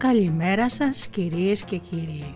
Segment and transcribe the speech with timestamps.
[0.00, 2.34] Καλημέρα σας κυρίες και κύριοι.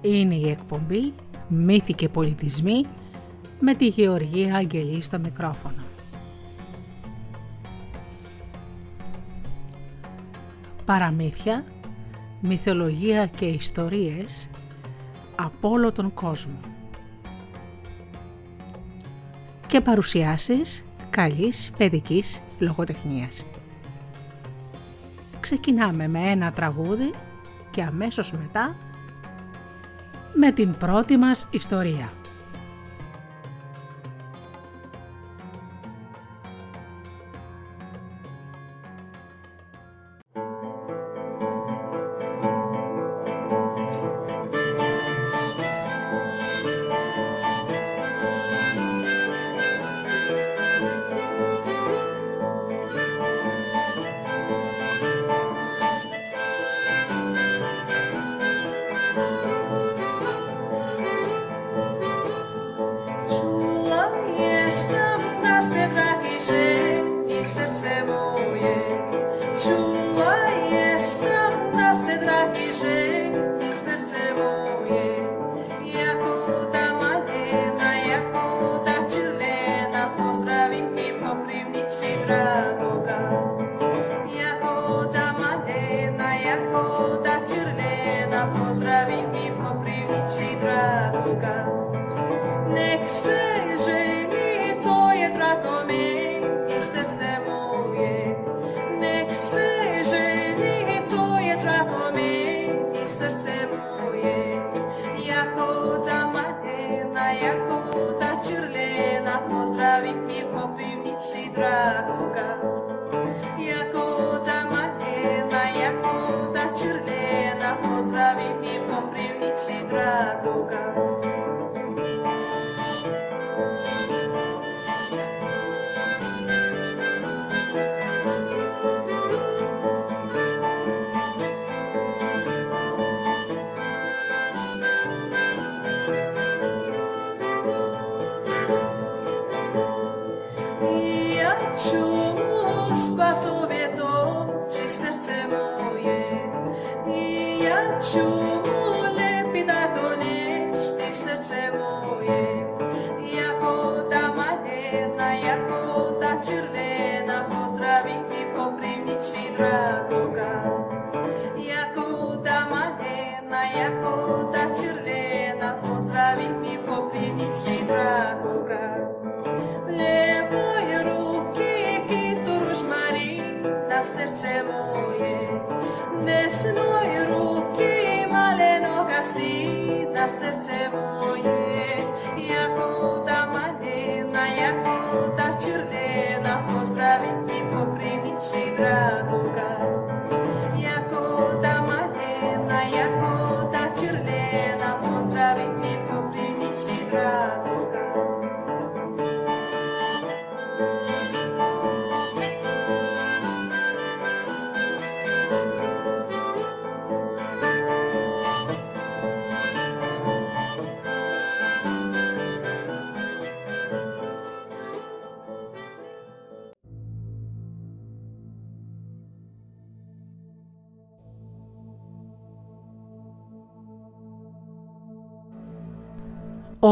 [0.00, 1.14] Είναι η εκπομπή
[1.48, 2.86] «Μύθοι και πολιτισμοί»
[3.60, 5.82] με τη Γεωργία Αγγελή στο μικρόφωνο.
[10.84, 11.64] Παραμύθια,
[12.40, 14.50] μυθολογία και ιστορίες
[15.36, 16.60] από όλο τον κόσμο.
[19.66, 23.44] Και παρουσιάσεις καλής παιδικής λογοτεχνίας.
[25.42, 27.10] Ξεκινάμε με ένα τραγούδι
[27.70, 28.76] και αμέσως μετά
[30.32, 32.12] με την πρώτη μας ιστορία.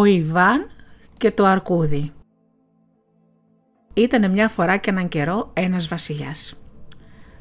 [0.00, 0.70] Ο Ιβάν
[1.16, 2.12] και το Αρκούδι
[3.94, 6.60] Ήτανε μια φορά και έναν καιρό ένας βασιλιάς.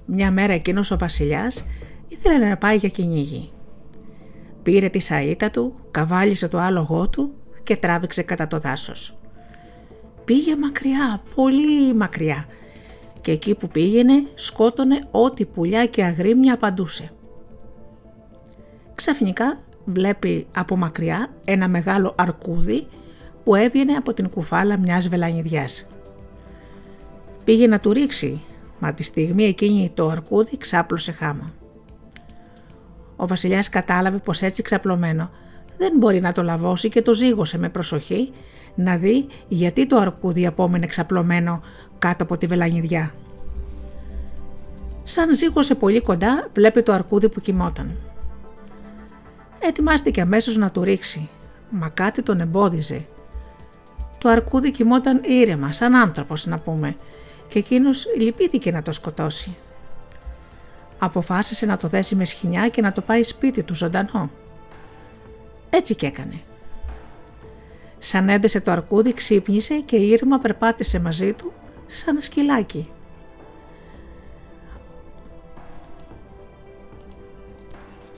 [0.05, 1.65] Μια μέρα εκείνος ο βασιλιάς
[2.07, 3.51] ήθελε να πάει για κυνήγι.
[4.63, 7.33] Πήρε τη σαΐτα του, καβάλισε το άλογό του
[7.63, 9.17] και τράβηξε κατά το δάσος.
[10.25, 12.45] Πήγε μακριά, πολύ μακριά
[13.21, 17.11] και εκεί που πήγαινε σκότωνε ό,τι πουλιά και αγρίμια απαντούσε.
[18.95, 22.87] Ξαφνικά βλέπει από μακριά ένα μεγάλο αρκούδι
[23.43, 25.89] που έβγαινε από την κουφάλα μιας βελανιδιάς.
[27.43, 28.41] Πήγε να του ρίξει,
[28.79, 31.53] μα τη στιγμή εκείνη το αρκούδι ξάπλωσε χάμα.
[33.15, 35.29] Ο βασιλιάς κατάλαβε πως έτσι ξαπλωμένο
[35.77, 38.31] δεν μπορεί να το λαβώσει και το ζήγωσε με προσοχή
[38.75, 41.61] να δει γιατί το αρκούδι απόμενε ξαπλωμένο
[41.99, 43.13] κάτω από τη βελανιδιά.
[45.03, 48.08] Σαν ζήγωσε πολύ κοντά βλέπει το αρκούδι που κοιμόταν.
[49.59, 51.29] Ετοιμάστηκε αμέσως να του ρίξει,
[51.69, 53.05] μα κάτι τον εμπόδιζε.
[54.17, 56.95] Το αρκούδι κοιμόταν ήρεμα, σαν άνθρωπος να πούμε,
[57.47, 59.55] και εκείνος λυπήθηκε να το σκοτώσει.
[60.97, 64.31] αποφάσισε να το δέσει με σχοινιά και να το πάει σπίτι του ζωντανό.
[65.69, 66.41] Έτσι και έκανε.
[67.99, 71.53] Σαν έντεσε το αρκούδι ξύπνησε και η Ήρμα περπάτησε μαζί του
[71.87, 72.89] σαν σκυλάκι.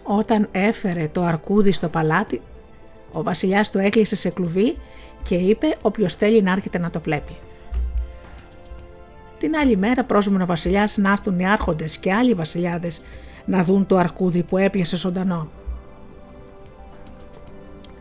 [0.03, 2.41] Όταν έφερε το αρκούδι στο παλάτι,
[3.11, 4.77] ο βασιλιάς το έκλεισε σε κλουβί
[5.23, 7.35] και είπε όποιος θέλει να έρχεται να το βλέπει.
[9.37, 13.01] Την άλλη μέρα πρόσμενε ο βασιλιάς να έρθουν οι άρχοντες και άλλοι βασιλιάδες
[13.45, 15.49] να δουν το αρκούδι που έπιασε ζωντανό.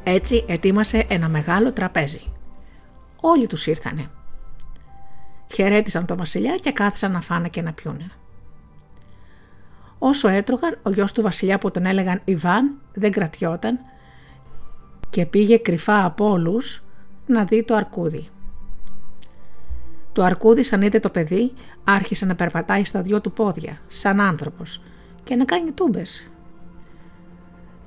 [0.05, 2.23] Έτσι ετοίμασε ένα μεγάλο τραπέζι.
[3.21, 4.11] Όλοι τους ήρθανε.
[5.55, 8.11] Χαιρέτησαν τον βασιλιά και κάθισαν να φάνε και να πιούνε.
[10.03, 13.79] Όσο έτρωγαν, ο γιος του βασιλιά που τον έλεγαν Ιβάν δεν κρατιόταν
[15.11, 16.83] και πήγε κρυφά από όλους
[17.27, 18.29] να δει το αρκούδι.
[20.13, 21.53] Το αρκούδι σαν είδε το παιδί
[21.85, 24.83] άρχισε να περπατάει στα δυο του πόδια, σαν άνθρωπος
[25.25, 26.31] και να κάνει τούμπες.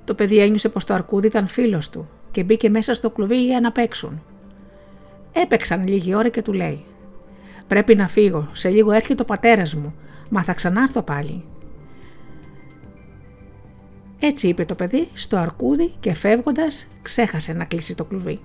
[0.04, 3.60] Το παιδί ένιωσε πως το αρκούδι ήταν φίλος του και μπήκε μέσα στο κλουβί για
[3.60, 4.24] να παίξουν.
[5.31, 6.86] Έπαιξαν λίγη ώρα και του λέει
[7.68, 9.95] «Πρέπει να φύγω, σε λίγο έρχεται ο πατέρας μου,
[10.30, 11.44] μα θα ξανάρθω πάλι».
[14.25, 18.40] Έτσι είπε το παιδί στο αρκούδι και φεύγοντας ξέχασε να κλείσει το κλουβί.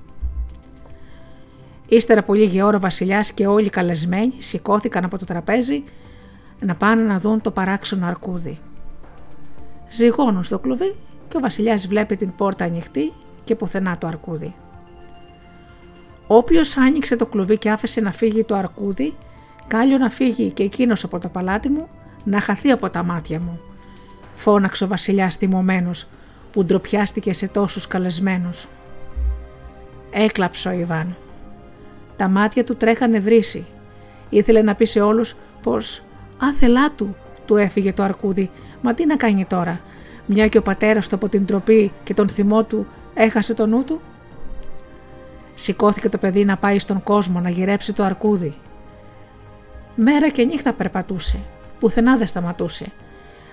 [1.88, 5.84] Ύστερα από λίγη ώρα ο βασιλιάς και όλοι οι καλεσμένοι σηκώθηκαν από το τραπέζι
[6.60, 8.58] να πάνε να δουν το παράξενο αρκούδι.
[9.90, 10.94] Ζυγώνουν στο κλουβί
[11.28, 13.12] και ο βασιλιάς βλέπει την πόρτα ανοιχτή
[13.44, 14.54] και πουθενά το αρκούδι.
[16.26, 19.14] Όποιος άνοιξε το κλουβί και άφησε να φύγει το αρκούδι,
[19.66, 21.88] κάλιο να φύγει και εκείνος από το παλάτι μου,
[22.24, 23.60] να χαθεί από τα μάτια μου,
[24.38, 26.06] φώναξε ο βασιλιάς θυμωμένος
[26.52, 28.68] που ντροπιάστηκε σε τόσους καλεσμένους.
[30.10, 31.16] Έκλαψε ο Ιβάν.
[32.16, 33.66] Τα μάτια του τρέχανε βρύση.
[34.28, 36.02] Ήθελε να πει σε όλους πως
[36.38, 38.50] «Άθελά του» του έφυγε το αρκούδι,
[38.82, 39.80] μα τι να κάνει τώρα,
[40.26, 43.84] μια και ο πατέρας του από την τροπή και τον θυμό του έχασε το νου
[43.84, 44.00] του.
[45.54, 48.54] Σηκώθηκε το παιδί να πάει στον κόσμο να γυρέψει το αρκούδι.
[49.94, 51.40] Μέρα και νύχτα περπατούσε,
[51.78, 52.86] πουθενά δεν σταματούσε.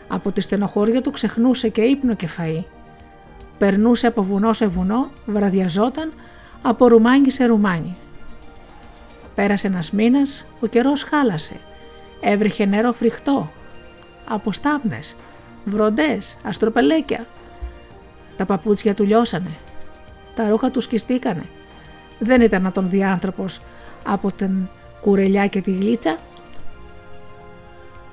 [0.08, 2.64] Από τη στενοχώρια του ξεχνούσε και ύπνο και φαΐ.
[3.58, 6.14] Περνούσε από βουνό σε βουνό, βραδιαζόταν,
[6.62, 7.98] από ρουμάνι σε ρουμάνι.
[9.36, 11.60] Πέρασε ένας μήνας, ο καιρός χάλασε.
[12.22, 13.52] Έβριχε νερό φρικτό,
[14.28, 15.16] από στάμνες,
[15.66, 17.26] βροντές, αστροπελέκια.
[18.36, 19.58] Τα παπούτσια του λιώσανε,
[20.36, 21.46] τα ρούχα του σκιστήκανε.
[22.20, 23.62] Δεν ήταν να τον δει άνθρωπος
[24.06, 24.68] από την
[25.02, 26.18] κουρελιά και τη γλίτσα.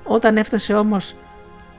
[0.03, 1.15] Όταν έφτασε όμως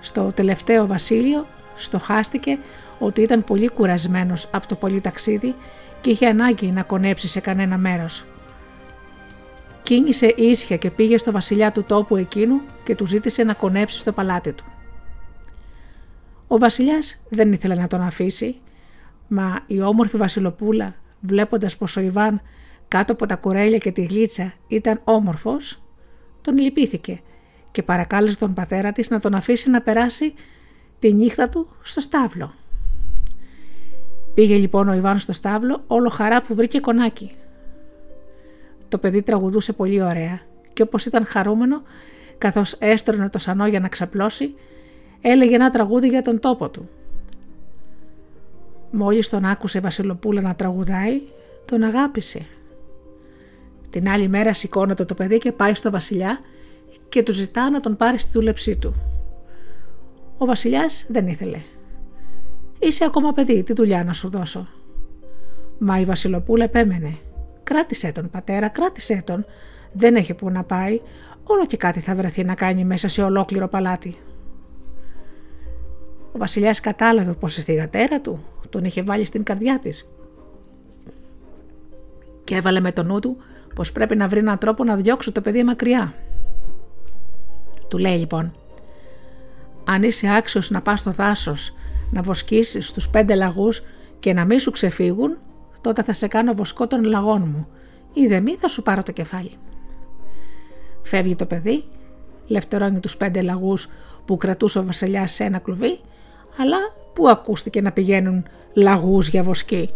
[0.04, 2.58] στο τελευταίο βασίλειο, στοχάστηκε
[2.98, 5.54] ότι ήταν πολύ κουρασμένος από το πολύ ταξίδι
[6.00, 8.24] και είχε ανάγκη να κονέψει σε κανένα μέρος.
[9.82, 14.12] Κίνησε ίσια και πήγε στο βασιλιά του τόπου εκείνου και του ζήτησε να κονέψει στο
[14.12, 14.64] παλάτι του.
[16.46, 18.60] Ο βασιλιάς δεν ήθελε να τον αφήσει,
[19.28, 22.40] μα η όμορφη βασιλοπούλα βλέποντας πως ο Ιβάν
[22.88, 25.82] κάτω από τα κουρέλια και τη γλίτσα ήταν όμορφος,
[26.40, 27.20] τον λυπήθηκε
[27.74, 30.34] και παρακάλεσε τον πατέρα της να τον αφήσει να περάσει
[30.98, 32.54] τη νύχτα του στο στάβλο.
[34.34, 37.30] Πήγε λοιπόν ο Ιβάν στο στάβλο όλο χαρά που βρήκε κονάκι.
[38.88, 40.40] Το παιδί τραγουδούσε πολύ ωραία
[40.72, 41.82] και όπως ήταν χαρούμενο
[42.38, 44.54] καθώς έστρωνε το σανό για να ξαπλώσει
[45.20, 46.88] έλεγε ένα τραγούδι για τον τόπο του.
[48.90, 51.20] Μόλις τον άκουσε η Βασιλοπούλα να τραγουδάει
[51.64, 52.46] τον αγάπησε.
[53.90, 56.40] Την άλλη μέρα σηκώνεται το παιδί και πάει στο βασιλιά
[57.14, 58.94] και του ζητά να τον πάρει στη δούλεψή του.
[60.38, 61.62] Ο βασιλιάς δεν ήθελε.
[62.78, 64.68] «Είσαι ακόμα παιδί, τι δουλειά να σου δώσω».
[65.78, 67.18] Μα η Βασιλοπούλα επέμενε.
[67.62, 69.44] «Κράτησέ τον πατέρα, κράτησέ τον.
[69.92, 71.00] Δεν έχει που να πάει,
[71.44, 74.16] όλο και κάτι θα βρεθεί να κάνει μέσα σε ολόκληρο παλάτι».
[76.32, 80.08] Ο βασιλιάς κατάλαβε πως η θηγατέρα του τον είχε βάλει στην καρδιά της
[82.44, 83.36] και έβαλε με το νου του
[83.74, 86.14] πως πρέπει να βρει έναν τρόπο να διώξει το παιδί μακριά.
[87.94, 88.52] Του λέει λοιπόν
[89.84, 91.74] «Αν είσαι άξιος να πας στο δάσος,
[92.10, 93.82] να βοσκήσεις τους πέντε λαγούς
[94.20, 95.38] και να μην σου ξεφύγουν,
[95.80, 97.68] τότε θα σε κάνω βοσκό των λαγών μου
[98.12, 99.50] ή δε μη θα σου πάρω το κεφάλι».
[101.02, 101.84] Φεύγει το παιδί,
[102.46, 103.88] λευτερώνει τους πέντε λαγούς
[104.24, 106.00] που κρατούσε ο βασιλιάς σε ένα κλουβί,
[106.58, 106.78] αλλά
[107.12, 109.90] που ακούστηκε να πηγαίνουν λαγούς για βοσκή.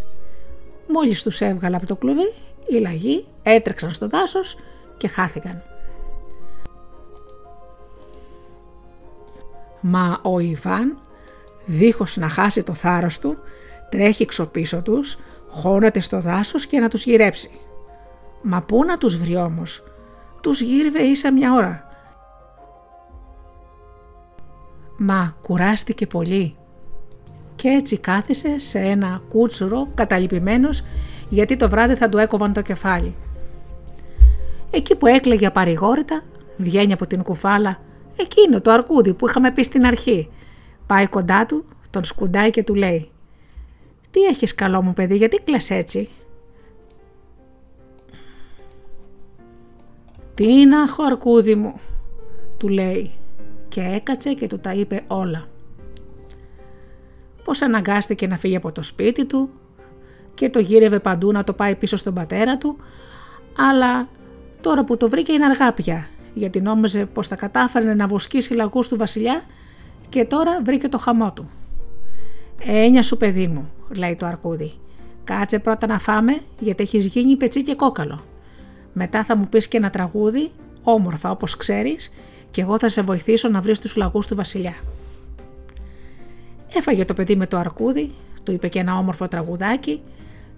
[0.88, 2.32] Μόλις τους έβγαλε από το κλουβί,
[2.68, 4.56] οι λαγοί έτρεξαν στο δάσος
[4.96, 5.62] και χάθηκαν.
[9.80, 10.98] Μα ο Ιβάν,
[11.66, 13.36] δίχως να χάσει το θάρρος του,
[13.90, 15.18] τρέχει ξοπίσω τους,
[15.48, 17.50] χώνεται στο δάσος και να τους γυρέψει.
[18.42, 19.82] Μα πού να τους βρει όμως,
[20.40, 21.86] τους γύρευε ίσα μια ώρα.
[24.96, 26.56] Μα κουράστηκε πολύ
[27.56, 30.84] και έτσι κάθισε σε ένα κούτσουρο καταλυπημένος
[31.28, 33.14] γιατί το βράδυ θα του έκοβαν το κεφάλι.
[34.70, 36.22] Εκεί που έκλαιγε παρηγόρητα
[36.56, 37.80] βγαίνει από την κουφάλα
[38.18, 40.30] εκείνο το αρκούδι που είχαμε πει στην αρχή.
[40.86, 43.10] Πάει κοντά του, τον σκουντάει και του λέει
[44.10, 46.08] «Τι έχεις καλό μου παιδί, γιατί κλαις έτσι»
[50.34, 51.80] «Τι να έχω αρκούδι μου»
[52.56, 53.10] του λέει
[53.68, 55.48] και έκατσε και του τα είπε όλα.
[57.44, 59.50] Πώς αναγκάστηκε να φύγει από το σπίτι του
[60.34, 62.76] και το γύρευε παντού να το πάει πίσω στον πατέρα του,
[63.56, 64.08] αλλά
[64.60, 68.88] τώρα που το βρήκε είναι αργά πια, γιατί νόμιζε πως θα κατάφερνε να βοσκήσει λαγούς
[68.88, 69.42] του βασιλιά
[70.08, 71.48] και τώρα βρήκε το χαμό του.
[72.64, 74.72] «Ένια σου παιδί μου», λέει το αρκούδι,
[75.24, 78.24] «κάτσε πρώτα να φάμε γιατί έχεις γίνει πετσί και κόκαλο.
[78.92, 80.50] Μετά θα μου πεις και ένα τραγούδι,
[80.82, 82.10] όμορφα όπως ξέρεις,
[82.50, 84.74] και εγώ θα σε βοηθήσω να βρεις τους λαγούς του βασιλιά».
[86.74, 88.10] Έφαγε το παιδί με το αρκούδι,
[88.42, 90.00] του είπε και ένα όμορφο τραγουδάκι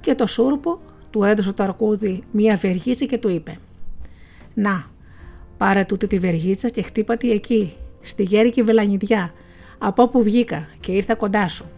[0.01, 3.59] και το σούρπο του έδωσε το αρκούδι μία βεργίτσα και του είπε
[4.55, 4.85] «Να,
[5.61, 9.33] πάρε τούτη τη βεργίτσα και χτύπατη εκεί, στη γέρικη βελανιδιά,
[9.79, 11.71] από όπου βγήκα και ήρθα κοντά σου».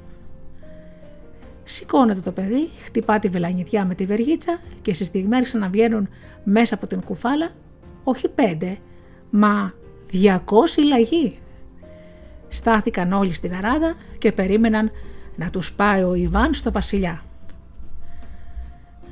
[1.65, 6.09] Σηκώνεται το παιδί, χτυπά τη βελανιδιά με τη βεργίτσα και στη στιγμή άρχισαν να βγαίνουν
[6.45, 7.51] μέσα από την κουφάλα
[8.05, 8.79] όχι πέντε,
[9.31, 9.73] μα
[10.07, 11.39] διακόσι λαγοί.
[12.49, 14.91] Στάθηκαν όλοι στην αράδα και περίμεναν
[15.37, 17.23] να τους πάει ο Ιβάν στο βασιλιά.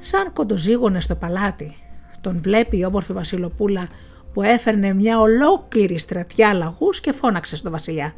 [0.01, 1.75] Σαν κοντοζήγωνε στο παλάτι,
[2.21, 3.89] τον βλέπει η όμορφη βασιλοπούλα
[4.33, 8.15] που έφερνε μια ολόκληρη στρατιά λαγούς και φώναξε στο βασιλιά.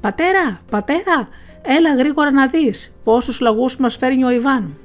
[0.00, 1.28] «Πατέρα, πατέρα,
[1.62, 4.76] έλα γρήγορα να δεις πόσους λαγούς μας φέρνει ο Ιβάν».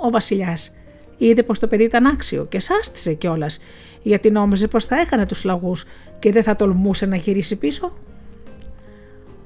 [0.00, 0.76] Ο βασιλιάς
[1.16, 3.58] είδε πως το παιδί ήταν άξιο και σάστησε κιόλας
[4.02, 5.84] γιατί νόμιζε πως θα έκανε τους λαγούς
[6.18, 7.92] και δεν θα τολμούσε να γυρίσει πίσω.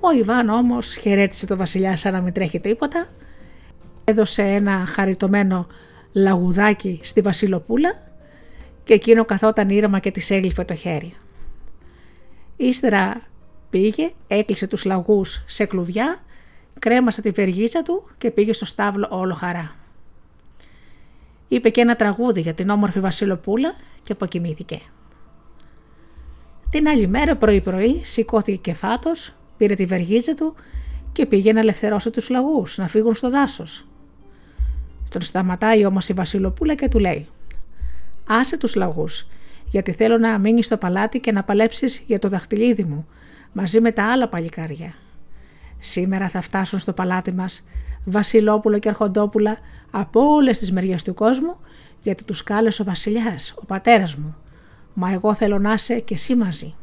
[0.01, 3.07] Ο Ιβάν όμως χαιρέτησε το βασιλιά σαν να μην τρέχει τίποτα,
[4.05, 5.67] έδωσε ένα χαριτωμένο
[6.13, 8.10] λαγουδάκι στη βασιλοπούλα
[8.85, 11.15] και εκείνο καθόταν ήρεμα και της έγλυφε το χέρι.
[12.57, 13.23] Ύστερα
[13.71, 16.25] πήγε, έκλεισε τους λαγούς σε κλουβιά,
[16.79, 19.75] κρέμασε τη βεργίτσα του και πήγε στο στάβλο όλο χαρά.
[21.49, 24.81] Είπε και ένα τραγούδι για την όμορφη βασιλοπούλα και αποκοιμήθηκε.
[26.71, 30.55] Την άλλη μέρα πρωί πρωί σηκώθηκε και φάτος, πήρε τη βεργίτσα του
[31.13, 33.87] και πήγε να ελευθερώσει τους λαγούς, να φύγουν στο δάσος.
[35.11, 37.29] Τον σταματάει όμως η βασιλοπούλα και του λέει
[38.27, 39.29] «Άσε τους λαγούς,
[39.71, 43.07] γιατί θέλω να μείνεις στο παλάτι και να παλέψεις για το δαχτυλίδι μου,
[43.53, 44.95] μαζί με τα άλλα παλικάρια.
[45.79, 47.69] Σήμερα θα φτάσουν στο παλάτι μας
[48.05, 49.59] βασιλόπουλο και αρχοντόπουλα
[49.91, 51.57] από όλες τις μεριές του κόσμου,
[52.03, 54.37] γιατί τους κάλεσε ο βασιλιάς, ο πατέρας μου,
[54.95, 56.75] μα εγώ θέλω να είσαι και εσύ μαζί».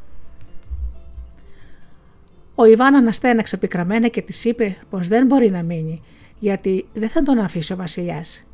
[2.59, 6.01] Ο Ιβάν αναστέναξε πικραμένα και της είπε πως δεν μπορεί να μείνει,
[6.39, 8.47] γιατί δεν θα τον αφήσει ο Βασιλιάς.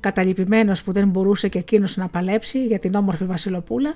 [0.00, 3.94] Καταλυπημένος που δεν μπορούσε και εκείνος να παλέψει για την όμορφη Βασιλοπούλα,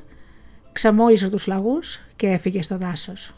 [0.73, 3.35] ξαμόλυσε τους λαγούς και έφυγε στο δάσος.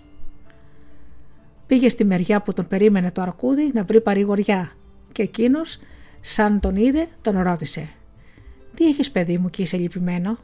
[1.67, 4.73] Πήγε στη μεριά που τον περίμενε το αρκούδι να βρει παρηγοριά
[5.13, 5.79] και εκείνος,
[6.21, 7.89] σαν τον είδε, τον ρώτησε:
[8.75, 10.39] Τι έχεις παιδί μου και είσαι λυπημένο;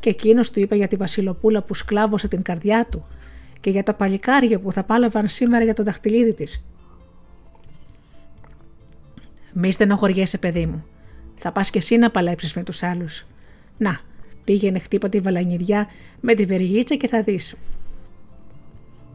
[0.00, 3.06] Και εκείνος του είπε για τη Βασιλοπούλα που σκλάβωσε την καρδιά του
[3.60, 6.64] και για τα παλικάρια που θα πάλευαν σήμερα για το δαχτυλίδι της.
[9.54, 10.84] Μη στενοχωριέσαι παιδί μου.
[11.38, 13.26] Θα πας και εσύ να παλέψεις με τους άλλους.
[13.76, 14.00] Να,
[14.44, 15.86] πήγαινε χτύπα τη βαλανιδιά
[16.20, 17.54] με τη βεργίτσα και θα δεις.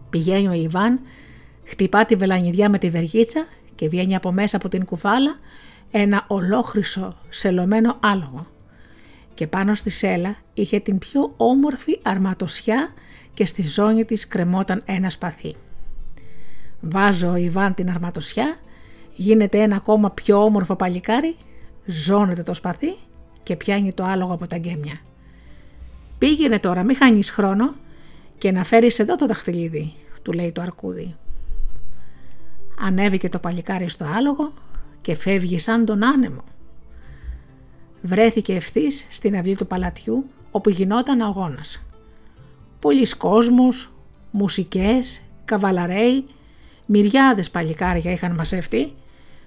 [0.09, 0.99] Πηγαίνει ο Ιβάν,
[1.63, 5.35] χτυπά τη βελανιδιά με τη βεργίτσα και βγαίνει από μέσα από την κουφάλα
[5.91, 8.47] ένα ολόχρυσο σελωμένο άλογο.
[9.33, 12.93] Και πάνω στη σέλα είχε την πιο όμορφη αρματοσιά
[13.33, 15.55] και στη ζώνη της κρεμόταν ένα σπαθί.
[16.81, 18.57] Βάζω ο Ιβάν την αρματοσιά,
[19.15, 21.35] γίνεται ένα ακόμα πιο όμορφο παλικάρι,
[21.85, 22.95] ζώνεται το σπαθί
[23.43, 24.99] και πιάνει το άλογο από τα γκέμια.
[26.17, 27.75] Πήγαινε τώρα, μη χάνεις χρόνο
[28.37, 31.15] και να φέρεις εδώ το δαχτυλίδι, του λέει το αρκούδι.
[32.79, 34.53] Ανέβηκε το παλικάρι στο άλογο
[35.01, 36.43] και φεύγει σαν τον άνεμο.
[38.01, 41.85] Βρέθηκε ευθύς στην αυλή του παλατιού όπου γινόταν αγώνας
[42.83, 43.91] πολλοί κόσμος,
[44.31, 46.25] μουσικές, καβαλαρέοι,
[46.85, 48.93] μυριάδες παλικάρια είχαν μαζευτεί,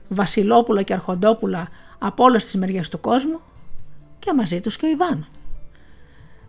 [0.09, 1.69] βασιλόπουλα και αρχοντόπουλα
[2.07, 3.41] από όλες τις μεριές του κόσμου
[4.19, 5.29] και μαζί τους και ο Ιβάν.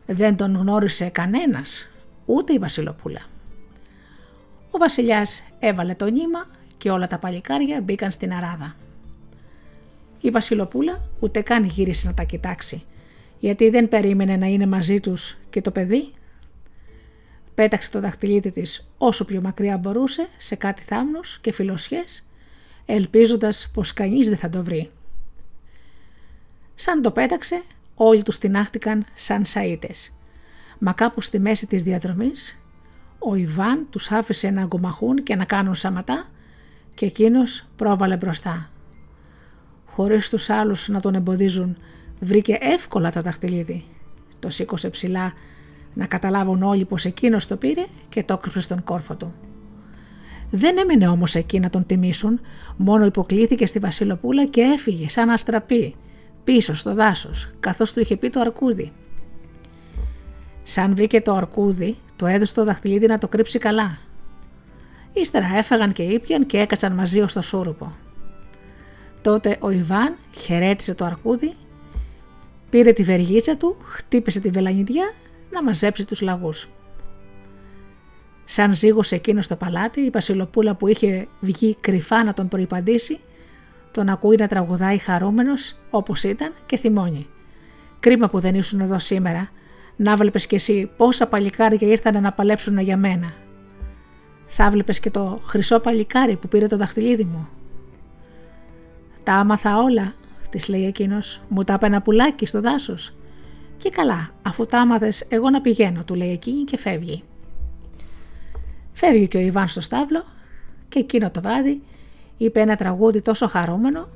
[0.05, 1.89] Δεν τον γνώρισε κανένας,
[2.25, 3.21] ούτε η βασιλοπούλα.
[4.71, 6.45] Ο βασιλιάς έβαλε το νήμα
[6.77, 8.75] και όλα τα παλικάρια μπήκαν στην αράδα.
[10.21, 12.83] Η βασιλοπούλα ούτε καν γύρισε να τα κοιτάξει,
[13.39, 16.13] γιατί δεν περίμενε να είναι μαζί τους και το παιδί
[17.57, 22.27] Πέταξε το δαχτυλίδι της όσο πιο μακριά μπορούσε σε κάτι θάμνους και φιλοσιές,
[22.85, 24.89] ελπίζοντας πως κανείς δεν θα το βρει.
[26.79, 27.61] Σαν το πέταξε,
[27.95, 30.13] όλοι τους τεινάχτηκαν σαν σαΐτες.
[30.79, 32.61] Μα κάπου στη μέση της διαδρομής,
[33.19, 36.27] ο Ιβάν τους άφησε να αγκομαχούν και να κάνουν σαματά
[36.93, 38.69] και εκείνος πρόβαλε μπροστά.
[39.85, 41.77] Χωρίς τους άλλους να τον εμποδίζουν,
[42.19, 43.85] βρήκε εύκολα το δαχτυλίδι.
[44.39, 45.33] Το σήκωσε ψηλά
[45.93, 49.33] να καταλάβουν όλοι πως εκείνος το πήρε και το έκρυψε στον κόρφο του.
[50.49, 52.39] Δεν έμεινε όμως εκεί να τον τιμήσουν,
[52.77, 55.95] μόνο υποκλήθηκε στη Βασιλοπούλα και έφυγε σαν αστραπή
[56.47, 58.91] πίσω στο δάσος, καθώς του είχε πει το αρκούδι.
[60.63, 63.97] Σαν βρήκε το αρκούδι, το έδωσε το δαχτυλίδι να το κρύψει καλά.
[65.13, 67.95] Ύστερα έφαγαν και ήπιαν και έκατσαν μαζί ως το σούρουπο.
[69.21, 71.53] Τότε ο Ιβάν χαιρέτησε το αρκούδι,
[72.69, 75.13] πήρε τη βεργίτσα του, χτύπησε τη βελανιδιά
[75.51, 76.69] να μαζέψει τους λαγούς.
[78.45, 83.19] Σαν ζήγωσε εκείνος στο παλάτι, η Βασιλοπούλα που είχε βγει κρυφά να τον προϋπαντήσει,
[83.97, 87.27] τον ακούει να τραγουδάει χαρούμενος όπως ήταν και θυμώνει.
[87.99, 89.49] Κρίμα που δεν ήσουν εδώ σήμερα,
[89.95, 93.33] να βλέπεις κι εσύ πόσα παλικάρια ήρθαν να παλέψουν για μένα.
[94.47, 97.47] Θα βλέπεις και το χρυσό παλικάρι που πήρε το δαχτυλίδι μου.
[99.23, 100.13] Τα άμαθα όλα,
[100.49, 103.15] της λέει εκείνος, μου τα ένα πουλάκι στο δάσος.
[103.77, 107.23] Και καλά, αφού τα άμαθες, εγώ να πηγαίνω, του λέει εκείνη και φεύγει.
[108.93, 110.23] Φεύγει και ο Ιβάν στο στάβλο
[110.89, 111.81] και εκείνο το βράδυ
[112.37, 114.09] είπε ένα τραγούδι τόσο χαρούμενο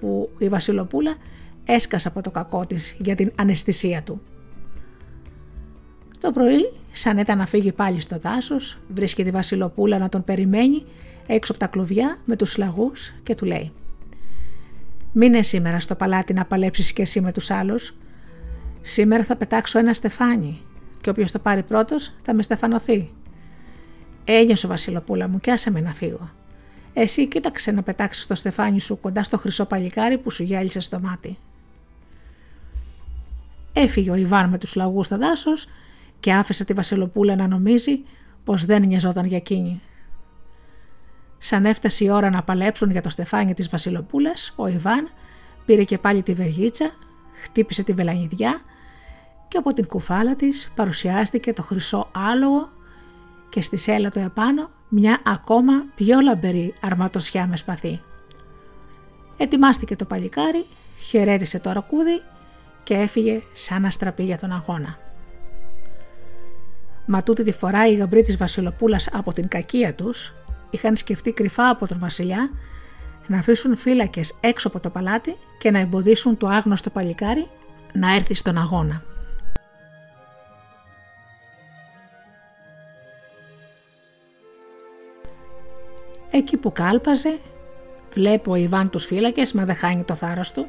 [0.00, 1.16] που η Βασιλοπούλα
[1.64, 4.20] έσκασε από το κακό της για την αναισθησία του.
[6.20, 10.84] Το πρωί, σαν ήταν να φύγει πάλι στο δάσος, βρίσκει τη Βασιλοπούλα να τον περιμένει
[11.26, 13.72] έξω από τα κλουβιά με τους λαγούς και του λέει
[15.12, 17.94] «Μείνε σήμερα στο παλάτι να παλέψεις και εσύ με τους άλλους.
[18.80, 20.60] Σήμερα θα πετάξω ένα στεφάνι
[21.00, 23.10] και όποιος το πάρει πρώτος θα με στεφανωθεί.
[24.24, 26.30] Έγιασε Βασιλοπούλα μου και άσε με να φύγω.
[26.92, 31.00] Εσύ κοίταξε να πετάξεις το στεφάνι σου κοντά στο χρυσό παλικάρι που σου γέλισε στο
[31.00, 31.38] μάτι.
[33.72, 35.68] Έφυγε ο Ιβάν με τους λαγούς στο δάσος
[36.20, 38.02] και άφησε τη Βασιλοπούλα να νομίζει
[38.44, 39.80] πως δεν νοιαζόταν για εκείνη.
[41.38, 45.08] Σαν έφτασε η ώρα να παλέψουν για το στεφάνι της Βασιλοπούλας, ο Ιβάν
[45.66, 46.90] πήρε και πάλι τη βεργίτσα,
[47.42, 48.60] χτύπησε τη βελανιδιά
[49.48, 52.68] και από την κουφάλα της παρουσιάστηκε το χρυσό άλογο
[53.48, 58.00] και στη σέλα του επάνω μια ακόμα πιο λαμπερή αρματοσιά με σπαθί.
[59.36, 60.66] Ετοιμάστηκε το παλικάρι,
[60.98, 62.22] χαιρέτησε το αρακούδι
[62.82, 64.98] και έφυγε σαν αστραπή για τον αγώνα.
[67.06, 70.34] Μα τούτη τη φορά οι γαμπροί της βασιλοπούλας από την κακία τους
[70.70, 72.50] είχαν σκεφτεί κρυφά από τον βασιλιά
[73.26, 77.48] να αφήσουν φύλακες έξω από το παλάτι και να εμποδίσουν το άγνωστο παλικάρι
[77.92, 79.02] να έρθει στον αγώνα.
[86.30, 87.38] Εκεί που κάλπαζε,
[88.12, 90.66] βλέπω ο Ιβάν τους φύλακες, μα δεν χάνει το θάρρος του.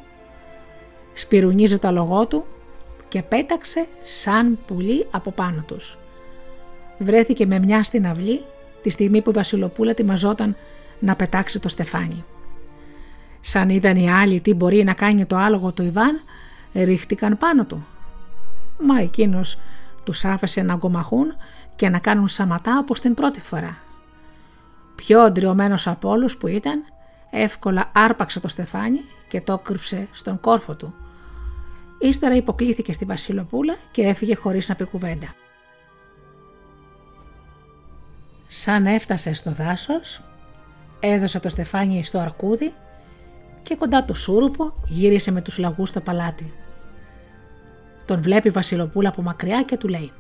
[1.14, 2.46] Σπυρουνίζει το λογό του
[3.08, 5.98] και πέταξε σαν πουλί από πάνω τους.
[6.98, 8.42] Βρέθηκε με μια στην αυλή
[8.82, 10.56] τη στιγμή που η Βασιλοπούλα ετοιμαζόταν
[11.00, 12.24] να πετάξει το στεφάνι.
[13.42, 16.22] Σαν είδαν οι άλλοι τι μπορεί να κάνει το άλογο του Ιβάν,
[16.74, 17.86] ρίχτηκαν πάνω του.
[18.80, 19.60] Μα εκείνος
[20.04, 21.34] τους άφησε να αγκομαχούν
[21.76, 23.78] και να κάνουν σαματά όπως την πρώτη φορά.
[25.02, 26.84] Πιο αντριωμένος από όλους που ήταν,
[27.30, 30.94] εύκολα άρπαξε το στεφάνι και το κρύψε στον κόρφο του.
[32.00, 35.34] Ύστερα υποκλήθηκε στη Βασιλοπούλα και έφυγε χωρίς να πει κουβέντα.
[38.48, 40.24] Σαν έφτασε στο δάσος,
[41.00, 42.74] έδωσε το στεφάνι στο αρκούδι
[43.62, 46.54] και κοντά το σούρουπο γύρισε με τους λαγούς στο παλάτι.
[48.06, 50.12] Τον βλέπει η Βασιλοπούλα από μακριά και του λέει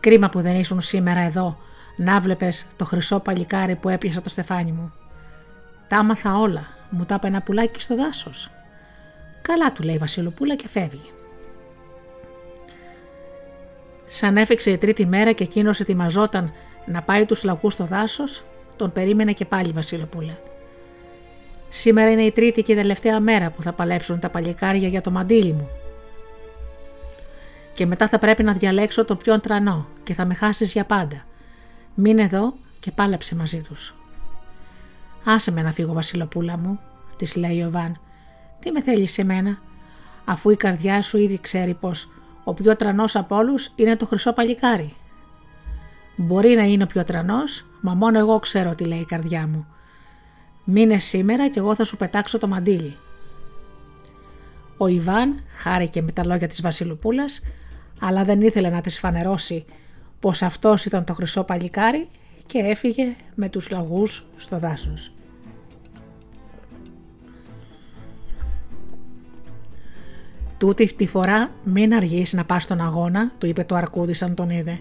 [0.00, 1.58] «Κρίμα που δεν ήσουν σήμερα εδώ
[1.96, 4.92] να βλέπει το χρυσό παλικάρι που έπιασα το στεφάνι μου.
[5.88, 8.50] Τα άμαθα όλα, μου τα ένα πουλάκι στο δάσος.
[9.42, 11.10] Καλά του λέει η Βασιλοπούλα και φεύγει.
[14.06, 16.52] Σαν έφεξε η τρίτη μέρα και εκείνος ετοιμαζόταν
[16.86, 18.44] να πάει τους λαγούς στο δάσος,
[18.76, 20.38] τον περίμενε και πάλι η Βασιλοπούλα.
[21.68, 25.10] Σήμερα είναι η τρίτη και η τελευταία μέρα που θα παλέψουν τα παλικάρια για το
[25.10, 25.68] μαντίλι μου.
[27.72, 31.24] Και μετά θα πρέπει να διαλέξω τον πιο τρανό και θα με χάσεις για πάντα.
[31.94, 33.94] Μείνε εδώ και πάλεψε μαζί τους.
[35.24, 36.80] Άσε με να φύγω βασιλοπούλα μου,
[37.16, 38.00] της λέει ο Βαν.
[38.58, 39.58] Τι με θέλεις σε μένα,
[40.24, 42.10] αφού η καρδιά σου ήδη ξέρει πως
[42.44, 44.94] ο πιο τρανός από όλους είναι το χρυσό παλικάρι.
[46.16, 49.66] Μπορεί να είναι ο πιο τρανός, μα μόνο εγώ ξέρω τι λέει η καρδιά μου.
[50.64, 52.96] Μείνε σήμερα και εγώ θα σου πετάξω το μαντίλι.
[54.76, 57.42] Ο Ιβάν χάρηκε με τα λόγια της Βασιλοπούλας,
[58.00, 59.64] αλλά δεν ήθελε να της φανερώσει
[60.22, 62.08] πως αυτός ήταν το χρυσό παλικάρι
[62.46, 65.12] και έφυγε με τους λαγούς στο δάσος.
[70.58, 74.50] Τούτη τη φορά μην αργείς να πας στον αγώνα, του είπε το αρκούδι σαν τον
[74.50, 74.80] είδε.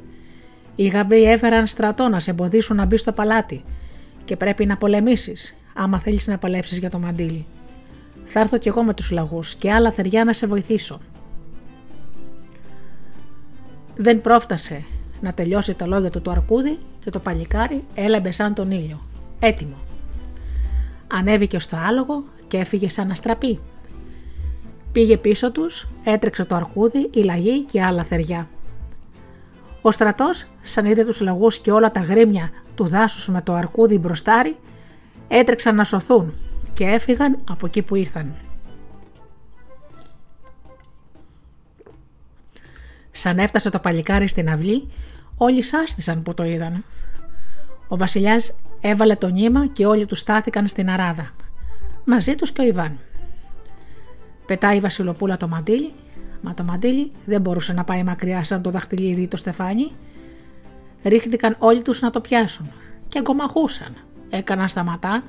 [0.76, 3.64] Οι γαμπροί έφεραν στρατό να σε εμποδίσουν να μπει στο παλάτι
[4.26, 7.46] και πρέπει να πολεμήσεις, άμα θέλεις να παλέψεις για το μαντίλι.
[8.24, 11.00] Θα έρθω κι εγώ με τους λαγούς και άλλα θεριά να σε βοηθήσω.
[13.96, 14.86] Δεν πρόφτασε
[15.22, 19.02] να τελειώσει τα λόγια του το αρκούδι και το παλικάρι έλαμπε σαν τον ήλιο.
[19.40, 19.76] Έτοιμο.
[21.08, 23.60] Ανέβηκε στο άλογο και έφυγε σαν αστραπή.
[24.92, 28.50] Πήγε πίσω τους, έτρεξε το αρκούδι, η λαγή και άλλα θεριά.
[29.82, 33.98] Ο στρατός, σαν είδε τους λαγούς και όλα τα γρήμια του δάσους με το αρκούδι
[33.98, 34.56] μπροστάρι,
[35.28, 36.34] έτρεξαν να σωθούν
[36.74, 38.36] και έφυγαν από εκεί που ήρθαν.
[43.12, 44.88] Σαν έφτασε το παλικάρι στην αυλή,
[45.44, 46.84] όλοι σάστησαν που το είδαν.
[47.88, 51.30] Ο βασιλιάς έβαλε το νήμα και όλοι τους στάθηκαν στην αράδα.
[52.06, 53.00] Μαζί τους και ο Ιβάν.
[54.46, 55.94] Πετάει η Βασιλοπούλα το μαντίλι,
[56.42, 59.92] μα το μαντίλι δεν μπορούσε να πάει μακριά σαν το δαχτυλίδι το στεφάνι.
[61.04, 62.72] Ρίχτηκαν όλοι τους να το πιάσουν
[63.08, 63.96] και αγκομαχούσαν.
[64.30, 65.24] Έκαναν σταματά,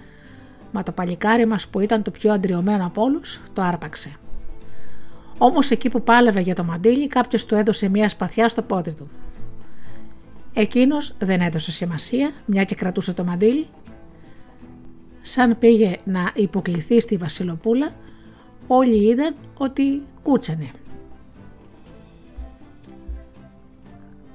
[0.72, 4.16] μα το παλικάρι μας που ήταν το πιο αντριωμένο από όλους το άρπαξε.
[5.38, 9.10] Όμως εκεί που πάλευε για το μαντίλι, κάποιος του έδωσε μια σπαθιά στο πόδι του.
[10.54, 13.66] Εκείνος δεν έδωσε σημασία, μια και κρατούσε το μαντίλι.
[15.22, 17.92] Σαν πήγε να υποκληθεί στη Βασιλοπούλα,
[18.66, 20.70] όλοι είδαν ότι κούτσανε.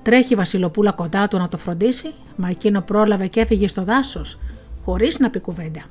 [0.02, 4.40] Τρέχει η Βασιλοπούλα κοντά του να το φροντίσει, μα εκείνο πρόλαβε και έφυγε στο δάσος,
[4.84, 5.84] χωρίς να πει κουβέντα.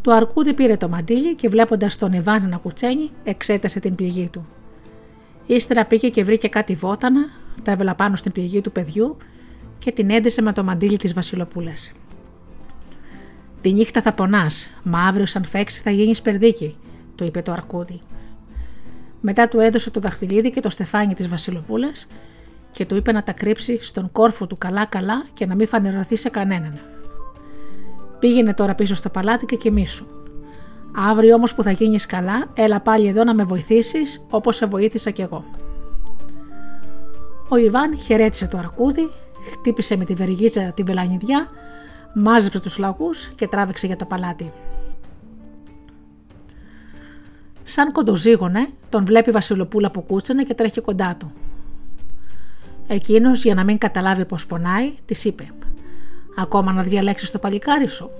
[0.00, 4.46] Το αρκούδι πήρε το μαντίλι και βλέποντας τον Ιβάν να κουτσένει, εξέτασε την πληγή του.
[5.46, 7.28] Ύστερα πήγε και βρήκε κάτι βότανα,
[7.62, 9.16] τα έβαλα πάνω στην πληγή του παιδιού
[9.78, 11.92] και την έντεσε με το μαντίλι της Βασιλοπούλας.
[13.60, 16.76] Τη νύχτα θα πονάς, μα αύριο σαν φέξει θα γίνεις περδίκι,
[17.14, 18.00] του είπε το αρκούδι.
[19.20, 22.06] Μετά του έδωσε το δαχτυλίδι και το στεφάνι της Βασιλοπούλας
[22.70, 26.28] και του είπε να τα κρύψει στον κόρφο του καλά-καλά και να μην φανερωθεί σε
[26.28, 26.80] κανέναν.
[28.18, 30.06] Πήγαινε τώρα πίσω στο παλάτι και κοιμήσου.
[30.96, 35.10] Αύριο όμως που θα γίνεις καλά, έλα πάλι εδώ να με βοηθήσεις όπως σε βοήθησα
[35.10, 35.44] κι εγώ.
[37.48, 39.10] Ο Ιβάν χαιρέτησε το αρκούδι,
[39.52, 41.48] χτύπησε με τη βεργίτσα την βελανιδιά,
[42.14, 44.52] μάζεψε τους λαγούς και τράβηξε για το παλάτι.
[47.62, 51.32] Σαν κοντοζήγωνε, τον βλέπει η Βασιλοπούλα που κούτσανε και τρέχει κοντά του.
[52.86, 55.50] Εκείνος για να μην καταλάβει πως πονάει, της είπε
[56.38, 58.10] Ακόμα να διαλέξεις το παλικάρι σου.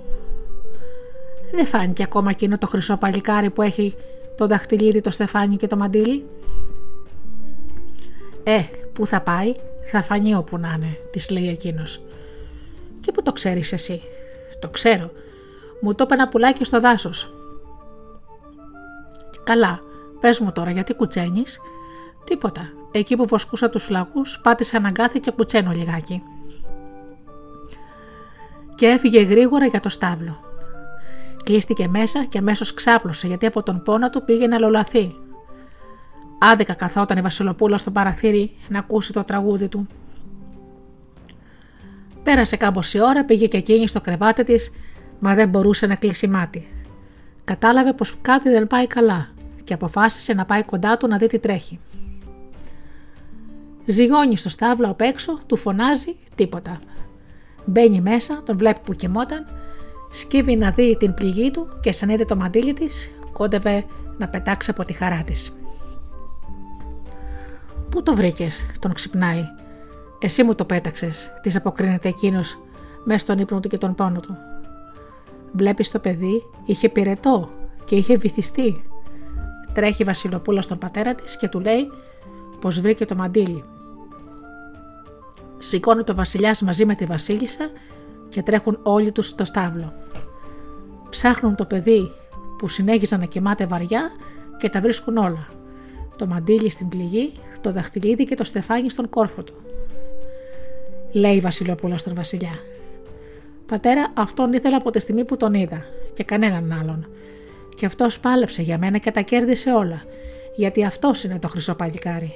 [1.51, 3.95] Δεν φάνηκε ακόμα εκείνο το χρυσό παλικάρι που έχει
[4.37, 6.25] το δαχτυλίδι, το στεφάνι και το μαντίλι.
[8.43, 8.61] Ε,
[8.97, 9.55] πού θα πάει,
[9.91, 12.01] θα φανεί όπου να είναι, της λέει εκείνος.
[12.99, 14.01] Και πού το ξέρεις εσύ;
[14.59, 15.11] Το ξέρω.
[15.81, 17.33] Μου το είπε ένα πουλάκι στο δάσος.
[19.43, 19.79] Καλά,
[20.19, 21.59] πες μου τώρα γιατί κουτσένεις;
[22.23, 22.61] Τίποτα.
[22.91, 26.21] Εκεί που βοσκούσα τους λαγούς πάτησα αναγκάθη και κουτσένω λιγάκι
[28.75, 30.39] και έφυγε γρήγορα για το στάβλο.
[31.43, 35.15] Κλείστηκε μέσα και αμέσως ξάπλωσε γιατί από τον πόνο του πήγε να λολαθεί.
[36.39, 39.87] Άδικα καθόταν η Βασιλοπούλα στο παραθύρι να ακούσει το τραγούδι του.
[42.23, 44.71] Πέρασε κάμποση ώρα, πήγε και εκείνη στο κρεβάτι της,
[45.19, 46.67] μα δεν μπορούσε να κλείσει μάτι.
[47.43, 49.27] Κατάλαβε πως κάτι δεν πάει καλά
[49.63, 51.79] και αποφάσισε να πάει κοντά του να δει τι τρέχει.
[53.85, 56.79] Ζυγώνει στο στάβλο απ' έξω, του φωνάζει τίποτα.
[57.65, 59.45] Μπαίνει μέσα, τον βλέπει που κοιμόταν,
[60.11, 63.85] σκύβει να δει την πληγή του και σαν είδε το μαντίλι της, κόντευε
[64.17, 65.56] να πετάξει από τη χαρά της.
[67.89, 69.43] Πού το βρήκες, τον ξυπνάει;
[70.19, 72.57] Εσύ μου το πέταξες, της αποκρίνεται εκείνος
[73.03, 74.37] μέσα στον ύπνο του και τον πόνο του.
[75.51, 77.49] Βλέπεις το παιδί, είχε πυρετό
[77.85, 78.83] και είχε βυθιστεί.
[79.73, 81.91] Τρέχει η Βασιλοπούλα στον πατέρα της και του λέει
[82.59, 83.63] πως βρήκε το μαντίλι
[85.57, 87.69] Σηκώνει το βασιλιάς μαζί με τη βασίλισσα
[88.29, 89.93] και τρέχουν όλοι τους στο στάβλο.
[91.09, 92.11] Ψάχνουν το παιδί
[92.57, 94.11] που συνέχιζαν να κοιμάται βαριά
[94.57, 95.47] και τα βρίσκουν όλα.
[96.15, 99.53] Το μαντίλι στην πληγή, το δαχτυλίδι και το στεφάνι στον κόρφο του.
[101.11, 102.59] Λέει η Βασιλοπούλα στον Βασιλιά.
[103.65, 107.07] Πατέρα, αυτόν ήθελα από τη στιγμή που τον είδα και κανέναν άλλον.
[107.75, 110.03] Και αυτός πάλεψε για μένα και τα κέρδισε όλα,
[110.55, 112.33] γιατί αυτός είναι το χρυσό παλικάρι.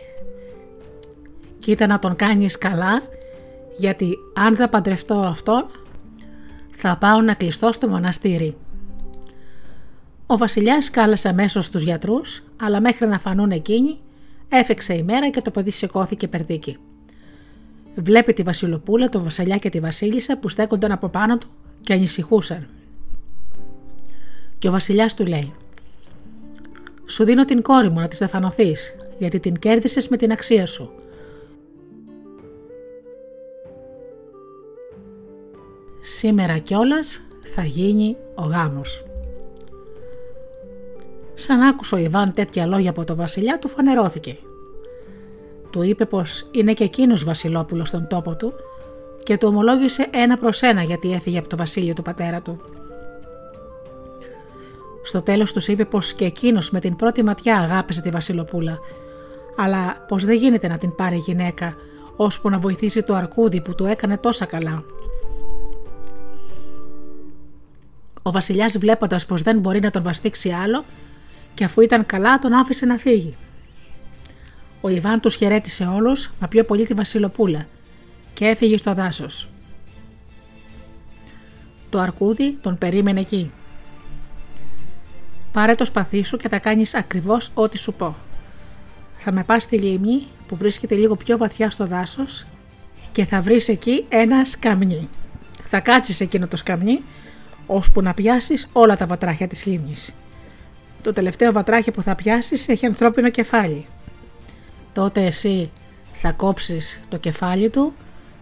[1.57, 3.01] Κοίτα να τον κάνεις καλά,
[3.77, 5.69] γιατί αν δεν παντρευτώ αυτόν,
[6.75, 8.55] θα πάω να κλειστώ στο μοναστήρι.
[10.25, 13.99] Ο βασιλιάς κάλεσε αμέσως τους γιατρούς, αλλά μέχρι να φανούν εκείνοι,
[14.51, 16.77] έφεξε η μέρα και το παιδί σηκώθηκε περδίκι.
[17.95, 21.47] Βλέπει τη Βασιλοπούλα, τον Βασιλιά και τη Βασίλισσα που στέκονταν από πάνω του
[21.81, 22.67] και ανησυχούσαν.
[24.57, 25.53] Και ο Βασιλιάς του λέει:
[27.05, 30.91] Σου δίνω την κόρη μου να της στεφανωθείς, γιατί την κέρδισες με την αξία σου.
[36.01, 37.21] Σήμερα κιόλας
[37.53, 39.03] θα γίνει ο γάμος.
[41.41, 44.37] Σαν άκουσε ο Ιβάν τέτοια λόγια από το βασιλιά του φανερώθηκε.
[45.69, 48.53] Του είπε πως είναι και εκείνος βασιλόπουλος στον τόπο του
[49.23, 52.61] και του ομολόγησε ένα προς ένα γιατί έφυγε από το βασίλειο του πατέρα του.
[55.03, 58.79] Στο τέλος τους είπε πως και εκείνος με την πρώτη ματιά αγάπησε τη βασιλοπούλα
[59.55, 61.75] αλλά πως δεν γίνεται να την πάρει γυναίκα
[62.15, 64.83] ώσπου να βοηθήσει το αρκούδι που του έκανε τόσα καλά.
[68.21, 70.83] Ο βασιλιάς, βλέποντας πως δεν μπορεί να τον βαστίξει άλλο,
[71.53, 73.35] και αφού ήταν καλά, τον άφησε να φύγει.
[74.81, 77.67] Ο Ιβάν τους χαιρέτησε όλους, μα πιο πολύ τη Βασιλοπούλα,
[78.33, 79.49] και έφυγε στο δάσος.
[81.89, 83.51] Το αρκούδι τον περίμενε εκεί.
[85.51, 88.15] Πάρε το σπαθί σου και θα κάνεις ακριβώς ό,τι σου πω.
[89.15, 92.45] Θα με πας στη λίμνη που βρίσκεται λίγο πιο βαθιά στο δάσος
[93.11, 95.09] και θα βρεις εκεί ένα σκαμνί.
[95.63, 97.03] Θα κάτσεις εκείνο το σκαμνί
[97.65, 100.15] ώσπου να πιάσεις όλα τα βατράχια της λίμνης.
[101.01, 103.85] Το τελευταίο βατράχι που θα πιάσεις έχει ανθρώπινο κεφάλι.
[104.93, 105.71] Τότε εσύ
[106.11, 107.93] θα κόψεις το κεφάλι του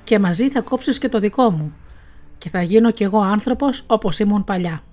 [0.03, 1.73] και μαζί θα κόψεις και το δικό μου
[2.37, 4.83] και θα γίνω κι εγώ άνθρωπος όπως ήμουν παλιά.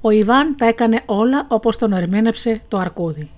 [0.00, 3.30] Ο Ιβάν τα έκανε όλα όπως τον ερμήνεψε το αρκούδι.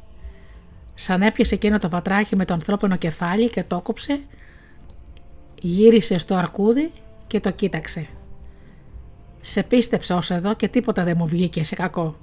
[0.94, 4.20] Σαν έπιασε εκείνο το βατράχι με το ανθρώπινο κεφάλι και το κόψε,
[5.60, 6.92] γύρισε στο αρκούδι
[7.26, 8.08] και το κοίταξε.
[9.40, 12.16] Σε πίστεψα ως εδώ και τίποτα δεν μου βγήκε σε κακό.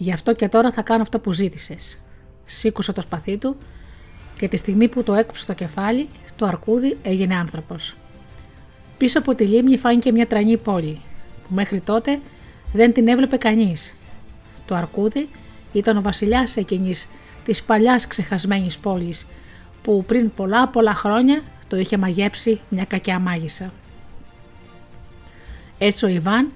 [0.00, 2.00] Γι' αυτό και τώρα θα κάνω αυτό που ζήτησες.
[2.44, 3.56] Σήκωσε το σπαθί του
[4.36, 7.96] και τη στιγμή που το έκοψε το κεφάλι, το αρκούδι έγινε άνθρωπος.
[8.98, 11.00] Πίσω από τη λίμνη φάνηκε μια τρανή πόλη,
[11.42, 12.20] που μέχρι τότε
[12.72, 13.96] δεν την έβλεπε κανείς.
[14.66, 15.28] Το αρκούδι
[15.72, 17.08] ήταν ο βασιλιάς εκείνης
[17.44, 19.26] της παλιάς ξεχασμένης πόλης,
[19.82, 23.72] που πριν πολλά πολλά χρόνια το είχε μαγέψει μια κακιά μάγισσα.
[25.78, 26.52] Έτσι ο Ιβάν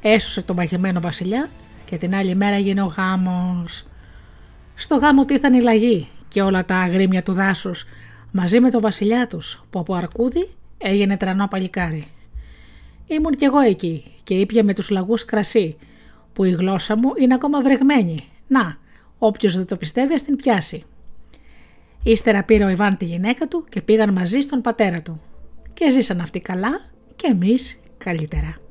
[0.00, 1.50] έσωσε τον παγεμένο βασιλιά
[1.88, 3.86] και την άλλη μέρα έγινε ο γάμος.
[4.74, 7.84] Στο γάμο του ήρθαν οι λαγοί και όλα τα αγρίμια του δάσους
[8.30, 10.48] μαζί με τον βασιλιά τους που από αρκούδι
[10.78, 12.06] έγινε τρανό παλικάρι.
[13.06, 15.76] Ήμουν κι εγώ εκεί και ήπια με τους λαγούς κρασί
[16.32, 18.24] που η γλώσσα μου είναι ακόμα βρεγμένη.
[18.46, 18.76] Να,
[19.18, 20.84] όποιος δεν το πιστεύει ας την πιάσει.
[22.02, 25.20] Ύστερα πήρε ο Ιβάν τη γυναίκα του και πήγαν μαζί στον πατέρα του.
[25.72, 26.80] Και ζήσαν αυτοί καλά
[27.16, 28.67] και εμείς καλύτερα.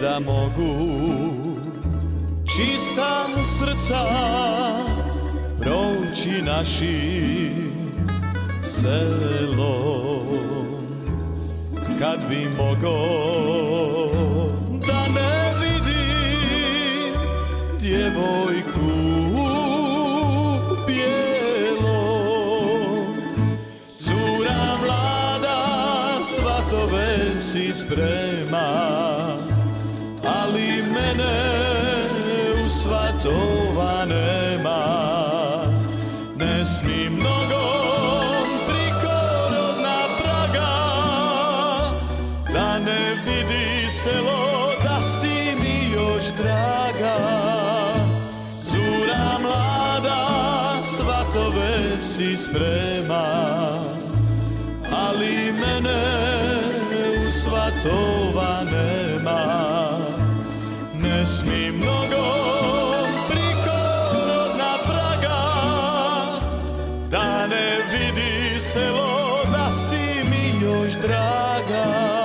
[0.00, 0.72] Da mogu.
[2.44, 4.06] Čista srca
[5.60, 7.72] proći našim
[8.62, 10.26] selom
[11.98, 12.98] kad bi mogo
[14.86, 17.12] da ne vidim
[17.80, 18.96] djevojku
[23.98, 25.64] cura mlada
[26.24, 28.96] svatove si sprema
[30.26, 31.34] ali mene
[32.64, 35.06] u svatova nema
[36.36, 39.18] ne smim nogom priko
[39.52, 40.72] rodna praga.
[42.52, 47.16] Da ne vidi selo da si mi još draga.
[48.64, 50.26] Cura mlada
[50.82, 53.26] svatove si sprema.
[55.06, 56.02] Ali mene
[57.18, 57.32] u
[67.46, 72.16] ne vidi selo da si mi još draga.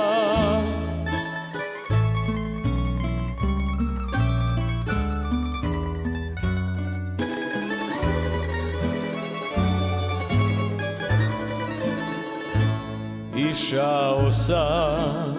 [13.36, 15.31] Išao sam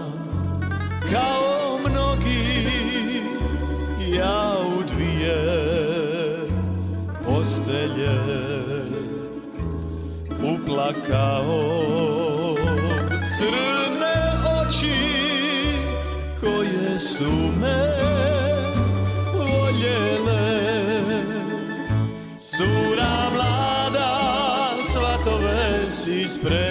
[10.74, 12.56] uplakao
[13.38, 14.16] crne
[14.62, 14.96] oči
[16.40, 17.32] koje su
[17.62, 17.84] me
[19.34, 20.60] voljele.
[22.50, 24.20] Cura mlada
[24.92, 26.62] svatove si sprema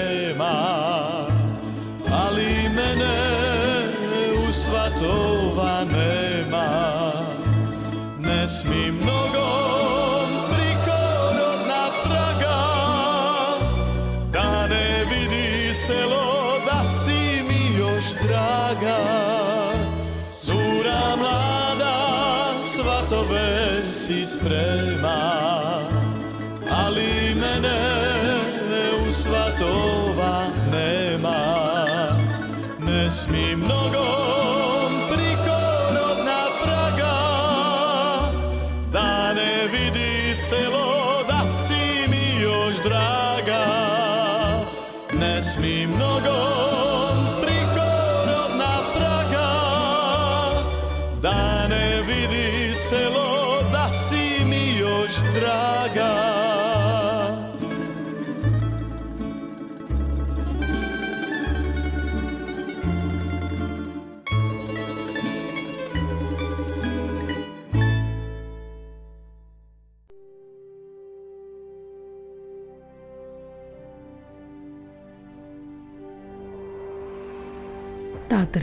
[24.02, 25.31] se esprema.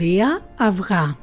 [0.00, 1.16] Τρία αυγά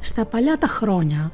[0.00, 1.32] Στα παλιά τα χρόνια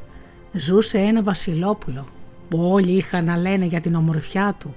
[0.53, 2.07] ζούσε ένα βασιλόπουλο
[2.48, 4.74] που όλοι είχαν να λένε για την ομορφιά του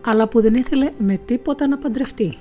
[0.00, 2.38] αλλά που δεν ήθελε με τίποτα να παντρευτεί.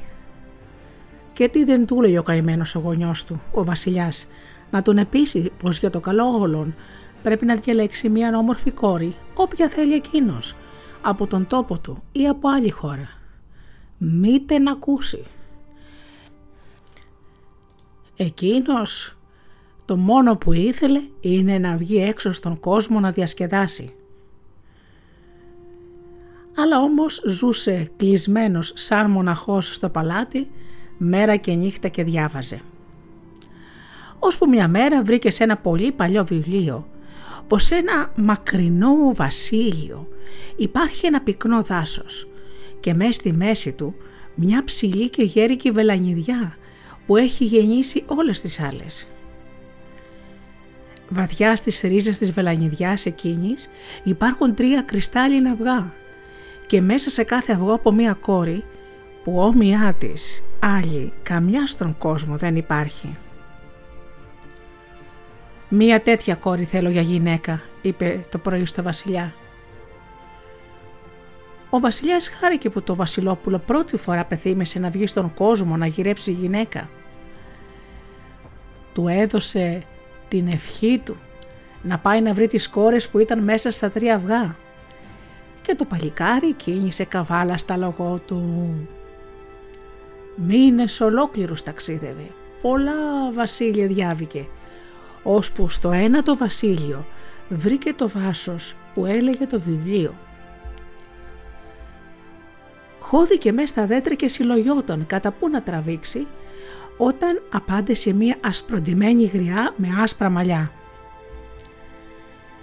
[1.34, 4.28] Και τι δεν του έλεγε ο καημένος ο γονιός του, ο βασιλιάς,
[4.72, 6.76] να τον επίσει πως για το καλό όλων
[7.24, 10.56] πρέπει να διαλέξει μια όμορφη κόρη, όποια θέλει εκείνος,
[11.02, 13.19] από τον τόπο του ή από άλλη χώρα.
[14.02, 15.24] Μήτε να ακούσει.
[18.16, 19.18] Εκείνος
[19.86, 23.94] το μόνο που ήθελε είναι να βγει έξω στον κόσμο να διασκεδάσει.
[26.58, 30.52] Αλλά όμως ζούσε κλεισμένος σαν μοναχός στο παλάτι
[30.98, 32.62] μέρα και νύχτα και διάβαζε.
[34.20, 36.88] Ώσπου μια μέρα βρήκε σε ένα πολύ παλιό βιβλίο
[37.48, 40.08] πως σε ένα μακρινό βασίλειο
[40.56, 42.29] υπάρχει ένα πυκνό δάσος
[42.80, 43.96] και μέσα στη μέση του
[44.36, 46.58] μια ψηλή και γέρικη βελανιδιά
[47.06, 49.08] που έχει γεννήσει όλες τις άλλες.
[51.10, 53.70] Βαθιά στις ρίζες της βελανιδιάς εκείνης
[54.04, 55.94] υπάρχουν τρία κρυστάλλινα αυγά
[56.68, 58.64] και μέσα σε κάθε αυγό από μία κόρη
[59.24, 63.12] που όμοιά της άλλη καμιά στον κόσμο δεν υπάρχει.
[65.70, 69.34] «Μία τέτοια κόρη θέλω για γυναίκα», είπε το πρωί στο βασιλιά.
[71.70, 76.32] Ο βασιλιάς χάρηκε που το βασιλόπουλο πρώτη φορά πεθύμησε να βγει στον κόσμο να γυρέψει
[76.32, 76.90] γυναίκα.
[78.94, 79.84] Του έδωσε
[80.28, 81.16] την ευχή του
[81.82, 84.56] να πάει να βρει τις κόρες που ήταν μέσα στα τρία αυγά
[85.62, 88.74] και το παλικάρι κίνησε καβάλα στα λογό του.
[90.36, 94.48] Μήνες ολόκληρους ταξίδευε, πολλά βασίλεια διάβηκε,
[95.24, 97.06] ώσπου στο ένα το βασίλειο
[97.50, 100.14] βρήκε το δάσος που έλεγε το βιβλίο.
[103.10, 106.28] Χώθηκε μέσα στα δέντρα και συλλογιόταν κατά πού να τραβήξει;
[106.98, 110.72] Όταν απάντησε μία ασπροντημένη γριά με άσπρα μαλλιά.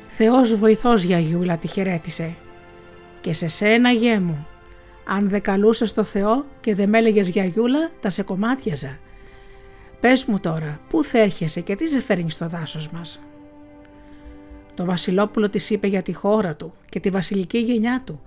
[0.08, 2.34] «Θεός βοηθός γιαγιούλα» τη χαιρέτησε
[3.20, 4.46] «και σε σένα γέ μου,
[5.06, 8.98] αν δεν καλούσες το Θεό και δεν με έλεγες γιαγιούλα τα σε κομμάτιαζα.
[10.00, 13.20] Πες μου τώρα πού θα έρχεσαι και τι σε φέρνει στο δάσος μας».
[14.74, 18.20] Το βασιλόπουλο της είπε για τη χώρα του και τη βασιλική γενιά του.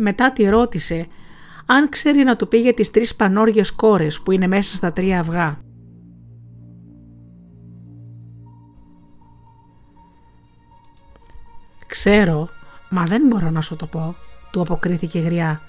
[0.00, 1.06] Μετά τη ρώτησε
[1.66, 5.60] αν ξέρει να του πήγε τις τρεις πανόριες κόρες που είναι μέσα στα τρία αυγά.
[11.86, 12.48] «Ξέρω,
[12.90, 14.16] μα δεν μπορώ να σου το πω»,
[14.50, 15.60] του αποκρίθηκε γριά.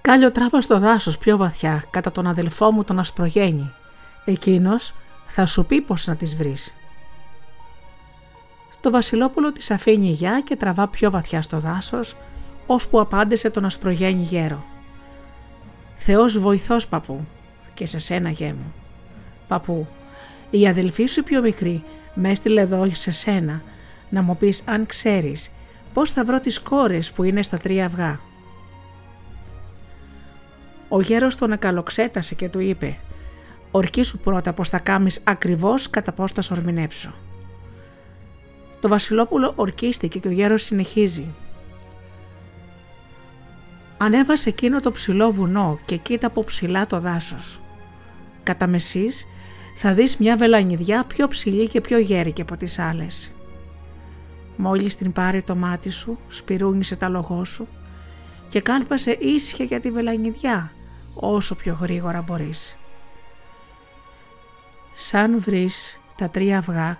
[0.00, 3.72] «Κάλιο τράβα στο δάσος πιο βαθιά, κατά τον αδελφό μου τον Ασπρογέννη.
[4.24, 4.94] Εκείνος
[5.26, 6.74] θα σου πει πώς να τις βρεις».
[8.80, 12.16] Το βασιλόπουλο της αφήνει γιά και τραβά πιο βαθιά στο δάσος,
[12.72, 14.64] ώσπου απάντησε τον Ασπρογέννη γέρο.
[15.94, 17.26] «Θεός βοηθός παππού
[17.74, 18.74] και σε σένα γέ μου.
[19.48, 19.86] Παππού,
[20.50, 23.62] η αδελφή σου πιο μικρή με έστειλε εδώ σε σένα
[24.10, 25.50] να μου πεις αν ξέρεις
[25.92, 28.20] πώς θα βρω τις κόρες που είναι στα τρία αυγά.
[30.88, 32.98] Ο γέρος τον ακαλοξέτασε και του είπε
[33.70, 37.14] «Ορκίσου πρώτα πως θα κάμεις ακριβώς κατά πώς θα σορμινέψω».
[38.80, 41.34] Το βασιλόπουλο ορκίστηκε και ο γέρος συνεχίζει
[44.04, 47.60] Ανέβασε εκείνο το ψηλό βουνό και κοίτα από ψηλά το δάσος.
[48.42, 49.26] Κατά μεσής
[49.76, 53.32] θα δεις μια βελανιδιά πιο ψηλή και πιο γέρικη από τις άλλες.
[54.56, 57.68] Μόλις την πάρει το μάτι σου, σπυρούνισε τα λογό σου
[58.48, 60.72] και κάλπασε ίσια για τη βελανιδιά
[61.14, 62.76] όσο πιο γρήγορα μπορείς.
[64.94, 66.98] Σαν βρεις τα τρία αυγά,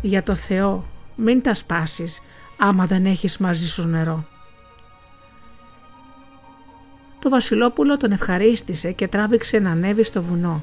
[0.00, 0.84] για το Θεό
[1.16, 2.22] μην τα σπάσεις
[2.56, 4.29] άμα δεν έχεις μαζί σου νερό.
[7.20, 10.62] Το Βασιλόπουλο τον ευχαρίστησε και τράβηξε να ανέβει στο βουνό.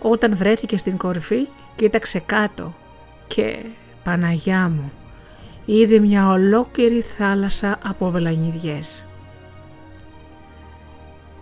[0.00, 2.74] Όταν βρέθηκε στην κορυφή κοίταξε κάτω
[3.26, 3.64] και
[4.02, 4.92] Παναγιά μου
[5.64, 9.06] είδε μια ολόκληρη θάλασσα από βελανιδιές.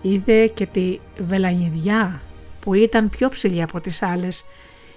[0.03, 2.21] Είδε και τη βελανιδιά
[2.61, 4.45] που ήταν πιο ψηλή από τις άλλες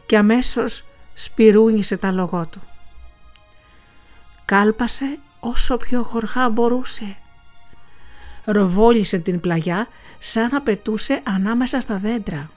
[0.06, 2.62] και αμέσως σπυρούνισε τα λογό του.
[4.46, 7.16] Κάλπασε όσο πιο γοργά μπορούσε.
[8.46, 9.88] Ροβόλησε την πλαγιά
[10.18, 12.50] σαν να πετούσε ανάμεσα στα δέντρα.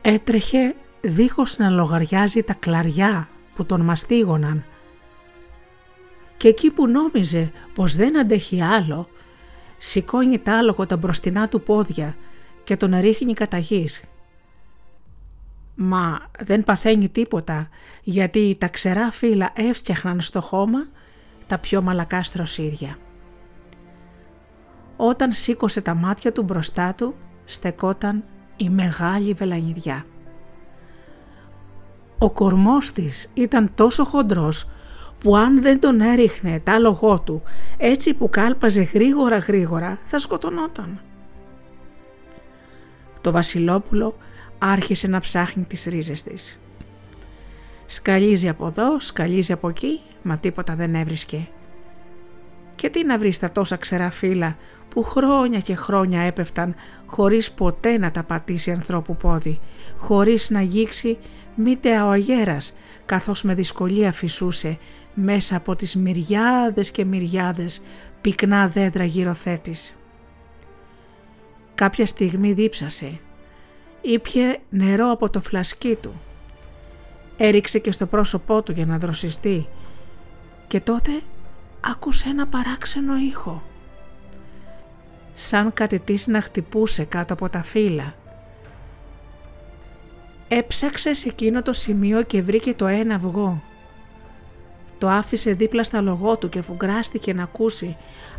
[0.00, 4.64] Έτρεχε δίχως να λογαριάζει τα κλαριά που τον μαστίγωναν
[6.36, 9.08] και εκεί που νόμιζε πως δεν αντέχει άλλο,
[9.76, 12.16] σηκώνει άλογο τα μπροστινά του πόδια
[12.64, 14.04] και τον ρίχνει κατά γης.
[15.74, 17.68] Μα δεν παθαίνει τίποτα
[18.02, 20.86] γιατί τα ξερά φύλλα έφτιαχναν στο χώμα
[21.46, 22.98] τα πιο μαλακά στροσίδια.
[24.96, 28.24] Όταν σήκωσε τα μάτια του μπροστά του στεκόταν
[28.56, 30.04] η μεγάλη βελανιδιά.
[32.18, 34.70] Ο κορμός της ήταν τόσο χοντρός
[35.20, 37.42] που αν δεν τον έριχνε τα λογό του
[37.76, 41.00] έτσι που κάλπαζε γρήγορα γρήγορα θα σκοτωνόταν.
[43.20, 44.16] Το βασιλόπουλο
[44.58, 46.60] άρχισε να ψάχνει τις ρίζες της.
[47.86, 51.48] Σκαλίζει από εδώ, σκαλίζει από εκεί, μα τίποτα δεν έβρισκε.
[52.74, 54.56] Και τι να βρεις στα τόσα ξερά φύλλα
[54.96, 56.74] που χρόνια και χρόνια έπεφταν
[57.06, 59.60] χωρίς ποτέ να τα πατήσει ανθρώπου πόδι,
[59.96, 61.18] χωρίς να γίξει
[61.54, 62.74] μήτε ο αγέρας,
[63.06, 64.78] καθώς με δυσκολία φυσούσε
[65.14, 67.82] μέσα από τις μυριάδες και μυριάδες
[68.20, 69.96] πυκνά δέντρα γύρω θέτης.
[71.74, 73.18] Κάποια στιγμή δίψασε.
[74.00, 76.20] Ήπιε νερό από το φλασκί του.
[77.36, 79.66] Έριξε και στο πρόσωπό του για να δροσιστεί
[80.66, 81.10] και τότε
[81.80, 83.62] άκουσε ένα παράξενο ήχο.
[85.38, 88.14] Σαν κάτι της να χτυπούσε κάτω από τα φύλλα.
[90.48, 93.62] Έψαξε σε εκείνο το σημείο και βρήκε το ένα αυγό.
[94.98, 97.96] Το άφησε δίπλα στα λογό του και φουγκράστηκε να ακούσει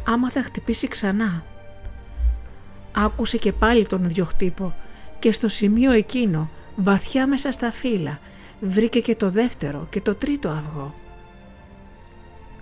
[0.07, 1.43] άμα θα χτυπήσει ξανά.
[2.95, 4.75] Άκουσε και πάλι τον ίδιο χτύπο
[5.19, 8.19] και στο σημείο εκείνο, βαθιά μέσα στα φύλλα,
[8.59, 10.93] βρήκε και το δεύτερο και το τρίτο αυγό.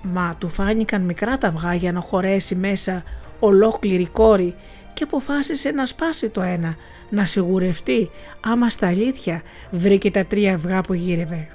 [0.01, 3.03] Μα του φάνηκαν μικρά τα αυγά για να χωρέσει μέσα
[3.39, 4.55] ολόκληρη κόρη
[4.93, 6.75] και αποφάσισε να σπάσει το ένα,
[7.09, 8.09] να σιγουρευτεί
[8.41, 11.47] άμα στα αλήθεια βρήκε τα τρία αυγά που γύρευε.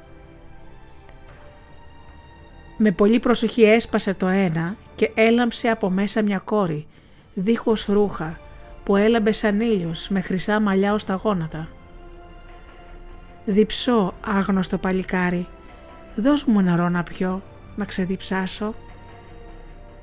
[2.77, 6.87] Με πολύ προσοχή έσπασε το ένα και έλαμψε από μέσα μια κόρη,
[7.35, 8.39] δίχως ρούχα,
[8.85, 11.69] που έλαμπε σαν ήλιος με χρυσά μαλλιά ως τα γόνατα.
[13.45, 15.47] «Διψώ, άγνωστο παλικάρι,
[16.17, 17.43] δώσ' μου νερό να πιω,
[17.77, 18.75] να ξεδιψάσω».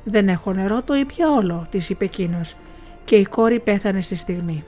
[0.10, 2.56] «Δεν έχω νερό, το ήπια όλο», της είπε εκείνος
[3.04, 4.64] και η κόρη πέθανε στη στιγμή.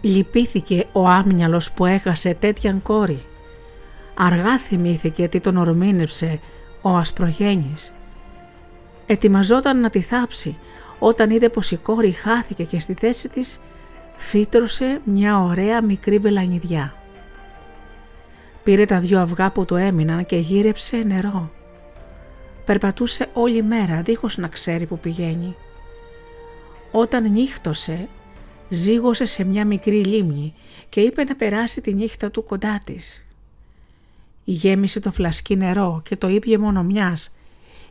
[0.00, 3.24] Λυπήθηκε ο άμυαλος που έχασε τέτοιαν κόρη.
[4.14, 6.40] Αργά θυμήθηκε τι τον ορμήνεψε
[6.82, 7.92] ο ασπρογένης.
[9.06, 10.56] Ετοιμαζόταν να τη θάψει
[10.98, 13.60] όταν είδε πως η κόρη χάθηκε και στη θέση της
[14.16, 16.95] φύτρωσε μια ωραία μικρή βελανιδιά.
[18.66, 21.50] Πήρε τα δυο αυγά που του έμειναν και γύρεψε νερό.
[22.64, 25.54] Περπατούσε όλη μέρα δίχως να ξέρει που πηγαίνει.
[26.90, 28.08] Όταν νύχτωσε
[28.68, 30.54] ζήγωσε σε μια μικρή λίμνη
[30.88, 33.24] και είπε να περάσει τη νύχτα του κοντά της.
[34.44, 37.34] Γέμισε το φλασκί νερό και το ήπιε μόνο μιας,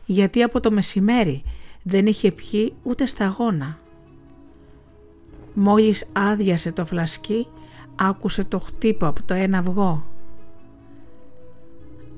[0.04, 1.42] γιατί από το μεσημέρι
[1.82, 3.78] δεν είχε πιει ούτε σταγόνα.
[5.54, 7.46] Μόλις άδειασε το φλασκί,
[7.96, 10.14] άκουσε το χτύπο από το ένα αυγό.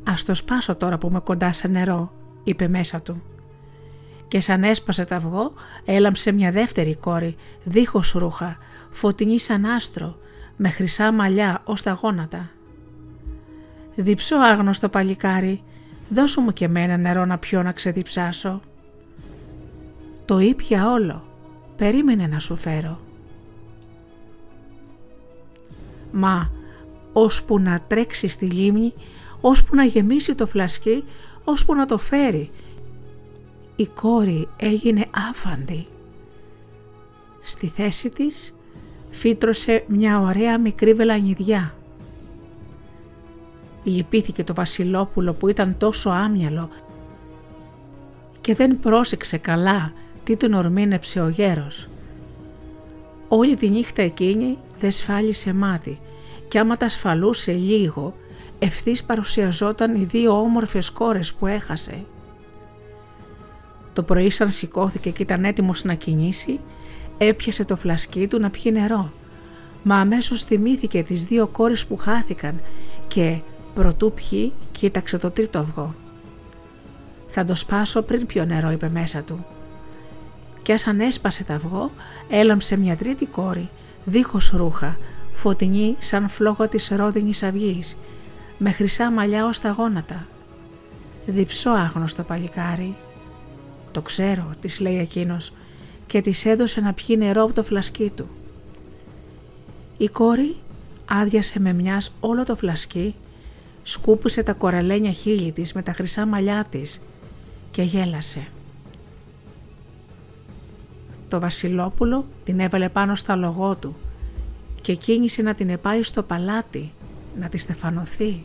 [0.08, 2.12] «Ας το σπάσω τώρα που είμαι κοντά σε νερό»,
[2.44, 3.22] είπε μέσα του
[4.28, 5.52] και σαν έσπασε το αυγό
[5.84, 8.58] έλαμψε μια δεύτερη κόρη, δίχως ρούχα,
[8.90, 10.18] φωτεινή σαν άστρο,
[10.56, 12.50] με χρυσά μαλλιά ως τα γόνατα.
[13.94, 15.62] «Διψώ άγνωστο παλικάρι,
[16.08, 18.60] δώσου μου και μένα νερό να πιω να ξεδιψάσω».
[20.24, 21.26] «Το ήπια όλο,
[21.76, 23.00] περίμενε να σου φέρω».
[26.12, 26.50] Μα,
[27.12, 28.92] ώσπου να τρέξεις στη λίμνη,
[29.40, 31.04] ώσπου να γεμίσει το φλασκί,
[31.44, 32.50] ώσπου να το φέρει.
[33.76, 35.86] Η κόρη έγινε άφαντη.
[37.40, 38.54] Στη θέση της
[39.10, 41.74] φύτρωσε μια ωραία μικρή βελανιδιά.
[43.84, 46.68] Λυπήθηκε το βασιλόπουλο που ήταν τόσο άμυαλο
[48.40, 49.92] και δεν πρόσεξε καλά
[50.24, 51.88] τι τον ορμήνεψε ο γέρος.
[53.28, 56.00] Όλη τη νύχτα εκείνη δεν σφάλισε μάτι
[56.48, 58.14] και άμα τα σφαλούσε λίγο
[58.58, 62.04] ευθύς παρουσιαζόταν οι δύο όμορφες κόρες που έχασε.
[63.92, 66.60] Το πρωί σαν σηκώθηκε και ήταν έτοιμος να κινήσει,
[67.18, 69.12] έπιασε το φλασκί του να πιει νερό,
[69.82, 72.60] μα αμέσως θυμήθηκε τις δύο κόρες που χάθηκαν
[73.08, 73.38] και
[73.74, 75.94] προτού πιει κοίταξε το τρίτο αυγό.
[77.28, 79.46] «Θα το σπάσω πριν πιω νερό» είπε μέσα του.
[80.62, 81.92] Και αν έσπασε το αυγό,
[82.28, 83.68] έλαμψε μια τρίτη κόρη,
[84.04, 84.98] δίχως ρούχα,
[85.32, 87.96] φωτεινή σαν φλόγα της ρόδινης αυγής,
[88.58, 90.26] με χρυσά μαλλιά ως τα γόνατα.
[91.26, 92.96] «Διψώ άγνωστο παλικάρι».
[93.92, 95.52] «Το ξέρω», της λέει εκείνος
[96.06, 98.28] και της έδωσε να πιει νερό από το φλασκί του.
[99.96, 100.56] Η κόρη
[101.04, 103.14] άδειασε με μιας όλο το φλασκί,
[103.82, 107.00] σκούπισε τα κοραλένια χείλη της με τα χρυσά μαλλιά της
[107.70, 108.46] και γέλασε.
[111.28, 113.96] Το βασιλόπουλο την έβαλε πάνω στα λογό του
[114.80, 116.92] και κίνησε να την επάει στο παλάτι
[117.40, 118.44] να τη στεφανωθεί.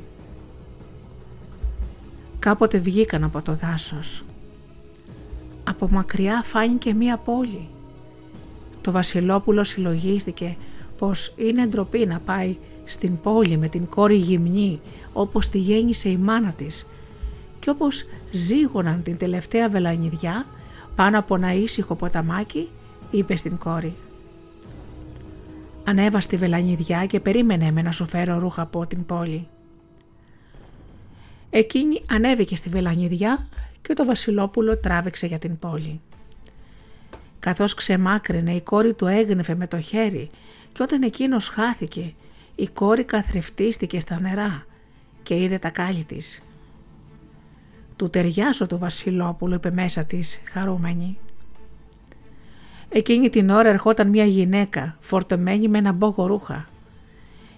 [2.39, 4.25] Κάποτε βγήκαν από το δάσος.
[5.63, 7.69] Από μακριά φάνηκε μία πόλη.
[8.81, 10.55] Το βασιλόπουλο συλλογίστηκε
[10.97, 14.79] πως είναι ντροπή να πάει στην πόλη με την κόρη γυμνή
[15.13, 16.87] όπως τη γέννησε η μάνα της
[17.59, 20.45] και όπως ζήγωναν την τελευταία βελανιδιά
[20.95, 22.69] πάνω από ένα ήσυχο ποταμάκι
[23.11, 23.95] είπε στην κόρη
[25.83, 29.47] Ανέβα στη βελανιδιά και περίμενε με να σου φέρω ρούχα από την πόλη.
[31.49, 33.47] Εκείνη ανέβηκε στη βελανιδιά
[33.81, 36.01] και το βασιλόπουλο τράβηξε για την πόλη.
[37.39, 40.29] Καθώς ξεμάκρυνε η κόρη του έγνεφε με το χέρι
[40.71, 42.13] και όταν εκείνος χάθηκε
[42.55, 44.65] η κόρη καθρεφτίστηκε στα νερά
[45.23, 46.43] και είδε τα κάλλη της.
[47.95, 51.17] «Του ταιριάζω το βασιλόπουλο» είπε μέσα της χαρούμενη.
[52.95, 56.67] Εκείνη την ώρα ερχόταν μια γυναίκα φορτωμένη με ένα μπόγο ρούχα.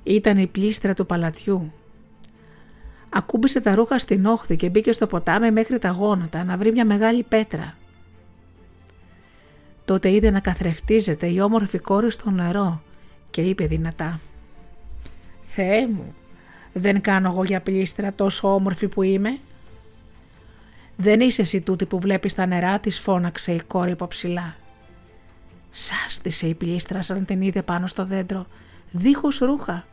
[0.04, 1.74] Ήταν η πλήστρα του παλατιού.
[3.10, 6.86] Ακούμπησε τα ρούχα στην όχθη και μπήκε στο ποτάμι μέχρι τα γόνατα να βρει μια
[6.86, 7.78] μεγάλη πέτρα.
[9.86, 12.82] Τότε είδε να καθρεφτίζεται η όμορφη κόρη στο νερό
[13.30, 14.20] και είπε δυνατά
[15.42, 16.16] «Θεέ μου,
[16.74, 19.40] δεν κάνω εγώ για πλήστρα τόσο όμορφη που είμαι»
[20.98, 24.56] «Δεν είσαι εσύ τούτη που βλέπεις τα νερά» της φώναξε η κόρη από ψηλά.
[25.78, 28.45] Σάστησε η πλήστρα σαν την είδε πάνω στο δέντρο,
[28.91, 29.88] δίχως ρούχα.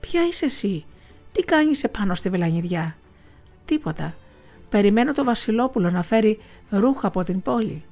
[0.00, 0.84] «Ποια είσαι εσύ,
[1.32, 2.96] τι κάνεις επάνω στη βελανιδιά»
[3.64, 4.14] «Τίποτα,
[4.68, 6.38] περιμένω το βασιλόπουλο να φέρει
[6.70, 7.84] ρούχα από την πόλη».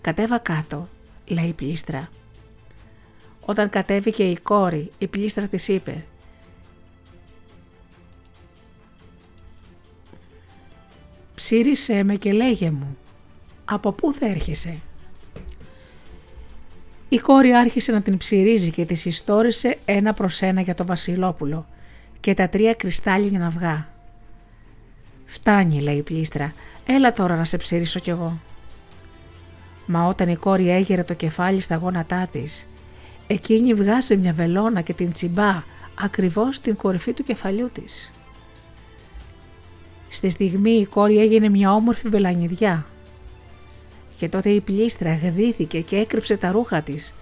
[0.00, 0.88] «Κατέβα κάτω»,
[1.26, 2.08] λέει η πλήστρα.
[3.44, 6.04] Όταν κατέβηκε η κόρη, η πλήστρα της είπε
[11.34, 12.96] «Ψήρισέ με και λέγε μου,
[13.64, 14.80] από πού θα έρχεσαι»
[17.12, 21.66] Η κόρη άρχισε να την ψυρίζει και της ιστόρισε ένα προς ένα για το βασιλόπουλο
[22.20, 23.88] και τα τρία κρυστάλλινα αυγά.
[25.24, 26.52] «Φτάνει», λέει η πλήστρα,
[26.86, 28.40] «έλα τώρα να σε ψηρίσω κι εγώ».
[29.86, 32.68] Μα όταν η κόρη έγερε το κεφάλι στα γόνατά της,
[33.26, 35.62] εκείνη βγάζει μια βελόνα και την τσιμπά
[36.00, 38.12] ακριβώς στην κορυφή του κεφαλιού της.
[40.08, 42.86] Στη στιγμή η κόρη έγινε μια όμορφη βελανιδιά
[44.16, 47.14] και τότε η πλήστρα γδύθηκε και έκρυψε τα ρούχα της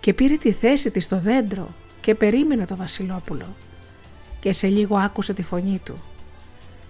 [0.00, 1.68] και πήρε τη θέση της στο δέντρο
[2.00, 3.54] και περίμενε το βασιλόπουλο
[4.40, 6.02] και σε λίγο άκουσε τη φωνή του.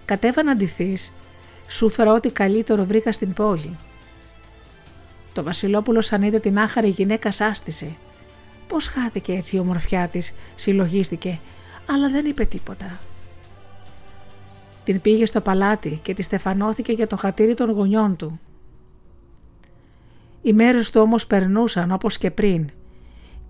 [0.05, 1.13] «Κατέβα να ντυθείς,
[1.67, 3.77] σου φέρα ό,τι καλύτερο βρήκα στην πόλη».
[5.33, 7.95] Το βασιλόπουλο σαν είδε την άχαρη γυναίκα σάστησε.
[8.67, 11.39] Πώς χάθηκε έτσι η ομορφιά της, συλλογίστηκε,
[11.89, 12.99] αλλά δεν είπε τίποτα.
[14.83, 18.39] Την πήγε στο παλάτι και τη στεφανώθηκε για το χατήρι των γονιών του
[20.41, 22.69] οι μέρες του όμως περνούσαν όπως και πριν.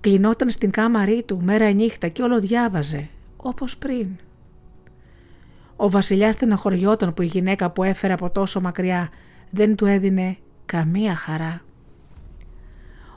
[0.01, 4.07] Κλεινόταν στην κάμαρή του μέρα νύχτα και όλο διάβαζε, όπως πριν.
[5.75, 9.09] Ο βασιλιάς στεναχωριόταν που η γυναίκα που έφερε από τόσο μακριά
[9.49, 11.61] δεν του έδινε καμία χαρά.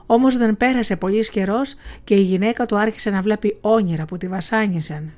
[0.07, 4.29] Όμως δεν πέρασε πολύς καιρός και η γυναίκα του άρχισε να βλέπει όνειρα που τη
[4.29, 5.13] βασάνιζαν.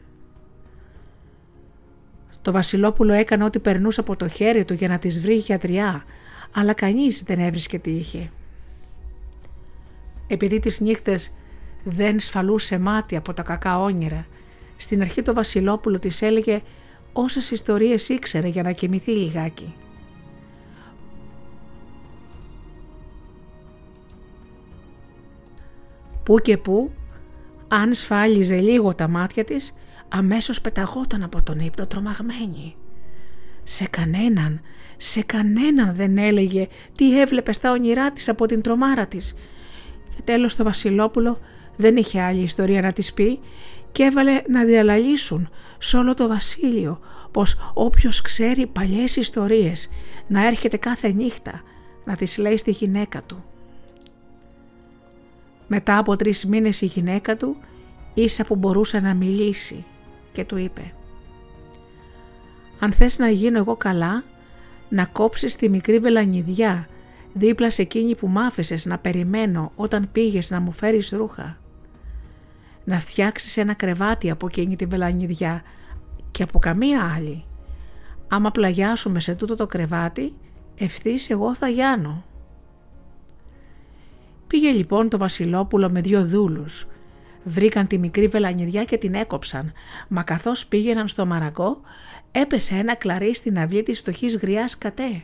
[2.42, 6.04] Το βασιλόπουλο έκανε ό,τι περνούσε από το χέρι του για να της βρει γιατριά,
[6.54, 8.30] αλλά κανείς δεν έβρισκε τι είχε
[10.26, 11.36] επειδή τις νύχτες
[11.84, 14.26] δεν σφαλούσε μάτι από τα κακά όνειρα.
[14.76, 16.62] Στην αρχή το βασιλόπουλο της έλεγε
[17.12, 19.74] όσες ιστορίες ήξερε για να κοιμηθεί λιγάκι.
[26.22, 26.90] Πού και πού,
[27.68, 29.76] αν σφάλιζε λίγο τα μάτια της,
[30.08, 32.74] αμέσως πεταγόταν από τον ύπνο τρομαγμένη.
[33.64, 34.60] Σε κανέναν,
[34.96, 39.34] σε κανέναν δεν έλεγε τι έβλεπε στα όνειρά της από την τρομάρα της.
[40.26, 41.40] Και τέλος το Βασιλόπουλο
[41.76, 43.40] δεν είχε άλλη ιστορία να της πει
[43.92, 45.48] και έβαλε να διαλαλήσουν
[45.78, 47.00] σε όλο το βασίλειο
[47.30, 49.88] πως όποιος ξέρει παλιές ιστορίες
[50.26, 51.62] να έρχεται κάθε νύχτα
[52.04, 53.44] να τις λέει στη γυναίκα του.
[55.66, 57.56] Μετά από τρεις μήνες η γυναίκα του
[58.14, 59.84] ίσα που μπορούσε να μιλήσει
[60.32, 60.92] και του είπε
[62.78, 64.24] «Αν θες να γίνω εγώ καλά,
[64.88, 66.88] να κόψεις τη μικρή βελανιδιά
[67.36, 68.36] δίπλα σε εκείνη που μ'
[68.84, 71.58] να περιμένω όταν πήγες να μου φέρεις ρούχα.
[72.84, 75.62] Να φτιάξεις ένα κρεβάτι από εκείνη τη βελανιδιά
[76.30, 77.44] και από καμία άλλη.
[78.28, 80.34] Άμα πλαγιάσουμε σε τούτο το κρεβάτι,
[80.74, 82.24] ευθύς εγώ θα γιάνω».
[84.46, 86.86] Πήγε λοιπόν το Βασιλόπουλο με δύο δούλους.
[87.44, 89.72] Βρήκαν τη μικρή βελανιδιά και την έκοψαν,
[90.08, 91.80] μα καθώς πήγαιναν στο μαραγκό,
[92.32, 95.22] έπεσε ένα κλαρί στην αυλή της φτωχής γριάς κατέ.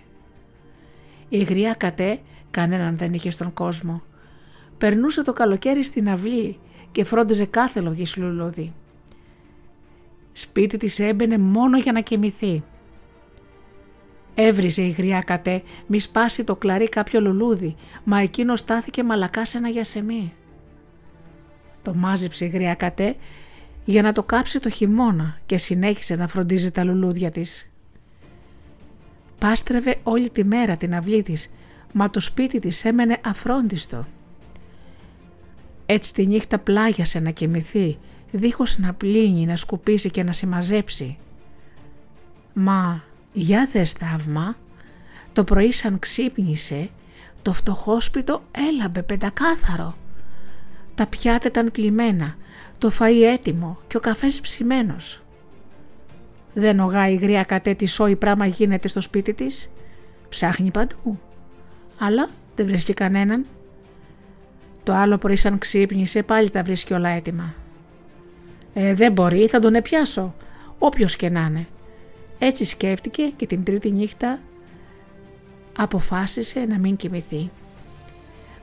[1.34, 2.20] Η γριά κατέ
[2.50, 4.02] κανέναν δεν είχε στον κόσμο.
[4.78, 6.58] Περνούσε το καλοκαίρι στην αυλή
[6.92, 8.72] και φρόντιζε κάθε λογή λουλούδι.
[10.32, 12.62] Σπίτι της έμπαινε μόνο για να κοιμηθεί.
[14.34, 19.58] Έβριζε η γριά κατέ μη σπάσει το κλαρί κάποιο λουλούδι, μα εκείνο στάθηκε μαλακά σε
[19.58, 20.32] ένα γιασεμί.
[21.82, 23.16] Το μάζεψε η γριά κατέ
[23.84, 27.71] για να το κάψει το χειμώνα και συνέχισε να φροντίζει τα λουλούδια της.
[29.42, 31.52] Πάστρευε όλη τη μέρα την αυλή της,
[31.92, 34.06] μα το σπίτι της έμενε αφρόντιστο.
[35.86, 37.98] Έτσι τη νύχτα πλάγιασε να κοιμηθεί,
[38.30, 41.16] δίχως να πλύνει, να σκουπίσει και να συμμαζέψει.
[42.52, 44.56] Μα για δες θαύμα,
[45.32, 46.88] το πρωί σαν ξύπνησε,
[47.42, 49.96] το φτωχόσπιτο έλαμπε πεντακάθαρο.
[50.94, 52.36] Τα πιάτα ήταν πλημμένα,
[52.78, 55.21] το φαΐ έτοιμο και ο καφές ψημένος.
[56.54, 59.70] Δεν ογάει η γρία κατέ τι σόι πράμα γίνεται στο σπίτι της.
[60.28, 61.18] Ψάχνει παντού.
[61.98, 63.46] Αλλά δεν βρίσκει κανέναν.
[64.82, 67.54] Το άλλο πρωί σαν ξύπνησε πάλι τα βρίσκει όλα έτοιμα.
[68.74, 70.34] Ε, δεν μπορεί, θα τον επιάσω,
[70.78, 71.66] όποιος και να είναι.
[72.38, 74.38] Έτσι σκέφτηκε και την τρίτη νύχτα
[75.76, 77.50] αποφάσισε να μην κοιμηθεί.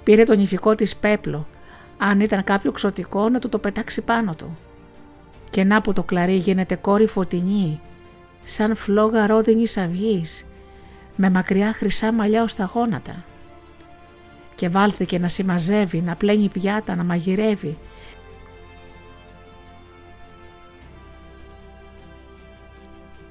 [0.04, 1.48] Πήρε τον ηφικό της πέπλο,
[1.98, 4.58] αν ήταν κάποιο ξωτικό να του το πετάξει πάνω του.
[5.50, 7.80] Και να που το κλαρί γίνεται κόρη φωτεινή,
[8.44, 10.48] σαν φλόγα ρόδινης αυγής,
[11.16, 13.24] με μακριά χρυσά μαλλιά ως τα γόνατα.
[14.56, 17.78] Και βάλθηκε να συμμαζεύει, να πλένει πιάτα, να μαγειρεύει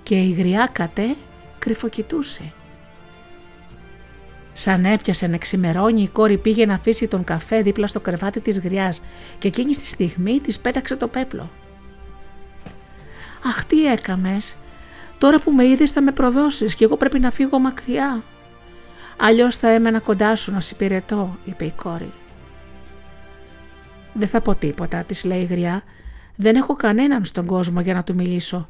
[0.09, 1.17] και η γριά κατέ
[1.59, 2.53] κρυφοκοιτούσε.
[4.53, 8.61] Σαν έπιασε να ξημερώνει, η κόρη πήγε να αφήσει τον καφέ δίπλα στο κρεβάτι της
[8.61, 9.03] γριάς
[9.39, 11.51] και εκείνη στη στιγμή της πέταξε το πέπλο.
[13.45, 14.57] «Αχ, τι έκαμες!
[15.19, 18.23] Τώρα που με είδες θα με προδώσεις και εγώ πρέπει να φύγω μακριά.
[19.17, 22.13] Αλλιώς θα έμενα κοντά σου να υπηρετώ», είπε η κόρη.
[24.13, 25.83] «Δεν θα πω τίποτα», της λέει η γριά.
[26.37, 28.69] «Δεν έχω κανέναν στον κόσμο για να του μιλήσω.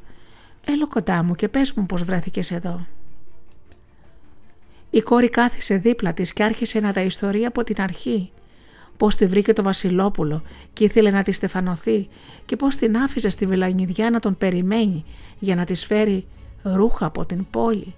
[0.65, 2.85] Έλα κοντά μου και πες μου πως βρέθηκες εδώ.
[4.89, 8.31] Η κόρη κάθισε δίπλα της και άρχισε να τα ιστορεί από την αρχή.
[8.99, 10.43] Πώς τη βρήκε το βασιλόπουλο
[10.73, 12.07] και ήθελε να τη στεφανωθεί
[12.45, 15.05] και πώς την άφησε στη βελανιδιά να τον περιμένει
[15.39, 16.25] για να της φέρει
[16.63, 17.93] ρούχα από την πόλη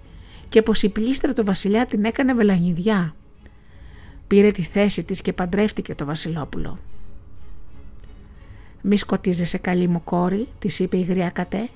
[0.48, 3.14] και πως η πλήστρα του βασιλιά την έκανε βελανιδιά.
[4.26, 6.78] Πήρε τη θέση της και παντρεύτηκε το βασιλόπουλο.
[8.80, 11.68] «Μη σκοτίζεσαι καλή μου κόρη», της είπε η γριά κατέ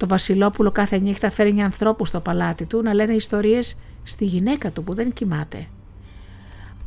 [0.00, 4.84] το Βασιλόπουλο κάθε νύχτα φέρνει ανθρώπους στο παλάτι του να λένε ιστορίες στη γυναίκα του
[4.84, 5.66] που δεν κοιμάται.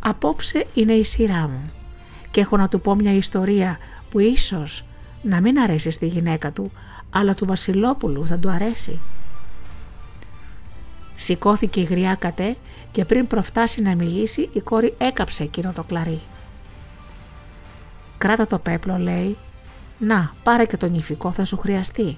[0.06, 1.72] Απόψε είναι η σειρά μου
[2.32, 3.78] και έχω να του πω μια ιστορία
[4.10, 4.84] που ίσως
[5.22, 6.72] να μην αρέσει στη γυναίκα του,
[7.10, 9.00] αλλά του Βασιλόπουλου θα του αρέσει.
[11.16, 12.56] Σηκώθηκε η γριά κατέ
[12.92, 16.22] και πριν προφτάσει να μιλήσει η κόρη έκαψε εκείνο το κλαρί.
[18.18, 19.38] «Κράτα το πέπλο» λέει.
[19.98, 22.18] «Να, πάρε και τον ηφικό θα σου χρειαστεί».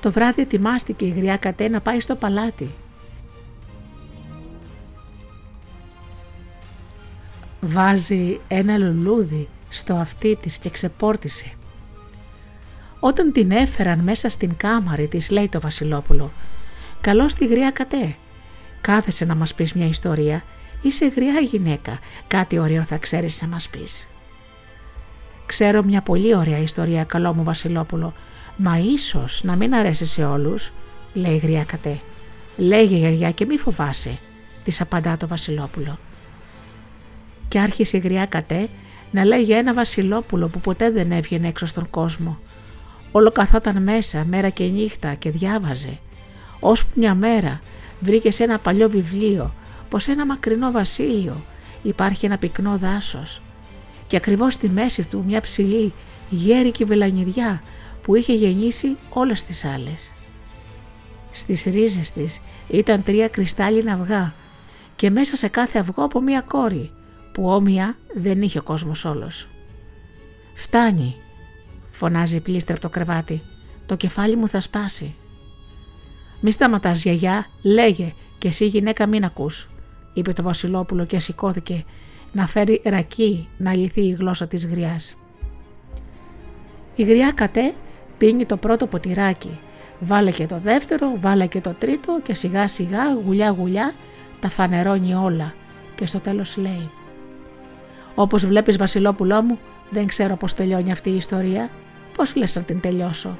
[0.00, 2.74] Το βράδυ ετοιμάστηκε η γριά κατέ να πάει στο παλάτι.
[7.60, 11.52] Βάζει ένα λουλούδι στο αυτί της και ξεπόρτισε.
[13.00, 16.32] Όταν την έφεραν μέσα στην κάμαρη της λέει το βασιλόπουλο
[17.00, 18.16] «Καλώς τη γριά κατέ,
[18.80, 20.42] κάθεσε να μας πεις μια ιστορία,
[20.82, 21.98] είσαι γριά γυναίκα,
[22.28, 24.08] κάτι ωραίο θα ξέρεις να μας πεις».
[25.46, 28.14] «Ξέρω μια πολύ ωραία ιστορία καλό μου βασιλόπουλο,
[28.56, 30.72] «Μα ίσως να μην αρέσει σε όλους»,
[31.14, 32.00] λέει η γριά κατέ.
[32.56, 34.18] «Λέγε γιαγιά και μη φοβάσαι»,
[34.64, 35.98] της απαντά το βασιλόπουλο.
[37.50, 38.68] Και άρχισε η γριά κατέ
[39.10, 42.38] να λέει για ένα βασιλόπουλο που ποτέ δεν έβγαινε έξω στον κόσμο.
[43.12, 45.98] Όλο καθόταν μέσα μέρα και νύχτα και διάβαζε.
[46.60, 47.60] Ώσπου μια μέρα
[48.00, 49.54] βρήκε σε ένα παλιό βιβλίο
[49.88, 51.44] πως ένα μακρινό βασίλειο
[51.82, 53.42] υπάρχει ένα πυκνό δάσος
[54.06, 55.92] και ακριβώς στη μέση του μια ψηλή
[56.30, 57.62] γέρικη βελανιδιά
[58.02, 60.12] που είχε γεννήσει όλες τις άλλες.
[61.30, 64.34] Στις ρίζες της ήταν τρία κρυστάλλινα αυγά
[64.96, 66.90] και μέσα σε κάθε αυγό από μία κόρη
[67.40, 69.48] που όμοια δεν είχε ο κόσμος όλος.
[70.54, 71.14] «Φτάνει»,
[71.90, 73.42] φωνάζει η πλήστρα από το κρεβάτι,
[73.86, 75.14] «το κεφάλι μου θα σπάσει».
[76.40, 79.70] «Μη σταματάς γιαγιά, λέγε και εσύ γυναίκα μην ακούς»,
[80.12, 81.84] είπε το βασιλόπουλο και σηκώθηκε
[82.32, 85.16] να φέρει ρακί να λυθεί η γλώσσα της γριάς.
[86.94, 87.74] Η γριά κατέ
[88.18, 89.58] πίνει το πρώτο ποτηράκι,
[90.00, 93.92] βάλε και το δεύτερο, βάλε και το τρίτο και σιγά σιγά γουλιά γουλιά
[94.40, 95.54] τα φανερώνει όλα
[95.94, 96.90] και στο τέλος λέει
[98.14, 99.58] «Όπως βλέπεις βασιλόπουλό μου,
[99.90, 101.70] δεν ξέρω πώς τελειώνει αυτή η ιστορία,
[102.16, 103.38] πώς λες να την τελειώσω».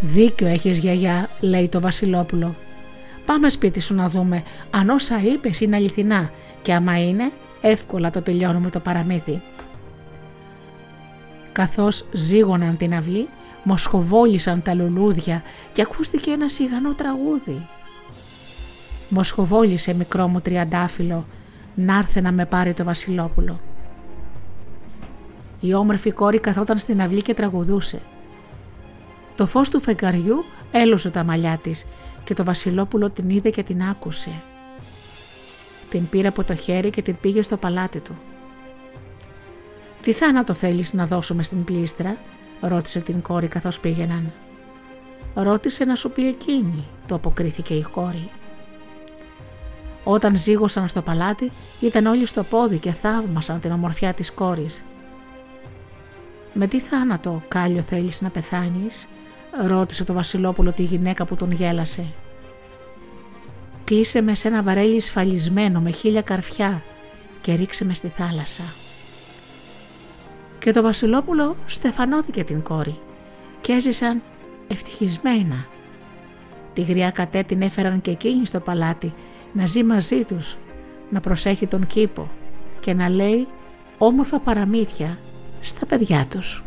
[0.00, 2.54] «Δίκιο έχεις γιαγιά», λέει το βασιλόπουλο.
[3.26, 6.30] «Πάμε σπίτι σου να δούμε αν όσα είπες είναι αληθινά
[6.62, 7.30] και άμα είναι,
[7.60, 9.42] εύκολα το τελειώνουμε το παραμύθι».
[11.52, 13.28] Καθώς ζήγωναν την αυλή,
[13.62, 17.68] μοσχοβόλησαν τα λουλούδια και ακούστηκε ένα σιγανό τραγούδι.
[19.12, 21.26] Μοσχοβόλησε μικρό μου τριαντάφυλλο,
[21.74, 23.60] να έρθε να με πάρει το βασιλόπουλο.
[25.60, 28.00] Η όμορφη κόρη καθόταν στην αυλή και τραγουδούσε.
[29.36, 31.86] Το φως του φεγγαριού έλωσε τα μαλλιά της
[32.24, 34.42] και το βασιλόπουλο την είδε και την άκουσε.
[35.88, 38.18] Την πήρε από το χέρι και την πήγε στο παλάτι του.
[40.00, 42.16] «Τι θάνατο θέλεις να δώσουμε στην πλήστρα»
[42.60, 44.32] ρώτησε την κόρη καθώς πήγαιναν.
[45.34, 48.30] «Ρώτησε να σου πει εκείνη», το αποκρίθηκε η κόρη.
[50.04, 54.84] Όταν ζήγωσαν στο παλάτι ήταν όλοι στο πόδι και θαύμασαν την ομορφιά της κόρης.
[56.52, 59.06] «Με τι θάνατο κάλιο θέλεις να πεθάνεις»
[59.66, 62.06] ρώτησε το βασιλόπουλο τη γυναίκα που τον γέλασε.
[63.84, 66.82] «Κλείσε με σε ένα βαρέλι σφαλισμένο με χίλια καρφιά
[67.40, 68.64] και ρίξε με στη θάλασσα»
[70.60, 72.98] και το βασιλόπουλο στεφανώθηκε την κόρη
[73.60, 74.22] και έζησαν
[74.68, 75.66] ευτυχισμένα.
[76.72, 79.14] Τη γριά κατέ την έφεραν και εκείνη στο παλάτι
[79.52, 80.56] να ζει μαζί τους,
[81.10, 82.30] να προσέχει τον κήπο
[82.80, 83.46] και να λέει
[83.98, 85.18] όμορφα παραμύθια
[85.60, 86.62] στα παιδιά τους.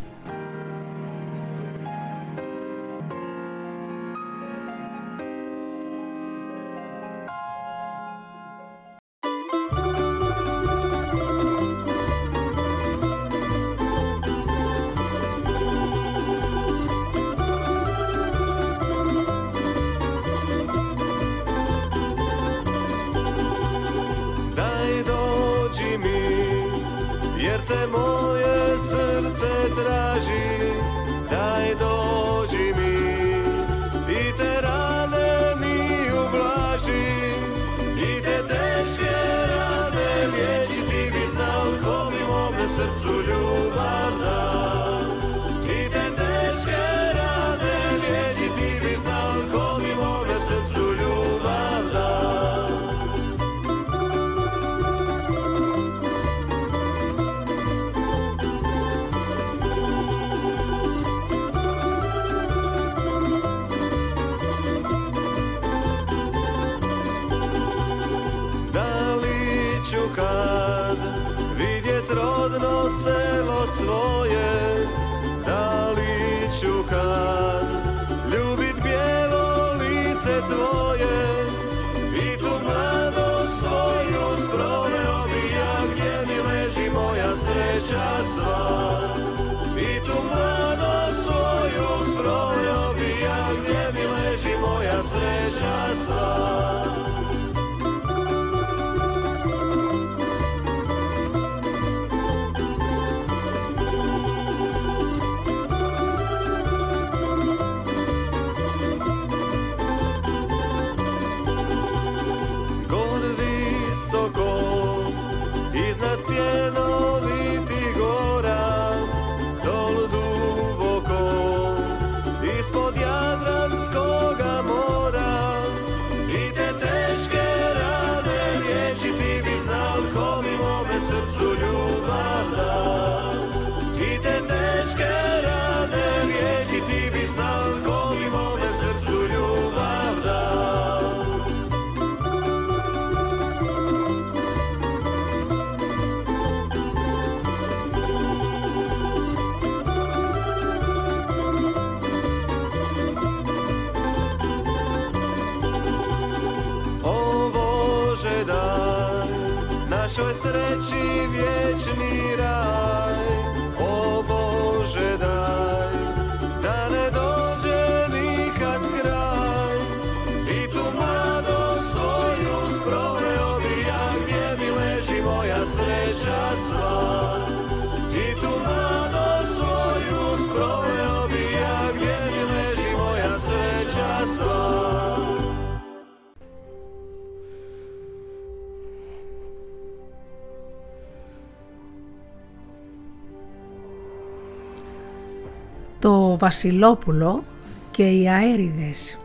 [196.43, 197.43] Βασιλόπουλο
[197.91, 199.17] και οι αέριδες.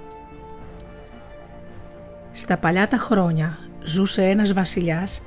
[2.32, 5.22] Στα παλιά τα χρόνια ζούσε ένας βασιλιάς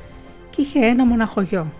[0.49, 1.73] και είχε ένα μοναχογιό.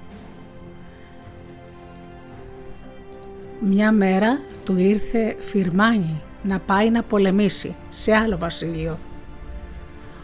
[3.60, 8.98] Μια μέρα του ήρθε φυρμάνι να πάει να πολεμήσει σε άλλο βασίλειο.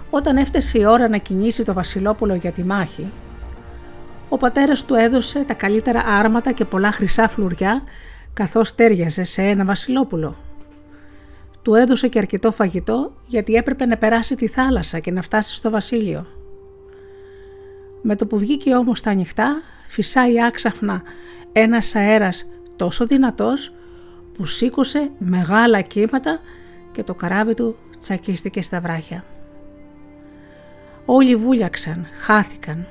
[0.10, 3.12] Όταν έφτασε η ώρα να κινήσει το βασιλόπουλο για τη μάχη,
[4.30, 7.84] ο πατέρας του έδωσε τα καλύτερα άρματα και πολλά χρυσά φλουριά
[8.38, 10.38] καθώς τέριαζε σε ένα βασιλόπουλο.
[11.62, 15.70] Του έδωσε και αρκετό φαγητό γιατί έπρεπε να περάσει τη θάλασσα και να φτάσει στο
[15.70, 16.26] βασίλειο.
[18.02, 21.02] Με το που βγήκε όμως τα ανοιχτά, φυσάει άξαφνα
[21.52, 23.74] ένας αέρας τόσο δυνατός
[24.34, 26.40] που σήκωσε μεγάλα κύματα
[26.92, 29.24] και το καράβι του τσακίστηκε στα βράχια.
[31.06, 32.88] Όλοι βούλιαξαν, χάθηκαν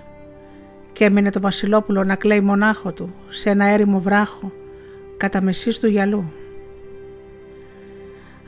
[0.92, 4.53] και έμεινε το βασιλόπουλο να κλαίει μονάχο του σε ένα έρημο βράχο
[5.17, 6.33] κατά μεσής του γυαλού.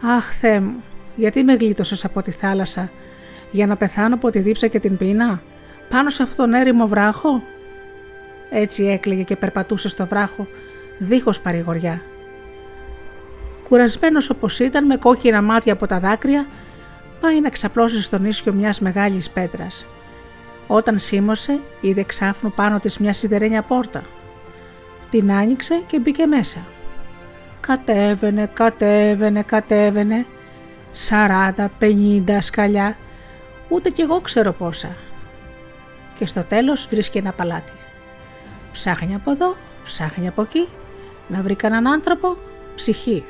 [0.02, 0.82] «Αχ, Θεέ μου,
[1.16, 2.90] γιατί με γλίτωσες από τη θάλασσα,
[3.50, 5.42] για να πεθάνω από τη δίψα και την πείνα,
[5.88, 7.42] πάνω σε αυτόν τον έρημο βράχο»
[8.50, 10.46] Έτσι έκλαιγε και περπατούσε στο βράχο,
[10.98, 12.02] δίχως παρηγοριά.
[13.68, 16.46] Κουρασμένος όπως ήταν, με κόκκινα μάτια από τα δάκρυα,
[17.20, 19.86] πάει να ξαπλώσει στον ίσιο μιας μεγάλης πέτρας.
[20.66, 24.02] Όταν σίμωσε, είδε ξάφνου πάνω της μια σιδερένια πόρτα–
[25.10, 26.66] την άνοιξε και μπήκε μέσα.
[27.60, 30.26] Κατέβαινε, κατέβαινε, κατέβαινε,
[30.92, 32.96] σαράτα, πενήντα σκαλιά,
[33.68, 34.96] ούτε κι εγώ ξέρω πόσα.
[36.18, 37.72] Και στο τέλος βρίσκει ένα παλάτι.
[38.72, 40.68] Ψάχνει από εδώ, ψάχνει από εκεί,
[41.28, 42.36] να βρει κανέναν άνθρωπο,
[42.74, 43.24] ψυχή.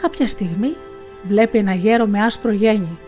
[0.00, 0.74] Κάποια στιγμή
[1.22, 2.98] βλέπει ένα γέρο με άσπρο γένι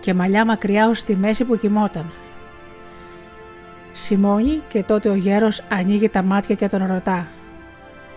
[0.00, 2.12] και μαλλιά μακριά ως τη μέση που κοιμόταν.
[3.98, 7.28] Σημώνει και τότε ο γέρος ανοίγει τα μάτια και τον ρωτά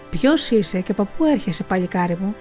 [0.09, 2.35] «Ποιος είσαι και από πού έρχεσαι παλικάρι μου,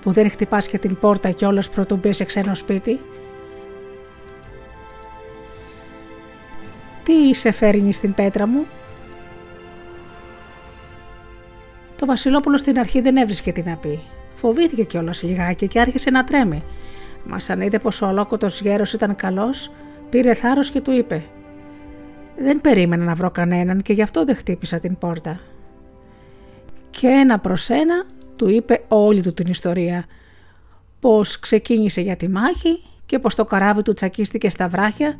[0.00, 3.00] που δεν χτυπάς και την πόρτα κι όλος πρωτού μπεις σε ξένο σπίτι»
[7.02, 8.66] «Τι είσαι φέρνει στην πέτρα μου»
[11.96, 14.00] Το Βασιλόπουλο στην αρχή δεν έβρισκε τι να πει.
[14.34, 16.62] Φοβήθηκε κιόλας λιγάκι και άρχισε να τρέμει.
[17.24, 19.70] Μας σαν είδε πως ο ολόκοτος γέρος ήταν καλός,
[20.10, 21.24] πήρε θάρρος και του είπε:
[22.38, 25.40] δεν περίμενα να βρω κανέναν και γι' αυτό δεν χτύπησα την πόρτα.
[26.90, 28.04] Και ένα προς ένα
[28.36, 30.04] του είπε όλη του την ιστορία,
[31.00, 35.16] πως ξεκίνησε για τη μάχη και πως το καράβι του τσακίστηκε στα βράχια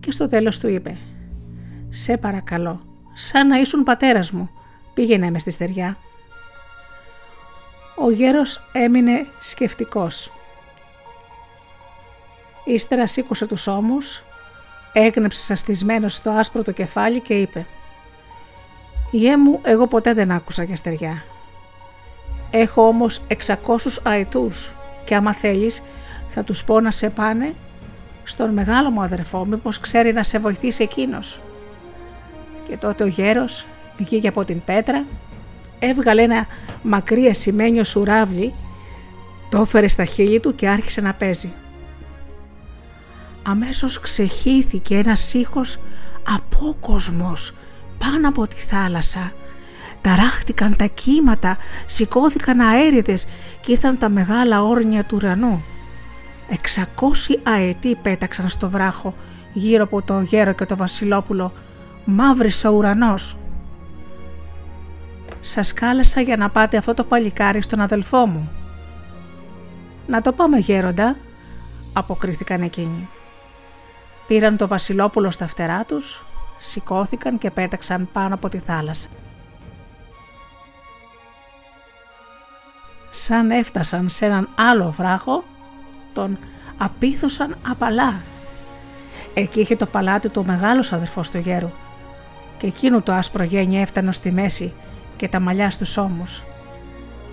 [0.00, 0.98] και στο τέλος του είπε
[1.88, 2.80] «Σε παρακαλώ,
[3.14, 4.50] σαν να ήσουν πατέρας μου,
[4.94, 5.96] πήγαινε με στη στεριά».
[7.96, 10.32] Ο γέρος έμεινε σκεφτικός.
[12.64, 14.24] Ύστερα σήκωσε τους ώμους
[14.92, 17.66] Έγνεψε σαστισμένος στο άσπρο το κεφάλι και είπε
[19.10, 21.24] «Γέ μου, εγώ ποτέ δεν άκουσα για στεριά.
[22.50, 23.56] Έχω όμως 600
[24.02, 24.74] αετούς
[25.04, 25.82] και άμα θέλεις
[26.28, 27.54] θα τους πω να σε πάνε
[28.24, 31.40] στον μεγάλο μου αδερφό μήπως ξέρει να σε βοηθήσει εκείνος».
[32.68, 33.66] Και τότε ο γέρος
[33.96, 35.04] βγήκε από την πέτρα,
[35.78, 36.46] έβγαλε ένα
[36.82, 38.54] μακρύ ασημένιο σουράβλι,
[39.48, 41.52] το έφερε στα χείλη του και άρχισε να παίζει
[43.42, 45.78] αμέσως ξεχύθηκε ένας ήχος
[46.34, 47.52] απόκοσμος
[47.98, 49.32] πάνω από τη θάλασσα.
[50.00, 53.26] Ταράχτηκαν τα κύματα, σηκώθηκαν αέριδες
[53.60, 55.62] και ήρθαν τα μεγάλα όρνια του ουρανού.
[56.48, 59.14] Εξακόσι αετοί πέταξαν στο βράχο
[59.52, 61.52] γύρω από το γέρο και το βασιλόπουλο.
[62.04, 63.36] Μαύρησε ο ουρανός.
[65.40, 68.50] «Σας κάλεσα για να πάτε αυτό το παλικάρι στον αδελφό μου».
[70.06, 71.16] «Να το πάμε γέροντα»,
[71.92, 73.08] αποκρίθηκαν εκείνοι.
[74.30, 76.24] Πήραν το βασιλόπουλο στα φτερά τους,
[76.58, 79.08] σηκώθηκαν και πέταξαν πάνω από τη θάλασσα.
[83.10, 85.44] Σαν έφτασαν σε έναν άλλο βράχο,
[86.12, 86.38] τον
[86.78, 88.20] απίθωσαν απαλά.
[89.34, 91.70] Εκεί είχε το παλάτι του μεγάλος αδερφός του γέρου
[92.58, 94.72] και εκείνο το άσπρο γένιο έφτανε στη μέση
[95.16, 96.44] και τα μαλλιά στους ώμους.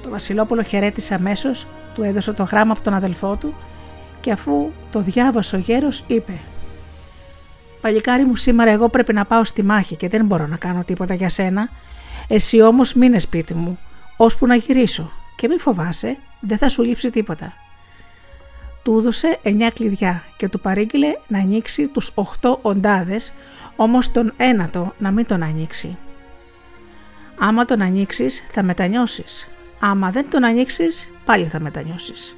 [0.02, 3.54] Το βασιλόπουλο χαιρέτησε αμέσως, του έδωσε το γράμμα από τον αδελφό του
[4.20, 6.40] και αφού το διάβασε ο γέρος είπε
[7.82, 11.14] Παλικάρι μου σήμερα εγώ πρέπει να πάω στη μάχη και δεν μπορώ να κάνω τίποτα
[11.14, 11.70] για σένα.
[12.28, 13.80] Εσύ όμως μείνε σπίτι μου,
[14.18, 17.54] ώσπου να γυρίσω και μη φοβάσαι, δεν θα σου λείψει τίποτα.
[18.84, 23.34] Του έδωσε εννιά κλειδιά και του παρήγγειλε να ανοίξει τους οχτώ οντάδες,
[23.76, 25.98] όμως τον ένατο να μην τον ανοίξει.
[27.40, 29.50] Άμα τον ανοίξεις θα μετανιώσεις,
[29.80, 32.38] άμα δεν τον ανοίξεις πάλι θα μετανιώσεις.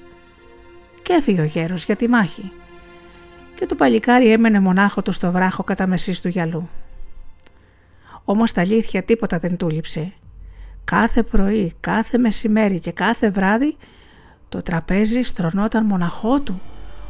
[1.01, 2.51] Και έφυγε ο γέρος για τη μάχη
[3.60, 6.70] και το παλικάρι έμενε μονάχο του στο βράχο κατά μεσής του γυαλού.
[8.24, 10.14] Όμως τα αλήθεια τίποτα δεν του λείψε.
[10.84, 13.78] Κάθε πρωί, κάθε μεσημέρι και κάθε βράδυ
[14.49, 16.62] το τραπέζι στρωνόταν μοναχό του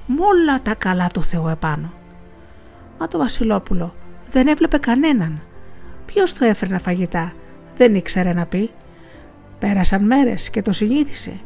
[0.05, 1.93] με όλα τα καλά του Θεού επάνω.
[2.99, 3.95] Μα το Βασιλόπουλο
[4.31, 5.41] δεν έβλεπε κανέναν.
[6.05, 7.33] Ποιος το έφερνε φαγητά,
[7.75, 8.69] δεν ήξερε να πει.
[9.59, 11.39] Πέρασαν μέρες και το συνήθισε.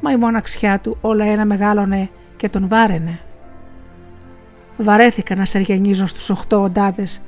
[0.00, 3.20] Μα η μοναξιά του όλα ένα μεγάλωνε και τον βάραινε.
[4.80, 7.22] Βαρέθηκα να σεργενίζω στους οχτώ οντάδες.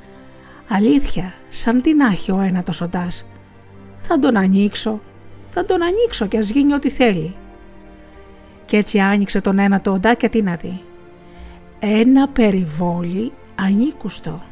[0.69, 3.29] Αλήθεια, σαν τι να έχει ο ένατος οντάς.
[3.97, 5.01] Θα τον ανοίξω,
[5.47, 7.35] θα τον ανοίξω και ας γίνει ό,τι θέλει.
[8.65, 10.81] Κι έτσι άνοιξε τον ένατο οντά και τι να δει.
[11.79, 14.43] Ένα περιβόλι ανήκουστο.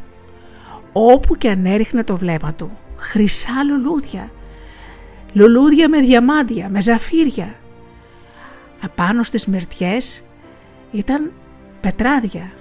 [0.94, 4.32] Όπου και αν έριχνε το βλέμμα του, χρυσά λουλούδια.
[5.34, 7.56] Λουλούδια με διαμάντια, με ζαφύρια.
[8.84, 10.24] Απάνω στις μυρτιές
[10.92, 11.32] ήταν
[11.82, 12.52] πετράδια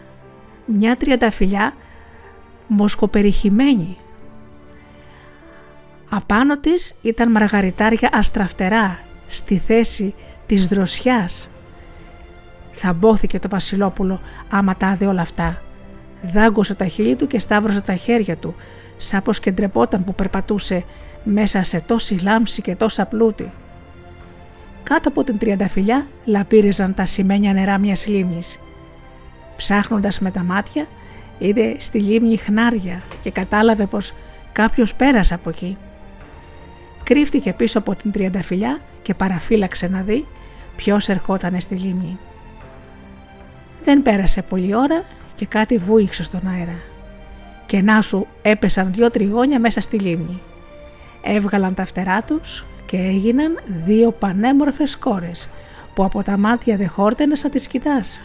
[0.68, 1.74] μια τριανταφυλιά
[2.66, 3.96] μοσχοπεριχημένη.
[6.10, 10.14] Απάνω της ήταν μαργαριτάρια αστραφτερά στη θέση
[10.46, 11.50] της δροσιάς.
[12.72, 15.62] Θα μπόθηκε το βασιλόπουλο άμα τα άδε όλα αυτά.
[16.22, 18.54] Δάγκωσε τα χείλη του και σταύρωσε τα χέρια του,
[18.96, 20.84] σαν πως και ντρεπόταν που περπατούσε
[21.24, 23.52] μέσα σε τόση λάμψη και τόσα πλούτη.
[24.82, 28.60] Κάτω από την τριανταφυλιά λαπύριζαν τα σημαίνια νερά μιας λίμνης.
[29.58, 30.86] Ψάχνοντας με τα μάτια
[31.38, 34.14] είδε στη λίμνη χνάρια και κατάλαβε πως
[34.52, 35.76] κάποιος πέρασε από εκεί.
[37.04, 40.26] Κρύφτηκε πίσω από την τριανταφυλιά και παραφύλαξε να δει
[40.76, 42.18] ποιος ερχόταν στη λίμνη.
[43.82, 45.04] Δεν πέρασε πολλή ώρα
[45.34, 46.78] και κάτι βούηξε στον αέρα.
[47.66, 50.40] Και να σου έπεσαν δυο τριγώνια μέσα στη λίμνη.
[51.22, 55.50] Έβγαλαν τα φτερά τους και έγιναν δύο πανέμορφες κόρες
[55.94, 58.22] που από τα μάτια δεν χόρτενες σαν τις κοιτάς.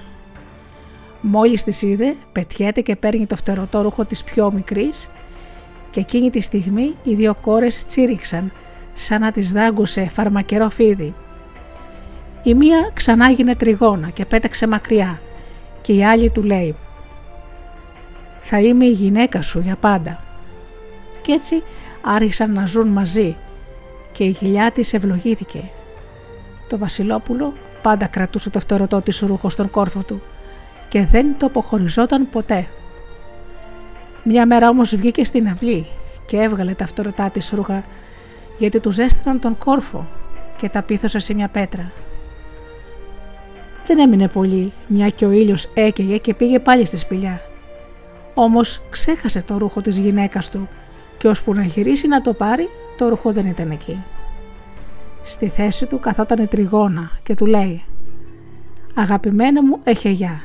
[1.26, 5.10] Μόλις τη είδε, πετιέται και παίρνει το φτερωτό ρούχο της πιο μικρής
[5.90, 8.52] και εκείνη τη στιγμή οι δύο κόρες τσίριξαν
[8.94, 11.14] σαν να τις δάγκουσε φαρμακερό φίδι.
[12.44, 15.22] Η μία ξανά γίνε τριγώνα και πέταξε μακριά
[15.82, 16.76] και η άλλη του λέει
[18.40, 20.24] «Θα είμαι η γυναίκα σου για πάντα».
[21.22, 21.64] Κι έτσι
[22.02, 23.36] άρχισαν να ζουν μαζί
[24.12, 25.70] και η γυλιά της ευλογήθηκε.
[26.68, 30.22] Το βασιλόπουλο πάντα κρατούσε το φτερωτό της ρούχος στον κόρφο του
[30.94, 32.68] και δεν το αποχωριζόταν ποτέ.
[34.24, 35.88] Μια μέρα όμως βγήκε στην αυλή
[36.26, 37.86] και έβγαλε τα φτερωτά της ρούχα
[38.58, 40.08] γιατί τους ζέστηναν τον κόρφο
[40.58, 41.92] και τα πίθωσε σε μια πέτρα.
[43.86, 47.42] Δεν έμεινε πολύ, μια και ο ήλιος έκαιγε και πήγε πάλι στη σπηλιά.
[48.34, 50.68] Όμως ξέχασε το ρούχο της γυναίκας του
[51.18, 54.04] και ώσπου να γυρίσει να το πάρει, το ρούχο δεν ήταν εκεί.
[55.24, 57.84] Στη θέση του καθόταν τριγώνα και του λέει
[58.96, 60.42] «Αγαπημένα μου γεια.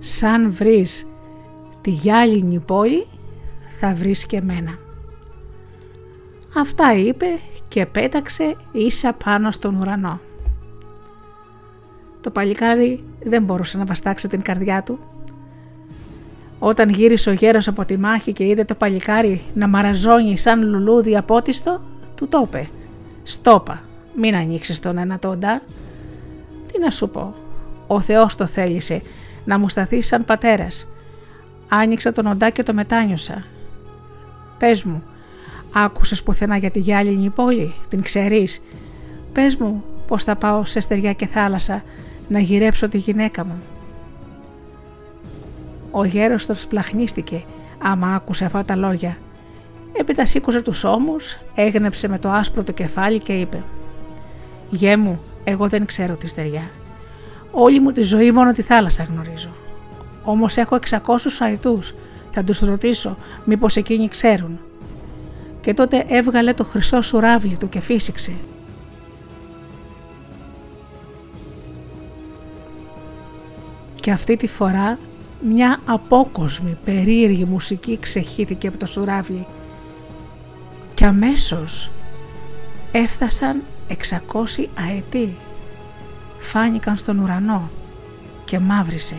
[0.00, 1.06] Σαν βρεις
[1.80, 3.06] τη γυάλινη πόλη
[3.78, 4.78] θα βρεις και μένα.
[6.56, 7.26] Αυτά είπε
[7.68, 10.20] και πέταξε ίσα πάνω στον ουρανό.
[12.20, 14.98] Το παλικάρι δεν μπορούσε να βαστάξει την καρδιά του.
[16.58, 21.16] Όταν γύρισε ο γέρος από τη μάχη και είδε το παλικάρι να μαραζώνει σαν λουλούδι
[21.16, 21.80] απότιστο,
[22.14, 22.68] του το είπε
[23.22, 23.82] «Στόπα,
[24.16, 25.62] μην ανοίξεις τον ένα τόντα».
[26.72, 27.34] Τι να σου πω,
[27.86, 29.02] ο Θεός το θέλησε
[29.50, 30.88] να μου σταθείς σαν πατέρας.
[31.68, 33.44] Άνοιξα τον οντά και το μετάνιωσα.
[34.58, 35.02] Πες μου,
[35.74, 38.62] άκουσες πουθενά για τη γυάλινη πόλη, την ξέρεις;
[39.32, 41.82] Πες μου πως θα πάω σε στεριά και θάλασσα
[42.28, 43.62] να γυρέψω τη γυναίκα μου.
[45.90, 47.44] Ο γέρος τον σπλαχνίστηκε
[47.78, 49.18] άμα άκουσε αυτά τα λόγια.
[49.92, 53.62] Έπειτα σήκωσε τους ώμους, έγνεψε με το άσπρο το κεφάλι και είπε
[54.70, 56.70] «Γέ μου, εγώ δεν ξέρω τη στεριά.
[57.50, 59.50] Όλη μου τη ζωή μόνο τη θάλασσα γνωρίζω.
[60.22, 60.98] Όμως έχω 600
[61.38, 61.94] αετούς.
[62.30, 64.60] Θα τους ρωτήσω μήπως εκείνοι ξέρουν.
[65.60, 68.32] Και τότε έβγαλε το χρυσό σουράβλι του και φύσηξε.
[73.94, 74.98] Και αυτή τη φορά
[75.48, 79.46] μια απόκοσμη περίεργη μουσική ξεχύθηκε από το σουράβλι
[80.94, 81.90] και αμέσως
[82.92, 85.36] έφτασαν εξακόσι αετοί
[86.40, 87.70] φάνηκαν στον ουρανό
[88.44, 89.16] και μαύρισε.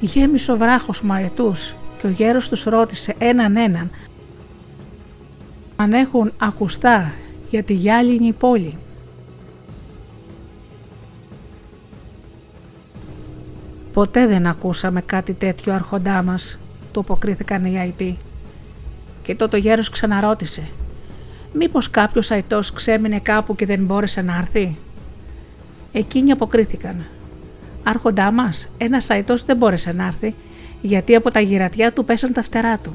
[0.00, 3.90] Γέμισε ο βράχος μαετούς και ο γέρος τους ρώτησε έναν έναν
[5.80, 7.12] αν έχουν ακουστά
[7.50, 8.76] για τη γυάλινη πόλη.
[13.92, 16.58] «Ποτέ δεν ακούσαμε κάτι τέτοιο αρχοντά μας»,
[16.92, 18.18] του αποκρίθηκαν οι αητοί.
[19.22, 20.68] Και τότε ο γέρος ξαναρώτησε
[21.52, 24.76] «Μήπως κάποιος αητός ξέμεινε κάπου και δεν μπόρεσε να έρθει»
[25.92, 27.06] Εκείνοι αποκρίθηκαν.
[27.82, 30.34] Άρχοντά μας, ένας αϊτό δεν μπόρεσε να έρθει,
[30.80, 32.92] γιατί από τα γυρατιά του πέσαν τα φτερά του.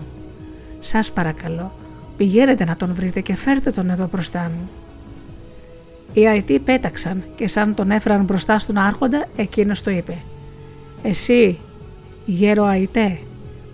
[0.79, 1.71] Σας παρακαλώ,
[2.17, 4.69] πηγαίνετε να τον βρείτε και φέρτε τον εδώ μπροστά μου.
[6.13, 10.17] Οι αητοί πέταξαν και σαν τον έφεραν μπροστά στον άρχοντα, εκείνος το είπε
[11.01, 11.59] «Εσύ,
[12.25, 13.19] γέρο αϊτέ,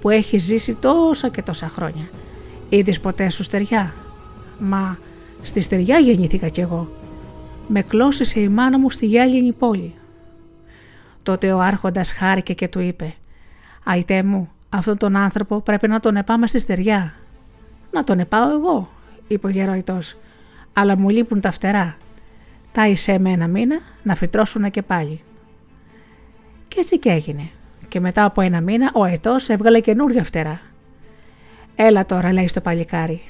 [0.01, 2.09] που έχει ζήσει τόσα και τόσα χρόνια,
[2.69, 3.93] είδες ποτέ σου στεριά»
[4.59, 4.97] «Μα
[5.41, 7.00] στη στεριά γεννήθηκα κι εγώ
[7.73, 9.93] με κλώσισε η μάνα μου στη γυάλινη πόλη.
[11.23, 13.13] Τότε ο άρχοντας χάρηκε και του είπε
[13.83, 17.13] «Αϊτέ μου, αυτόν τον άνθρωπο πρέπει να τον επάμε στη στεριά».
[17.91, 18.89] «Να τον επάω εγώ»,
[19.27, 20.17] είπε ο γερόητος,
[20.73, 21.97] «αλλά μου λείπουν τα φτερά.
[22.71, 25.21] Τάισε με ένα μήνα να φυτρώσουν και πάλι».
[26.67, 27.49] Και έτσι και έγινε.
[27.87, 30.59] Και μετά από ένα μήνα ο αετός έβγαλε καινούργια φτερά.
[31.75, 33.21] «Έλα τώρα», λέει στο παλικάρι,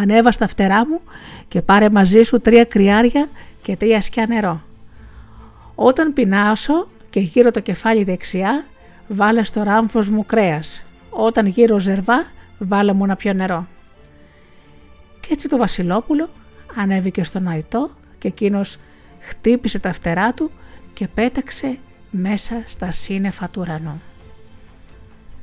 [0.00, 1.00] «ανέβα στα φτερά μου
[1.48, 3.28] και πάρε μαζί σου τρία κρυάρια
[3.62, 4.62] και τρία σκιά νερό.
[5.74, 8.64] Όταν πεινάσω και γύρω το κεφάλι δεξιά,
[9.08, 10.84] βάλε στο ράμφος μου κρέας.
[11.10, 12.26] Όταν γύρω ζερβά,
[12.58, 13.66] βάλε μου να πιω νερό.
[15.20, 16.28] Και έτσι το Βασιλόπουλο
[16.74, 18.78] ανέβηκε στον αϊτό και εκείνος
[19.18, 20.50] χτύπησε τα φτερά του
[20.92, 21.78] και πέταξε
[22.10, 24.02] μέσα στα σύννεφα του ουρανού.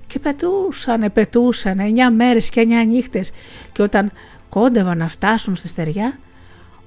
[0.08, 3.32] Και πετούσαν, πετούσαν εννιά μέρες και εννιά νύχτες
[3.72, 4.12] και όταν
[4.50, 6.20] κόντευαν να φτάσουν στη στεριά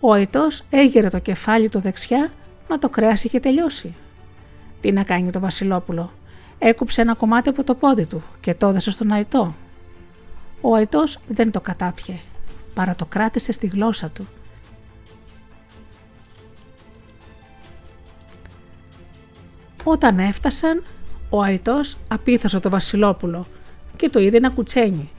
[0.05, 2.31] ο αητός έγειρε το κεφάλι του δεξιά,
[2.69, 3.95] μα το κρέας είχε τελειώσει.
[4.81, 6.13] Τι να κάνει το Βασιλόπουλο;
[6.59, 9.55] Έκουψε ένα κομμάτι από το πόδι του και το έδωσε στον αητό.
[10.61, 12.19] Ο αητός δεν το κατάπιε,
[12.75, 14.29] παρά το κράτησε στη γλώσσα του.
[19.85, 20.83] Όταν έφτασαν,
[21.31, 23.47] ο αητός απίθωσε το Βασιλόπουλο
[23.97, 25.11] και το είδε να κουτσένει.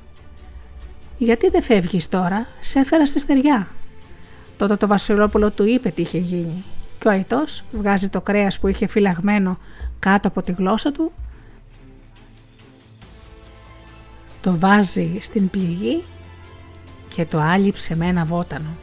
[1.18, 3.70] «Γιατί δεν φεύγεις τώρα, σε έφερα στη στεριά»,
[4.58, 6.64] Τότε το Βασιλόπουλο του είπε τι είχε γίνει
[7.00, 9.58] και ο αητός βγάζει το κρέας που είχε φυλαγμένο
[10.00, 11.12] κάτω από τη γλώσσα του
[14.42, 16.04] το βάζει στην πληγή
[17.16, 18.76] και το άλυψε με ένα βότανο.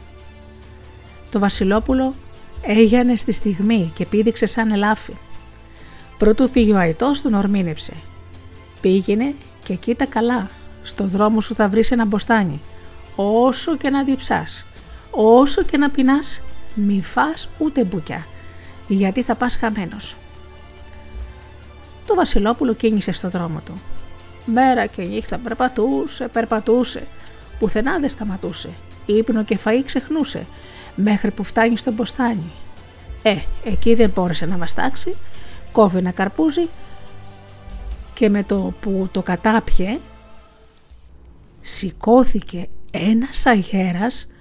[1.29, 2.13] Το Βασιλόπουλο
[2.61, 5.13] έγιανε στη στιγμή και πήδηξε σαν ελάφι.
[6.17, 7.93] Πρωτού φύγει ο αητός τον ορμήνεψε.
[8.81, 9.33] Πήγαινε
[9.63, 10.49] και κοίτα καλά,
[10.83, 12.61] στο δρόμο σου θα βρεις ένα μποστάνι,
[13.15, 14.65] όσο και να διψάς
[15.11, 16.41] όσο και να πεινάς
[16.75, 18.25] μη φας ούτε μπουκιά
[18.87, 20.17] γιατί θα πας χαμένος.
[22.05, 23.81] Το Βασιλόπουλο κίνησε στο δρόμο του.
[24.45, 27.07] Μέρα και νύχτα περπατούσε, περπατούσε,
[27.59, 28.69] πουθενά δεν σταματούσε.
[29.05, 30.47] Ήπνο και φαΐ ξεχνούσε,
[30.95, 32.51] μέχρι που φτάνει στο μποστάνι.
[33.21, 35.17] Ε, εκεί δεν μπόρεσε να βαστάξει,
[35.71, 36.69] κόβει ένα καρπούζι
[38.13, 39.99] και με το που το κατάπιε
[41.61, 44.31] σηκώθηκε ένας αγέρας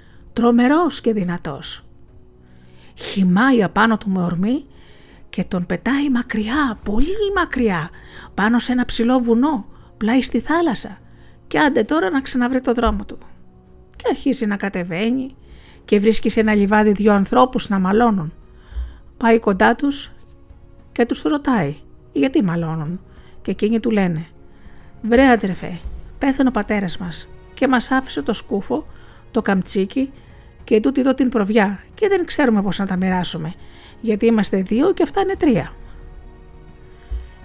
[0.41, 1.85] τρομερός και δυνατός.
[2.95, 4.65] Χυμάει απάνω του με ορμή
[5.29, 7.91] και τον πετάει μακριά, πολύ μακριά,
[8.35, 10.99] πάνω σε ένα ψηλό βουνό, πλάι στη θάλασσα
[11.47, 13.19] και άντε τώρα να ξαναβρει το δρόμο του.
[13.97, 15.37] Και αρχίζει να κατεβαίνει
[15.85, 18.33] και βρίσκει σε ένα λιβάδι δυο ανθρώπους να μαλώνουν.
[19.17, 20.13] Πάει κοντά τους
[20.93, 21.77] και τους ρωτάει
[22.13, 23.01] γιατί μαλώνουν;
[23.43, 24.27] Και εκείνοι του λένε
[25.03, 25.81] «Βρε αδερφέ,
[26.19, 28.87] πέθανε ο πατέρας μας και μας άφησε το σκούφο
[29.31, 30.11] το καμτσίκι
[30.71, 33.55] και τούτη εδώ την προβιά και δεν ξέρουμε πώς να τα μοιράσουμε,
[34.01, 35.73] γιατί είμαστε δύο και αυτά είναι τρία.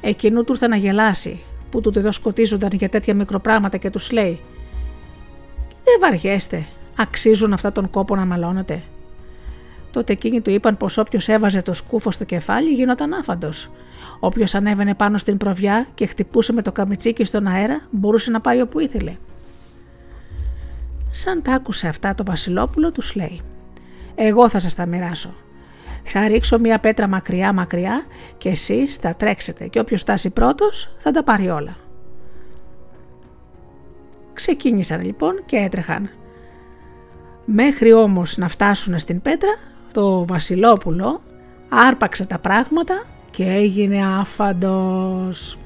[0.02, 4.40] Εκείνου του ήρθε να γελάσει, που τούτε εδώ σκοτίζονταν για τέτοια μικροπράγματα και τους λέει
[5.84, 6.66] «Δεν βαριέστε,
[6.98, 8.84] αξίζουν αυτά τον κόπο να μαλώνετε».
[9.92, 13.72] Τότε εκείνοι του είπαν πως όποιος έβαζε το σκούφο στο κεφάλι γινόταν άφαντος.
[14.20, 18.62] Όποιος ανέβαινε πάνω στην προβιά και χτυπούσε με το καμιτσίκι στον αέρα μπορούσε να πάει
[18.62, 19.16] όπου ήθελε.
[21.18, 23.42] Σαν τα άκουσε αυτά το Βασιλόπουλο τους λέει
[24.16, 25.36] «Εγώ θα σας τα μοιράσω.
[26.04, 28.06] Θα ρίξω μια πέτρα μακριά μακριά
[28.38, 31.78] και εσείς θα τρέξετε και όποιος φτάσει πρώτος θα τα πάρει όλα».
[34.34, 36.10] Ξεκίνησαν λοιπόν και έτρεχαν.
[37.46, 39.56] Μέχρι όμως να φτάσουν στην πέτρα,
[39.92, 41.22] το Βασιλόπουλο
[41.70, 45.58] άρπαξε τα πράγματα και έγινε άφαντος.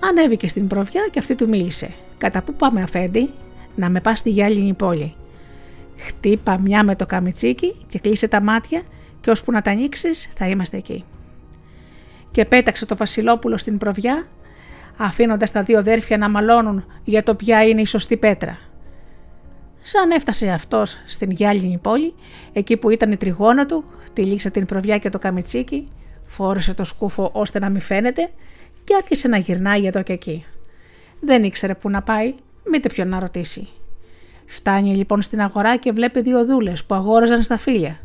[0.00, 1.94] Ανέβηκε στην προβιά και αυτή του μίλησε.
[2.20, 3.30] Κατά πού πάμε, Αφέντη,
[3.74, 5.14] να με πας στη γυάλινη πόλη.
[6.00, 8.82] Χτύπα μια με το καμιτσίκι και κλείσε τα μάτια
[9.20, 11.04] και ώσπου να τα ανοίξεις θα είμαστε εκεί.
[12.30, 14.28] Και πέταξε το Βασιλόπουλο στην προβιά,
[14.96, 18.58] αφήνοντας τα δύο αδέρφια να μαλώνουν για το ποια είναι η σωστή πέτρα.
[19.82, 22.14] Σαν έφτασε αυτός στην γυάλινη πόλη,
[22.52, 25.88] εκεί που ήταν η τριγώνα του, τυλίξε την προβιά και το καμιτσίκι,
[26.24, 28.30] φόρεσε το σκούφο ώστε να μην φαίνεται
[28.84, 30.44] και άρχισε να γυρνάει εδώ και εκεί.
[31.20, 32.34] Δεν ήξερε πού να πάει,
[32.70, 33.68] μήτε ποιον να ρωτήσει.
[34.46, 38.00] Φτάνει λοιπόν στην αγορά και βλέπει δύο δούλες που αγόραζαν στα φίλια.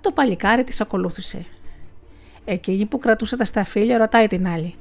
[0.00, 1.46] Το παλικάρι τη ακολούθησε.
[2.44, 4.74] Εκείνη που κρατούσε τα σταφύλια ρωτάει την άλλη.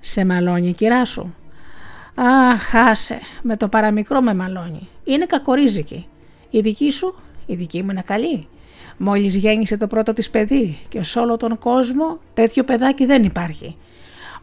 [0.00, 1.34] «Σε μαλώνει κυρά σου».
[2.14, 4.88] «Αχ, χάσε, με το παραμικρό με μαλώνει.
[5.04, 6.06] Είναι κακορίζικη.
[6.50, 7.14] Η δική σου,
[7.46, 8.48] η δική μου είναι καλή.
[8.96, 13.76] Μόλις γέννησε το πρώτο της παιδί και σε όλο τον κόσμο τέτοιο παιδάκι δεν υπάρχει.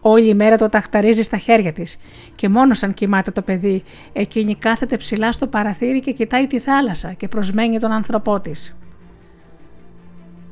[0.07, 1.97] Όλη η μέρα το ταχταρίζει στα χέρια της
[2.35, 3.83] και μόνος σαν κοιμάται το παιδί
[4.13, 8.77] εκείνη κάθεται ψηλά στο παραθύρι και κοιτάει τη θάλασσα και προσμένει τον άνθρωπό της.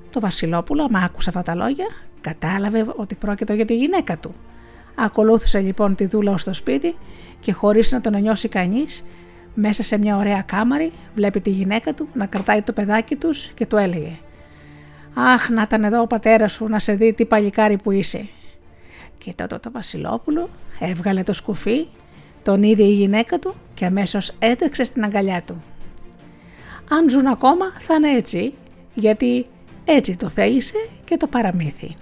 [0.09, 1.85] Το Βασιλόπουλο, μα άκουσε αυτά τα λόγια,
[2.21, 4.33] κατάλαβε ότι πρόκειται για τη γυναίκα του.
[4.95, 6.95] Ακολούθησε λοιπόν τη δούλα στο σπίτι
[7.39, 9.05] και χωρίς να τον νιώσει κανείς,
[9.53, 13.65] μέσα σε μια ωραία κάμαρη βλέπει τη γυναίκα του να κρατάει το παιδάκι τους και
[13.65, 14.19] του έλεγε
[15.13, 18.27] «Αχ, να ήταν εδώ ο πατέρας σου να σε δει τι παλικάρι που είσαι».
[19.23, 21.87] Και τότε το Βασιλόπουλο έβγαλε το σκουφί,
[22.43, 25.63] τον είδε η γυναίκα του και αμέσως έτρεξε στην αγκαλιά του.
[26.89, 28.53] Αν ζουν ακόμα θα είναι έτσι,
[28.93, 29.45] γιατί
[29.85, 31.95] έτσι το θέλησε και το παραμύθι.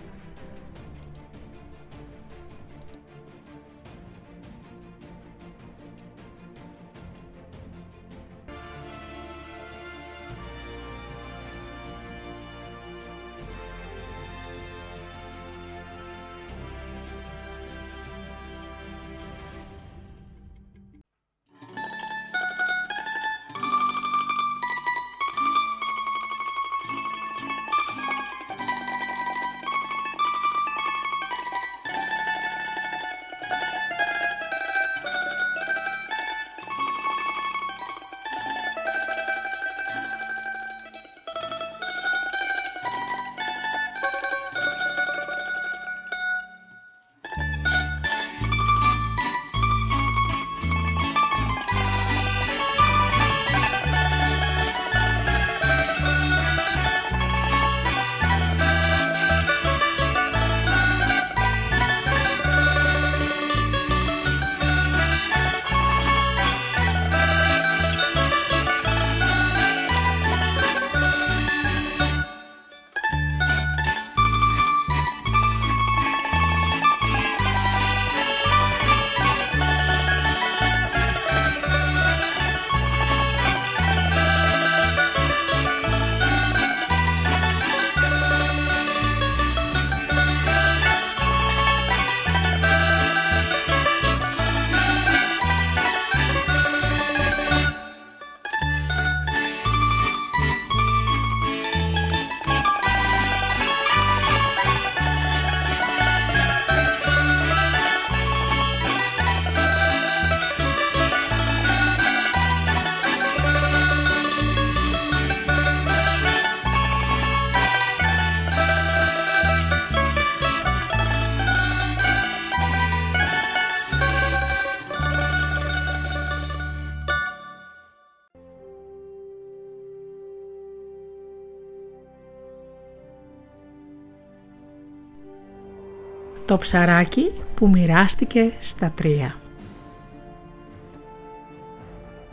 [136.51, 139.35] Το ψαράκι που μοιράστηκε στα τρία.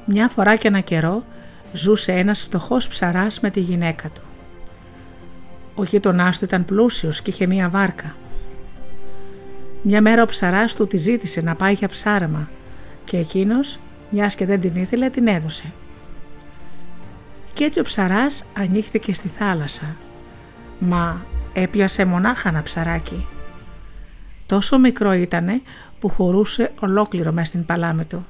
[0.04, 1.24] Μια φορά και ένα καιρό
[1.72, 4.22] ζούσε ένας φτωχός ψαράς με τη γυναίκα του.
[5.74, 8.16] Ο γείτονά του ήταν πλούσιος και είχε μία βάρκα.
[9.82, 12.48] Μια μέρα ο ψαράς του τη ζήτησε να πάει για ψάρεμα
[13.04, 13.78] και εκείνος,
[14.10, 15.72] μιας και δεν την ήθελε, την έδωσε.
[17.52, 19.96] Κι έτσι ο ψαράς ανοίχθηκε στη θάλασσα,
[20.78, 23.26] μα έπιασε μονάχα ένα ψαράκι
[24.48, 25.62] Τόσο μικρό ήτανε
[25.98, 28.26] που χωρούσε ολόκληρο μέσα στην παλάμη του.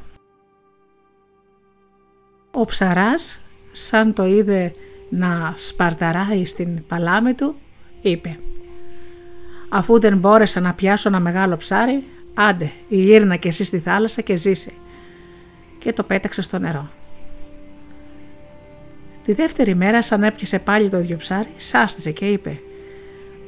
[2.51, 3.41] Ο ψαράς,
[3.73, 4.73] σαν το είδε
[5.11, 7.55] να σπαρταράει στην παλάμη του,
[8.01, 8.39] είπε
[9.69, 12.05] «Αφού δεν μπόρεσα να πιάσω ένα μεγάλο ψάρι,
[12.35, 14.73] άντε, γύρνα και εσύ στη θάλασσα και ζήσε»
[15.79, 16.91] και το πέταξε στο νερό.
[19.23, 22.61] Τη δεύτερη μέρα σαν έπιασε πάλι το ίδιο ψάρι, σάστησε και είπε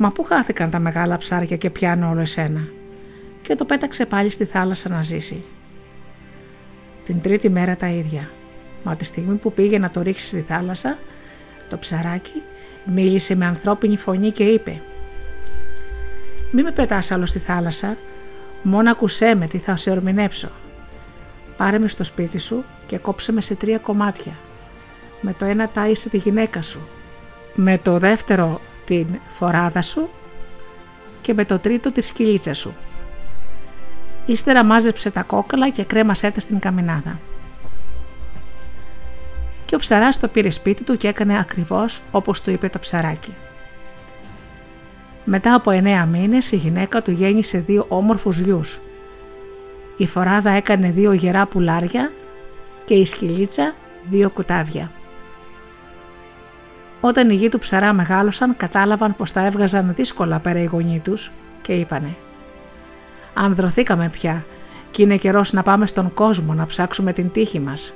[0.02, 2.68] Μα πού χάθηκαν τα μεγάλα ψάρια και πιάνω όλο εσένα;
[3.43, 5.44] Και το πέταξε πάλι στη θάλασσα να ζήσει.
[7.05, 8.31] Την τρίτη μέρα τα ίδια.
[8.82, 10.98] μα τη στιγμή που πήγε να το ρίξει στη θάλασσα,
[11.68, 12.43] το ψαράκι
[12.85, 14.81] μίλησε με ανθρώπινη φωνή και είπε
[16.51, 17.97] «Μη με πετάς άλλο στη θάλασσα,
[18.62, 20.51] μόνο ακούσέ με τι θα σε ορμηνέψω.
[21.56, 24.32] Πάρε με στο σπίτι σου και κόψε με σε τρία κομμάτια.
[25.20, 26.89] Με το ένα τάισε τη γυναίκα σου,
[27.55, 28.60] με το δεύτερο
[28.91, 30.09] την φοράδα σου
[31.21, 32.75] και με το τρίτο τη σκυλίτσα σου.
[34.27, 37.19] Ύστερα μάζεψε τα κόκαλα και κρέμασέ τα στην καμινάδα.
[39.65, 43.35] Και ο ψαράς το πήρε σπίτι του και έκανε ακριβώς όπως του είπε το ψαράκι.
[45.25, 48.81] Μετά από εννέα μήνες η γυναίκα του γέννησε δύο όμορφους γιους.
[49.97, 52.12] Η φοράδα έκανε δύο γερά πουλάρια
[52.85, 53.75] και η σκυλίτσα
[54.11, 54.91] δύο κουτάβια.
[57.01, 61.31] Όταν οι γη του ψαρά μεγάλωσαν κατάλαβαν πως τα έβγαζαν δύσκολα πέρα οι γονείς τους
[61.62, 62.16] και είπανε
[63.35, 64.44] «Ανδρωθήκαμε πια
[64.90, 67.94] και είναι καιρός να πάμε στον κόσμο να ψάξουμε την τύχη μας».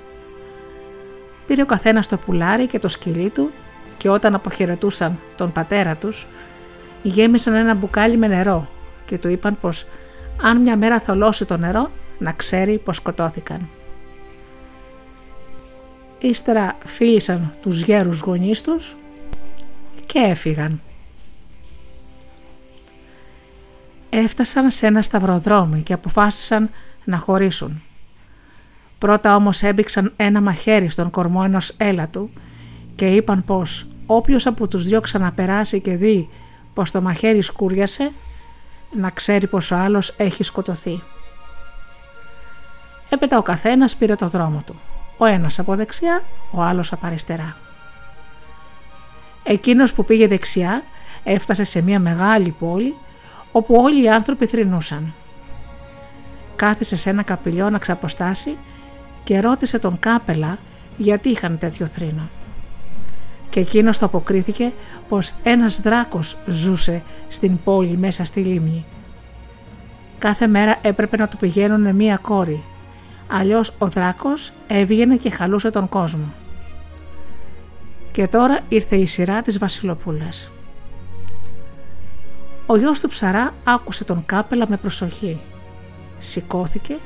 [1.47, 3.51] Πήρε ο καθένας το πουλάρι και το σκυλί του
[3.97, 6.27] και όταν αποχαιρετούσαν τον πατέρα τους
[7.03, 8.69] γέμισαν ένα μπουκάλι με νερό
[9.07, 9.87] και του είπαν πως
[10.43, 13.69] αν μια μέρα θολώσει το νερό να ξέρει πως σκοτώθηκαν.
[16.25, 18.97] Ύστερα φίλησαν τους γέρους γονείς τους
[20.07, 20.81] και έφυγαν.
[24.11, 26.71] Έφτασαν σε ένα σταυροδρόμι και αποφάσισαν
[27.05, 27.83] να χωρίσουν.
[28.99, 32.31] Πρώτα όμως έμπηξαν ένα μαχαίρι στον κορμό ενός έλατου
[32.95, 36.29] και είπαν πως όποιος από τους δυο ξαναπεράσει και δει
[36.75, 38.13] πως το μαχαίρι σκούριασε,
[38.97, 41.03] να ξέρει πως ο άλλος έχει σκοτωθεί.
[43.09, 44.75] Έπειτα ο καθένας πήρε το δρόμο του.
[45.17, 47.57] Ο ένας από δεξιά, ο άλλος από αριστερά.
[49.43, 50.83] Εκείνος που πήγε δεξιά
[51.25, 52.95] έφτασε σε μια μεγάλη πόλη
[53.53, 55.15] όπου όλοι οι άνθρωποι θρυνούσαν.
[56.57, 58.57] Κάθισε σε ένα καπηλιό να ξαποστάσει
[59.25, 60.59] και ρώτησε τον κάπελα
[60.97, 62.29] γιατί είχαν τέτοιο θρήνο.
[63.51, 64.73] Και εκείνος το αποκρίθηκε
[65.09, 68.85] πως ένας δράκος ζούσε στην πόλη μέσα στη λίμνη.
[70.19, 72.63] Κάθε μέρα έπρεπε να του πηγαίνουν μία κόρη,
[73.29, 76.33] αλλιώς ο δράκος έβγαινε και χαλούσε τον κόσμο.
[78.13, 80.51] Και τώρα ήρθε η σειρά της βασιλοπούλας.
[82.67, 85.41] Ο γιος του ψαρά άκουσε τον κάπελα με προσοχή.
[86.19, 86.97] Σηκώθηκε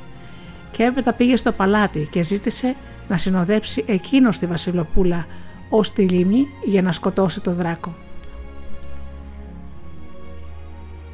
[0.70, 2.76] και έπειτα πήγε στο παλάτι και ζήτησε
[3.08, 5.26] να συνοδέψει εκείνος τη βασιλοπούλα
[5.70, 7.94] ως τη λίμνη για να σκοτώσει τον δράκο.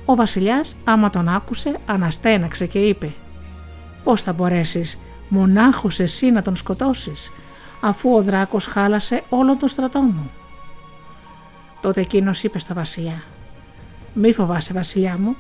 [0.05, 3.15] Ο βασιλιάς άμα τον άκουσε αναστέναξε και είπε
[4.05, 4.99] «Πώς θα μπορέσεις
[5.29, 7.33] μονάχος εσύ να τον σκοτώσεις
[7.81, 10.31] αφού ο δράκος χάλασε όλο τον στρατό μου».
[11.81, 13.23] Τότε εκείνος είπε στο βασιλιά
[14.15, 15.37] «Μη φοβάσαι βασιλιά μου,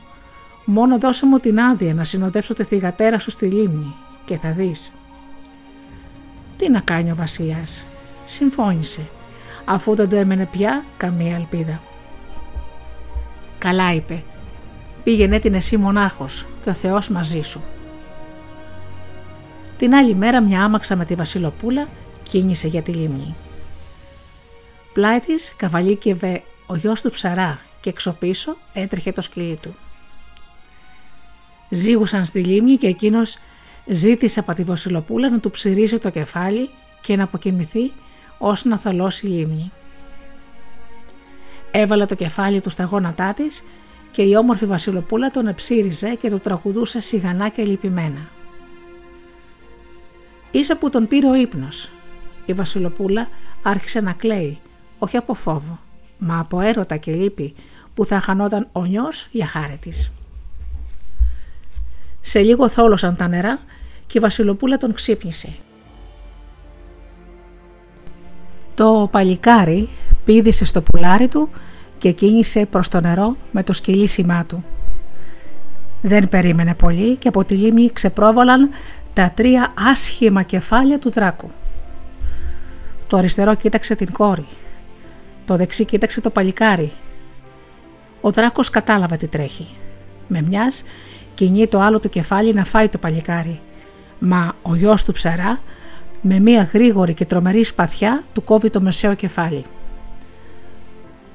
[0.64, 4.92] μόνο δώσε μου την άδεια να συνοδέψω τη θυγατέρα σου στη λίμνη και θα δεις».
[6.56, 7.86] Τι να κάνει ο βασιλιάς,
[8.24, 9.08] συμφώνησε,
[9.64, 11.80] αφού δεν το έμενε πια καμία ελπίδα.
[13.58, 14.22] «Καλά» είπε,
[15.04, 17.62] πήγαινε την εσύ μονάχος και ο Θεός μαζί σου.
[19.84, 21.88] Την άλλη μέρα μια άμαξα με τη βασιλοπούλα
[22.22, 23.34] κίνησε για τη λίμνη.
[24.92, 29.74] Πλάι της καβαλίκευε ο γιος του ψαρά και εξωπίσω έτρεχε το σκυλί του.
[31.68, 33.38] Ζήγουσαν στη λίμνη και εκείνος
[33.86, 36.70] ζήτησε από τη βασιλοπούλα να του ψηρίσει το κεφάλι
[37.00, 37.92] και να αποκοιμηθεί
[38.38, 39.72] ώστε να θολώσει η λίμνη.
[41.70, 43.64] Έβαλε το κεφάλι του στα γόνατά της
[44.10, 48.28] και η όμορφη βασιλοπούλα τον εψήριζε και του τραγουδούσε σιγανά και λυπημένα.
[50.54, 51.90] Ίσα που τον πήρε ο ύπνος.
[52.44, 53.28] Η βασιλοπούλα
[53.62, 54.58] άρχισε να κλαίει,
[54.98, 55.78] όχι από φόβο,
[56.18, 57.54] μα από έρωτα και λύπη
[57.94, 60.12] που θα χανόταν ο νιός για χάρη της.
[62.20, 63.58] Σε λίγο θόλωσαν τα νερά
[64.06, 65.54] και η βασιλοπούλα τον ξύπνησε.
[68.74, 69.88] Το παλικάρι
[70.24, 71.48] πήδησε στο πουλάρι του
[71.98, 74.64] και κίνησε προς το νερό με το σκυλίσιμά του.
[76.02, 78.70] Δεν περίμενε πολύ και από τη λίμνη ξεπρόβαλαν
[79.14, 81.50] τα τρία άσχημα κεφάλια του δράκου.
[83.06, 84.46] Το αριστερό κοίταξε την κόρη.
[85.44, 86.92] Το δεξί κοίταξε το παλικάρι.
[88.20, 89.68] Ο δράκος κατάλαβε τι τρέχει.
[90.28, 90.84] Με μιας
[91.34, 93.60] κινεί το άλλο του κεφάλι να φάει το παλικάρι.
[94.18, 95.60] Μα ο γιος του ψαρά
[96.20, 99.64] με μια γρήγορη και τρομερή σπαθιά του κόβει το μεσαίο κεφάλι.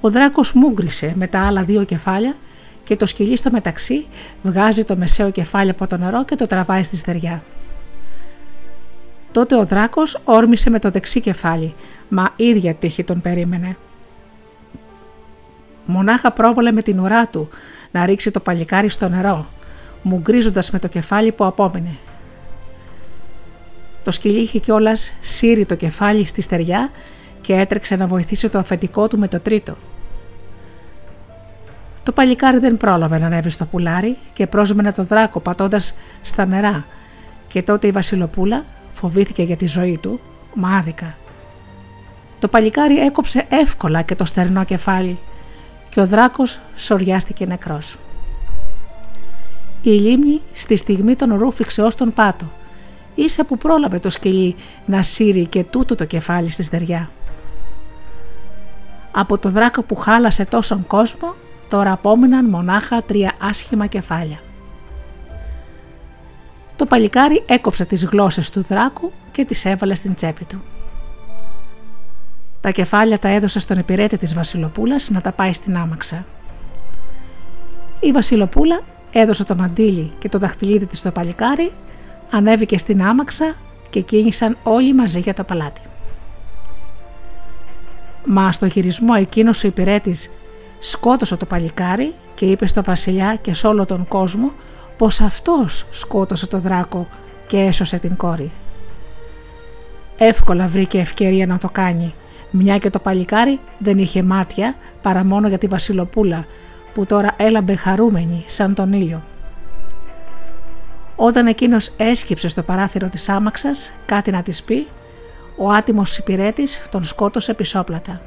[0.01, 2.35] Ο δράκος μούγκρισε με τα άλλα δύο κεφάλια
[2.83, 4.07] και το σκυλί στο μεταξύ
[4.41, 7.43] βγάζει το μεσαίο κεφάλι από το νερό και το τραβάει στη στεριά.
[9.31, 11.75] Τότε ο δράκος όρμησε με το δεξί κεφάλι,
[12.09, 13.77] μα ίδια τύχη τον περίμενε.
[15.85, 17.49] Μονάχα πρόβολε με την ουρά του
[17.91, 19.47] να ρίξει το παλικάρι στο νερό,
[20.01, 21.97] μουγκρίζοντας με το κεφάλι που απόμεινε.
[23.97, 26.89] Το Το σκυλί είχε κιόλας σύρει το κεφάλι στη στεριά
[27.41, 29.77] και έτρεξε να βοηθήσει το αφεντικό του με το τρίτο.
[32.03, 36.85] Το παλικάρι δεν πρόλαβε να ανέβει στο πουλάρι και πρόσμενε το δράκο πατώντας στα νερά
[37.47, 40.19] και τότε η Βασιλοπούλα φοβήθηκε για τη ζωή του,
[40.53, 41.17] μα άδικα.
[42.39, 45.19] Το παλικάρι έκοψε εύκολα και το στερνό κεφάλι
[45.89, 47.97] και ο δράκος σοριάστηκε νεκρός.
[49.81, 52.45] Η λίμνη στη στιγμή τον ρούφηξε ως τον πάτο,
[53.15, 54.55] ίσα που πρόλαβε το σκυλί
[54.85, 57.09] να σύρει και τούτο το κεφάλι στη στεριά.
[59.11, 61.35] Από το δράκο που χάλασε τόσον κόσμο,
[61.67, 64.39] τώρα απόμειναν μονάχα τρία άσχημα κεφάλια.
[66.79, 70.61] Το παλικάρι έκοψε τις γλώσσες του δράκου και τις έβαλε στην τσέπη του.
[72.61, 76.25] Τα κεφάλια τα έδωσε στον υπηρέτη της Βασιλοπούλας να τα πάει στην άμαξα.
[77.99, 78.79] Η Βασιλοπούλα
[79.11, 81.71] έδωσε το μαντίλι και το δαχτυλίδι της στο παλικάρι,
[82.31, 83.55] ανέβηκε στην άμαξα
[83.89, 85.81] και κίνησαν όλοι μαζί για το παλάτι.
[88.25, 90.31] Μα στο γυρισμό εκείνος ο υπηρέτης
[90.79, 94.51] σκότωσε το παλικάρι και είπε στο βασιλιά και σε όλο τον κόσμο
[94.99, 97.07] πως αυτός σκότωσε το δράκο
[97.47, 98.51] και έσωσε την κόρη.
[100.17, 102.13] Εύκολα βρήκε ευκαιρία να το κάνει,
[102.51, 106.45] μια και το παλικάρι δεν είχε μάτια παρά μόνο για τη βασιλοπούλα
[106.93, 109.23] που τώρα έλαμπε χαρούμενη σαν τον ήλιο.
[111.15, 114.87] Όταν εκείνος έσκυψε στο παράθυρο της άμαξας κάτι να της πει,
[115.57, 118.21] ο άτιμος υπηρέτης τον σκότωσε πισόπλατα.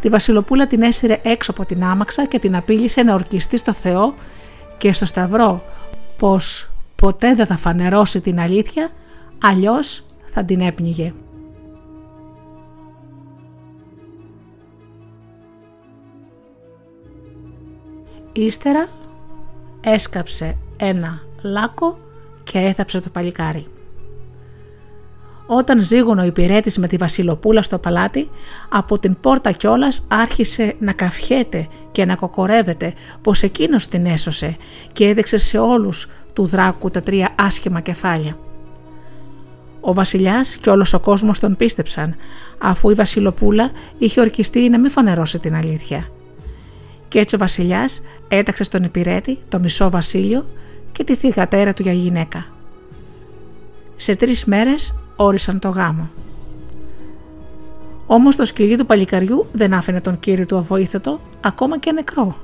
[0.00, 4.14] Τη Βασιλοπούλα την έσυρε έξω από την άμαξα και την απείλησε να ορκιστεί στο Θεό
[4.78, 5.62] και στο Σταυρό
[6.16, 8.90] πως ποτέ δεν θα φανερώσει την αλήθεια,
[9.42, 11.12] αλλιώς θα την έπνιγε.
[18.32, 18.88] Ύστερα
[19.80, 21.98] έσκαψε ένα λάκκο
[22.44, 23.66] και έθαψε το παλικάρι.
[25.50, 28.30] Όταν ζήγωνε ο υπηρέτης με τη βασιλοπούλα στο παλάτι,
[28.68, 34.56] από την πόρτα κιόλας άρχισε να καφιέται και να κοκορεύεται πως εκείνος την έσωσε
[34.92, 38.38] και έδειξε σε όλους του δράκου τα τρία άσχημα κεφάλια.
[39.80, 42.16] Ο βασιλιάς και όλος ο κόσμος τον πίστεψαν,
[42.58, 46.08] αφού η βασιλοπούλα είχε ορκιστεί να μην φανερώσει την αλήθεια.
[47.08, 50.46] Και έτσι ο βασιλιάς έταξε στον υπηρέτη το μισό βασίλειο
[50.92, 52.46] και τη θυγατέρα του για γυναίκα.
[53.96, 56.10] Σε τρεις μέρες όρισαν το γάμο.
[58.06, 62.36] Όμως το σκυλί του παλικαριού δεν άφηνε τον κύριο του αβοήθητο ακόμα και νεκρό.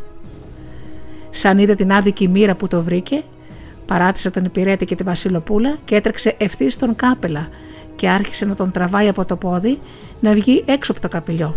[1.31, 3.23] Σαν είδε την άδικη μοίρα που το βρήκε,
[3.87, 7.49] παράτησε τον υπηρέτη και την βασιλοπούλα και έτρεξε ευθύς στον κάπελα
[7.97, 9.79] και άρχισε να τον τραβάει από το πόδι
[10.21, 11.57] να βγει έξω από το καπηλιό.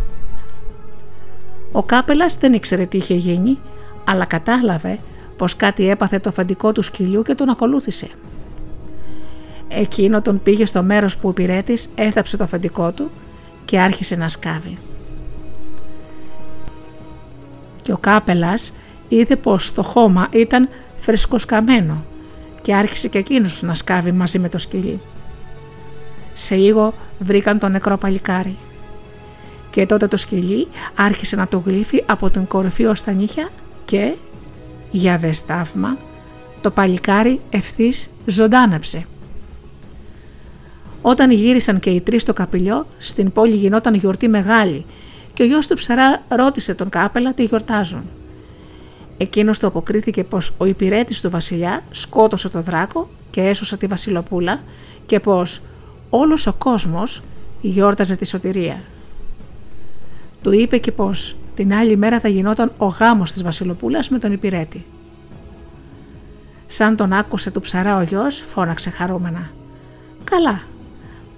[1.71, 3.57] Ο κάπελας δεν ήξερε τι είχε γίνει,
[4.05, 4.99] αλλά κατάλαβε
[5.37, 8.07] πως κάτι έπαθε το φαντικό του σκυλιού και τον ακολούθησε.
[9.67, 13.09] Εκείνο τον πήγε στο μέρος που ο πυρέτης έθαψε το αφεντικό του
[13.65, 14.77] και άρχισε να σκάβει.
[17.81, 18.73] Και ο κάπελας
[19.07, 22.03] είδε πως το χώμα ήταν φρεσκοσκαμένο
[22.61, 25.01] και άρχισε και εκείνος να σκάβει μαζί με το σκυλί.
[26.33, 28.57] Σε λίγο βρήκαν το νεκρό παλικάρι.
[29.69, 33.49] Και τότε το σκυλί άρχισε να το γλύφει από την κορυφή ως τα νύχια
[33.85, 34.13] και,
[34.91, 35.43] για δες
[36.61, 39.05] το παλικάρι ευθύς ζωντάνεψε.
[41.09, 44.85] Όταν γύρισαν και οι τρεις στο καπηλιό, στην πόλη γινόταν γιορτή μεγάλη
[45.33, 48.03] και ο γιος του ψαρά ρώτησε τον κάπελα τι γιορτάζουν.
[49.17, 54.59] Εκείνος του αποκρίθηκε πως ο υπηρέτης του Βασιλιά σκότωσε το δράκο και έσωσε τη Βασιλοπούλα
[55.05, 55.61] και πως
[56.09, 57.23] όλος ο κόσμος
[57.61, 58.81] γιόρταζε τη σωτηρία.
[60.43, 64.31] Του είπε και πως την άλλη μέρα θα γινόταν ο γάμος της Βασιλοπούλας με τον
[64.31, 64.85] υπηρέτη.
[66.67, 69.49] Σαν τον άκουσε του ψαρά ο γιος, φώναξε χαρούμενα.
[70.23, 70.61] «Καλά,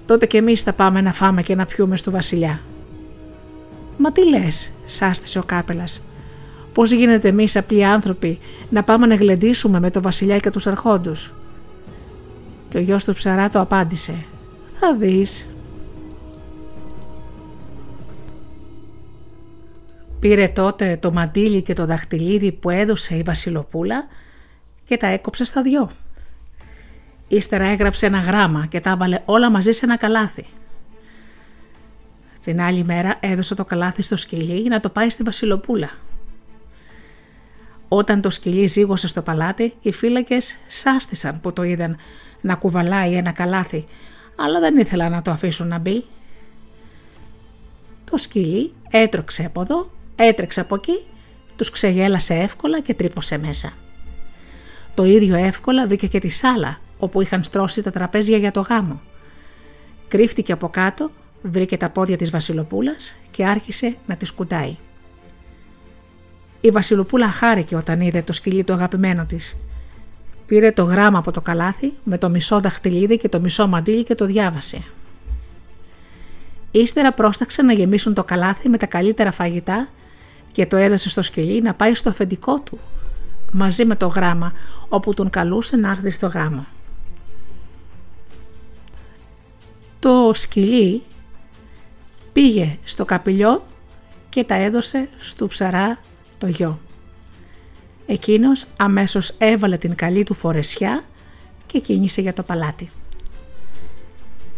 [0.09, 2.61] τότε και εμείς θα πάμε να φάμε και να πιούμε στο βασιλιά.
[3.97, 6.03] Μα τι λες, σάστησε ο κάπελας.
[6.73, 11.33] Πώς γίνεται εμείς απλοί άνθρωποι να πάμε να γλεντήσουμε με το βασιλιά και τους αρχόντους;
[12.69, 14.25] Και ο γιος του ψαρά το απάντησε.
[14.79, 15.49] Θα δεις.
[20.19, 24.07] Πήρε τότε το μαντίλι και το δαχτυλίδι που έδωσε η βασιλοπούλα
[24.85, 25.89] και τα έκοψε στα δυο.
[27.31, 30.45] Ύστερα έγραψε ένα γράμμα και τα έβαλε όλα μαζί σε ένα καλάθι.
[32.43, 35.89] Την άλλη μέρα έδωσε το καλάθι στο σκυλί να το πάει στη Βασιλοπούλα.
[37.87, 41.97] Όταν το σκυλί ζήγωσε στο παλάτι, οι φύλακες σάστησαν που το είδαν
[42.41, 43.85] να κουβαλάει ένα καλάθι,
[44.35, 46.05] αλλά δεν ήθελαν να το αφήσουν να μπει.
[48.11, 50.99] Το σκυλί έτρωξε από εδώ, έτρεξε από εκεί,
[51.55, 53.73] τους ξεγέλασε εύκολα και τρύπωσε μέσα.
[54.93, 59.01] Το ίδιο εύκολα βρήκε και τη σάλα όπου είχαν στρώσει τα τραπέζια για το γάμο.
[60.07, 61.11] Κρύφτηκε από κάτω,
[61.41, 64.77] βρήκε τα πόδια της Βασιλοπούλας και άρχισε να τη σκουτάει.
[66.61, 69.57] Η Βασιλοπούλα χάρηκε όταν είδε το σκυλί του αγαπημένο της.
[70.45, 74.15] Πήρε το γράμμα από το καλάθι με το μισό δαχτυλίδι και το μισό μαντίλι και
[74.15, 74.83] το διάβασε.
[76.71, 79.87] Ύστερα πρόσταξε να γεμίσουν το καλάθι με τα καλύτερα φαγητά
[80.51, 82.79] και το έδωσε στο σκυλί να πάει στο αφεντικό του
[83.51, 84.53] μαζί με το γράμμα
[84.89, 86.67] όπου τον καλούσε να έρθει στο γάμο.
[89.99, 91.03] Το σκυλί
[92.33, 93.65] πήγε στο καπηλιό
[94.29, 95.99] και τα έδωσε στο ψαρά
[96.37, 96.79] το γιο.
[98.05, 101.03] Εκείνος αμέσως έβαλε την καλή του φορεσιά
[101.65, 102.89] και κίνησε για το παλάτι.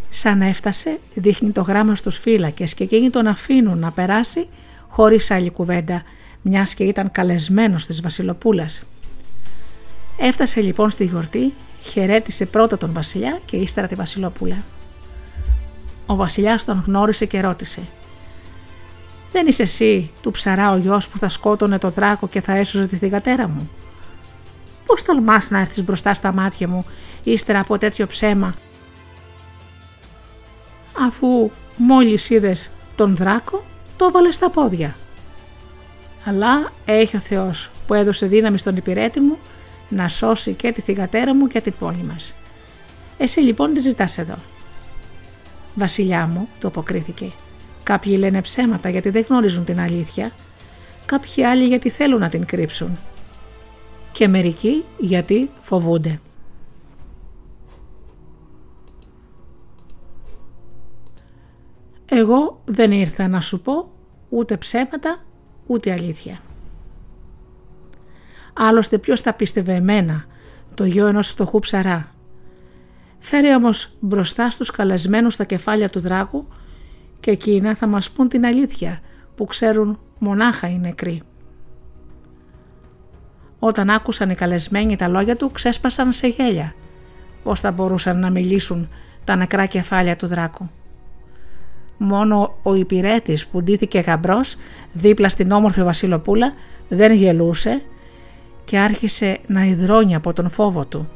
[0.10, 4.48] Σαν έφτασε δείχνει το γράμμα στους φύλακες και εκείνοι τον αφήνουν να περάσει
[4.88, 6.04] χωρίς άλλη κουβέντα
[6.42, 8.84] μιας και ήταν καλεσμένος της βασιλοπούλας.
[10.18, 14.64] Έφτασε λοιπόν στη γιορτή, χαιρέτησε πρώτα τον βασιλιά και ύστερα τη βασιλοπούλα.
[16.12, 17.82] Ο βασιλιάς τον γνώρισε και ρώτησε
[19.32, 22.88] «Δεν είσαι εσύ του ψαρά ο γιος που θα σκότωνε το δράκο και θα έσωζε
[22.88, 23.70] τη θυγατέρα μου»
[24.86, 26.86] Πώς τολμάς να έρθεις μπροστά στα μάτια μου
[27.24, 28.54] ύστερα από τέτοιο ψέμα
[31.08, 33.64] αφού μόλις είδες τον δράκο
[33.98, 34.96] το έβαλες στα πόδια.
[36.26, 39.38] Αλλά έχει ο Θεός που έδωσε δύναμη στον υπηρέτη μου
[39.90, 42.36] να σώσει και τη θυγατέρα μου και την πόλη μας.
[43.18, 44.36] Εσύ λοιπόν τι ζητάς εδώ.
[45.76, 47.32] Βασιλιά μου, το αποκρίθηκε.
[47.84, 50.32] Κάποιοι λένε ψέματα γιατί δεν γνωρίζουν την αλήθεια,
[51.06, 52.98] κάποιοι άλλοι γιατί θέλουν να την κρύψουν
[54.12, 56.20] και μερικοί γιατί φοβούνται.
[62.06, 63.92] Εγώ δεν ήρθα να σου πω
[64.30, 65.18] ούτε ψέματα
[65.68, 66.40] ούτε αλήθεια.
[68.54, 70.26] Άλλωστε ποιος θα πίστευε εμένα,
[70.74, 72.12] το γιο ενός φτωχού ψαρά.
[73.24, 76.48] Φέρε όμως μπροστά στους καλεσμένους τα κεφάλια του δράκου
[77.20, 79.00] και εκείνα θα μας πούν την αλήθεια
[79.36, 81.22] που ξέρουν μονάχα οι νεκροί.
[83.60, 86.74] Όταν άκουσαν οι καλεσμένοι τα λόγια του ξέσπασαν σε γέλια.
[87.44, 88.90] Πώς θα μπορούσαν να μιλήσουν
[89.24, 90.70] τα νεκρά κεφάλια του δράκου.
[91.98, 94.56] Μόνο ο υπηρέτης που ντύθηκε γαμπρός
[94.94, 96.54] δίπλα στην όμορφη Βασιλοπούλα
[96.88, 97.82] δεν γελούσε
[98.66, 101.10] και άρχισε να υδρώνει από τον φόβο του.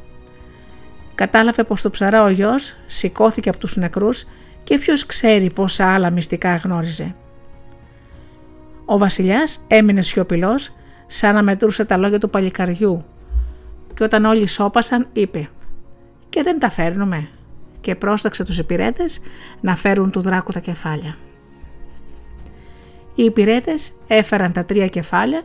[1.16, 4.24] Κατάλαβε πως το ψαρά ο γιος σηκώθηκε από τους νεκρούς
[4.62, 7.14] και ποιος ξέρει πόσα άλλα μυστικά γνώριζε.
[8.84, 10.72] Ο βασιλιάς έμεινε σιωπηλός
[11.06, 13.04] σαν να μετρούσε τα λόγια του παλικαριού
[13.94, 15.48] και όταν όλοι σώπασαν είπε
[16.28, 17.28] «Και δεν τα φέρνουμε»
[17.80, 19.20] και πρόσταξε τους υπηρέτες
[19.60, 21.16] να φέρουν του δράκου τα κεφάλια.
[23.14, 25.42] Οι υπηρέτες έφεραν τα τρία κεφάλια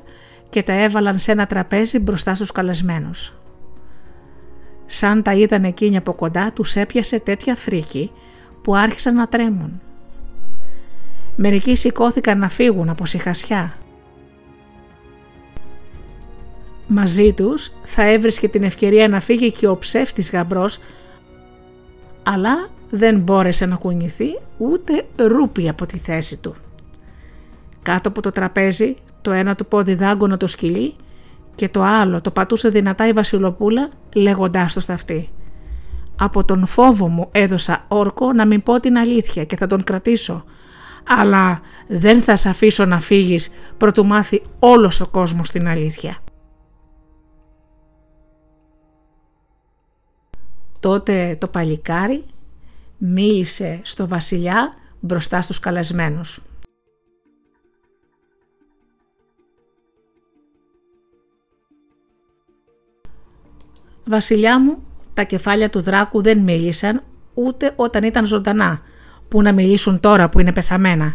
[0.50, 3.34] και τα έβαλαν σε ένα τραπέζι μπροστά στους καλεσμένους.
[4.94, 8.12] Σαν τα είδαν εκείνοι από κοντά τους έπιασε τέτοια φρίκη
[8.62, 9.82] που άρχισαν να τρέμουν.
[11.36, 13.78] Μερικοί σηκώθηκαν να φύγουν από σιχασιά.
[16.88, 20.80] Μαζί τους θα έβρισκε την ευκαιρία να φύγει και ο ψεύτης γαμπρός
[22.24, 26.56] αλλά δεν μπόρεσε να κουνηθεί ούτε ρούπι από τη θέση του.
[27.82, 30.96] Κάτω από το τραπέζι το ένα του πόδι δάγκωνε το σκυλί
[31.56, 35.30] και το άλλο το πατούσε δυνατά η Βασιλοπούλα λέγοντάς το στα αυτή.
[36.16, 40.44] Από τον φόβο μου έδωσα όρκο να μην πω την αλήθεια και θα τον κρατήσω,
[41.08, 46.18] αλλά δεν θα σε αφήσω να φύγεις προτού μάθει όλος ο κόσμος την αλήθεια.
[50.80, 52.26] Τότε το παλικάρι
[52.98, 56.42] μίλησε στο βασιλιά μπροστά στους καλεσμένους.
[64.12, 64.84] «Βασιλιά μου,
[65.14, 68.82] τα κεφάλια του δράκου δεν μίλησαν ούτε όταν ήταν ζωντανά,
[69.28, 71.14] που να μιλήσουν τώρα που είναι πεθαμένα.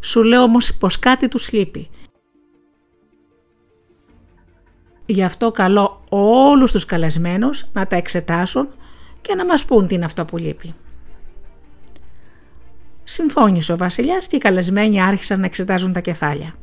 [0.00, 1.88] Σου λέω όμως πως κάτι τους λείπει.
[5.06, 8.68] Γι' αυτό καλώ όλους τους καλεσμένους να τα εξετάσουν
[9.20, 10.74] και να μας πούν τι είναι αυτό που λείπει.
[13.04, 16.54] Συμφώνησε ο βασιλιάς και οι καλεσμένοι άρχισαν να εξετάζουν τα κεφάλια.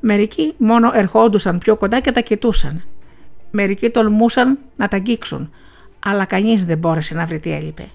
[0.00, 2.84] Μερικοί μόνο ερχόντουσαν πιο κοντά και τα κοιτούσαν.
[3.56, 5.50] Μερικοί τολμούσαν να τα αγγίξουν,
[6.06, 7.88] αλλά κανείς δεν μπόρεσε να βρει τι έλειπε.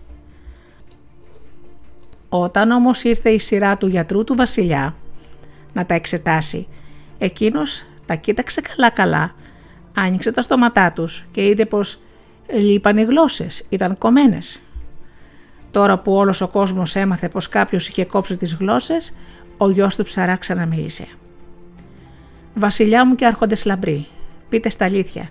[2.29, 4.95] Όταν όμως ήρθε η σειρά του γιατρού του βασιλιά
[5.73, 6.67] να τα εξετάσει,
[7.17, 9.35] εκείνος τα κοίταξε καλά καλά,
[9.93, 11.99] άνοιξε τα στόματά τους και είδε πως
[12.59, 14.61] λείπαν οι γλώσσες, ήταν κομμένες.
[15.71, 19.15] Τώρα που όλος ο κόσμος έμαθε πως κάποιος είχε κόψει τις γλώσσες,
[19.57, 21.07] ο γιος του ψαρά ξαναμίλησε.
[22.53, 24.07] «Βασιλιά μου και άρχοντες λαμπροί,
[24.49, 25.29] πείτε στα αλήθεια,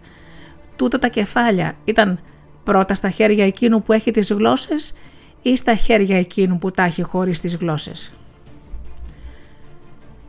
[0.79, 2.21] τούτα τα κεφάλια ήταν
[2.65, 4.95] πρώτα στα χέρια εκείνου που έχει τις γλώσσες
[5.43, 8.13] ή στα χέρια εκείνου που τα έχει χωρίς τις γλώσσες;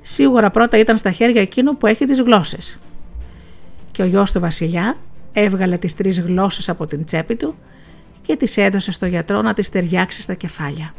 [0.02, 2.80] Σίγουρα πρώτα ήταν στα χέρια εκείνου που έχει τις γλώσσες.
[3.92, 4.98] Και ο γιος του βασιλιά
[5.34, 7.56] έβγαλε τις τρεις γλώσσες από την τσέπη του
[8.22, 10.94] και τις έδωσε στο γιατρό να τις ταιριάξει στα κεφάλια.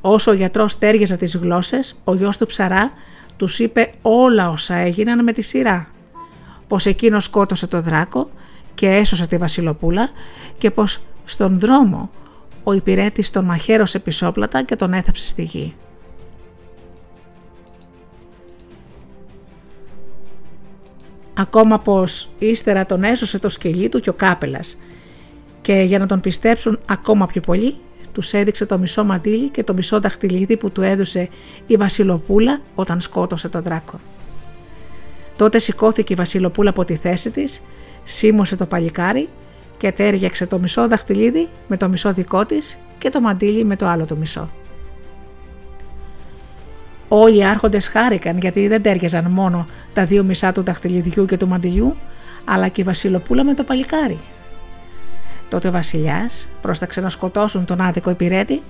[0.00, 2.92] Όσο ο γιατρός τέριαζε τις γλώσσες, ο γιος του ψαρά
[3.36, 5.88] τους είπε όλα όσα έγιναν με τη σειρά.
[6.72, 8.30] Πως εκείνος σκότωσε το δράκο
[8.74, 10.08] και έσωσε τη βασιλοπούλα
[10.58, 12.10] και πως στον δρόμο
[12.62, 15.74] ο υπηρέτης τον μαχαίρωσε πισόπλατα και τον έθαψε στη γη.
[21.34, 24.76] Ακόμα πως ύστερα τον έσωσε το σκελί του και ο κάπελας
[25.60, 27.76] και για να τον πιστέψουν ακόμα πιο πολύ
[28.12, 31.28] τους έδειξε το μισό μαντίλι και το μισό δαχτυλίδι που του έδωσε
[31.66, 34.00] η Βασιλοπούλα όταν σκότωσε τον δράκο.
[35.42, 37.62] Τότε σηκώθηκε η Βασιλοπούλα από τη θέση της,
[38.04, 39.28] σίμωσε το παλικάρι
[39.76, 43.86] και τέριαξε το μισό δαχτυλίδι με το μισό δικό της και το μαντίλι με το
[43.86, 44.50] άλλο το μισό.
[47.08, 51.48] Όλοι οι άρχοντες χάρηκαν γιατί δεν τέριαζαν μόνο τα δύο μισά του δαχτυλιδιού και του
[51.48, 51.96] μαντιλιού,
[52.44, 54.18] αλλά και η Βασιλοπούλα με το παλικάρι.
[55.48, 58.62] Τότε ο Βασιλιάς πρόσταξε να σκοτώσουν τον άδικο υπηρέτη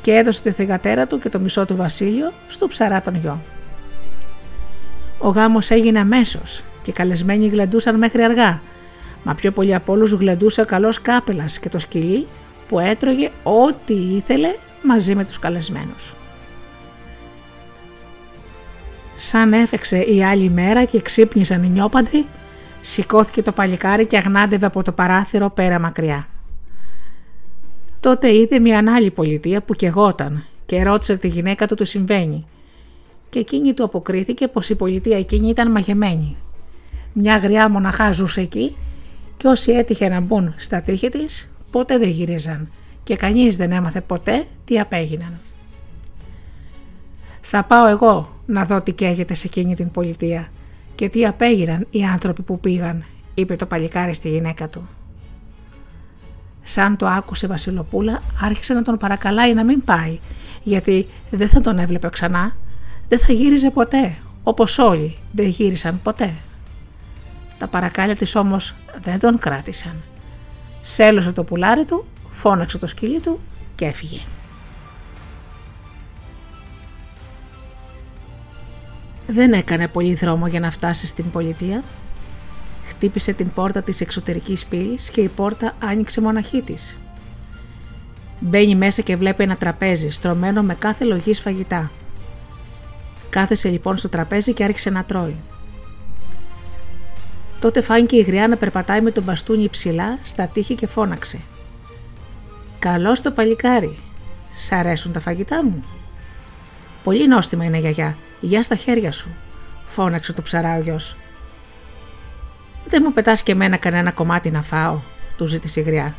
[0.00, 3.40] και έδωσε τη θηγατέρα του και το μισό του βασίλειο στο ψαρά τον γιο.
[5.22, 8.60] Ο γάμος έγινε αμέσως και οι καλεσμένοι γλεντούσαν μέχρι αργά,
[9.24, 12.26] μα πιο πολύ από όλους γλεντούσε ο καλός κάπελας και το σκυλί
[12.68, 14.48] που έτρωγε ό,τι ήθελε
[14.82, 16.14] μαζί με τους καλεσμένους.
[19.14, 22.26] Σαν έφεξε η άλλη μέρα και ξύπνησαν οι νιόπαντροι,
[22.80, 26.26] σηκώθηκε το παλικάρι και αγνάντευε από το παράθυρο πέρα μακριά.
[28.00, 32.46] Τότε είδε μια άλλη πολιτεία που κεγόταν και ρώτησε τη γυναίκα του τι συμβαίνει
[33.32, 36.36] και εκείνη του αποκρίθηκε πως η πολιτεία εκείνη ήταν μαγεμένη.
[37.12, 38.76] Μια γριά μοναχά ζούσε εκεί
[39.36, 42.72] και όσοι έτυχε να μπουν στα τείχη της ποτέ δεν γύριζαν
[43.02, 45.40] και κανείς δεν έμαθε ποτέ τι απέγιναν.
[47.40, 50.48] Θα πάω εγώ να δω τι καίγεται σε εκείνη την πολιτεία
[50.94, 53.04] και τι απέγιναν οι άνθρωποι που πήγαν,
[53.34, 54.88] είπε το παλικάρι στη γυναίκα του.
[56.62, 60.18] Σαν το άκουσε η Βασιλοπούλα, άρχισε να τον παρακαλάει να μην πάει,
[60.62, 62.56] γιατί δεν θα τον έβλεπε ξανά,
[63.12, 66.34] δεν θα γύριζε ποτέ, όπως όλοι δεν γύρισαν ποτέ.
[67.58, 70.02] Τα παρακάλια της όμως δεν τον κράτησαν.
[70.80, 73.40] Σέλωσε το πουλάρι του, φώναξε το σκυλί του
[73.74, 74.20] και έφυγε.
[79.26, 81.82] Δεν έκανε πολύ δρόμο για να φτάσει στην πολιτεία.
[82.84, 86.98] Χτύπησε την πόρτα της εξωτερικής πύλης και η πόρτα άνοιξε μοναχή της.
[88.40, 91.90] Μπαίνει μέσα και βλέπει ένα τραπέζι στρωμένο με κάθε λογής φαγητά.
[93.32, 95.36] Κάθεσε λοιπόν στο τραπέζι και άρχισε να τρώει.
[97.60, 101.40] Τότε φάνηκε η γριά να περπατάει με τον μπαστούνι ψηλά στα τείχη και φώναξε.
[102.78, 103.98] «Καλώς το παλικάρι!
[104.54, 105.84] Σ' αρέσουν τα φαγητά μου»
[107.02, 108.16] Πολύ νόστιμα είναι γιαγιά.
[108.40, 109.28] Γεια στα χέρια σου,
[109.86, 111.16] φώναξε το ψαρά ο γιος.
[112.86, 115.00] Δεν μου πετάς και εμένα κανένα κομμάτι να φάω,
[115.36, 116.14] του ζήτησε η γριά.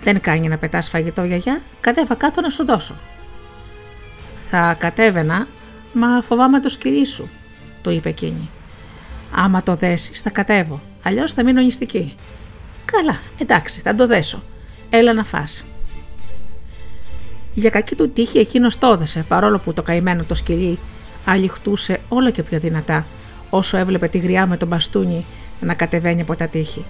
[0.00, 2.94] Δεν κάνει να πετάς φαγητό γιαγιά, κατέβα κάτω να σου δώσω.
[4.56, 5.46] Θα κατέβαινα,
[5.92, 7.28] μα φοβάμαι το σκυλί σου,
[7.82, 8.50] του είπε εκείνη.
[9.34, 12.14] Άμα το δέσεις θα κατέβω, αλλιώς θα μείνω νηστική.
[12.84, 14.42] Καλά, εντάξει, θα το δέσω.
[14.90, 15.64] Έλα να φας.
[17.54, 20.78] Για κακή του τύχη εκείνος το έδεσε, παρόλο που το καημένο το σκυλί
[21.24, 23.06] αληχτούσε όλο και πιο δυνατά,
[23.50, 25.24] όσο έβλεπε τη γριά με τον μπαστούνι
[25.60, 26.84] να κατεβαίνει από τα τείχη.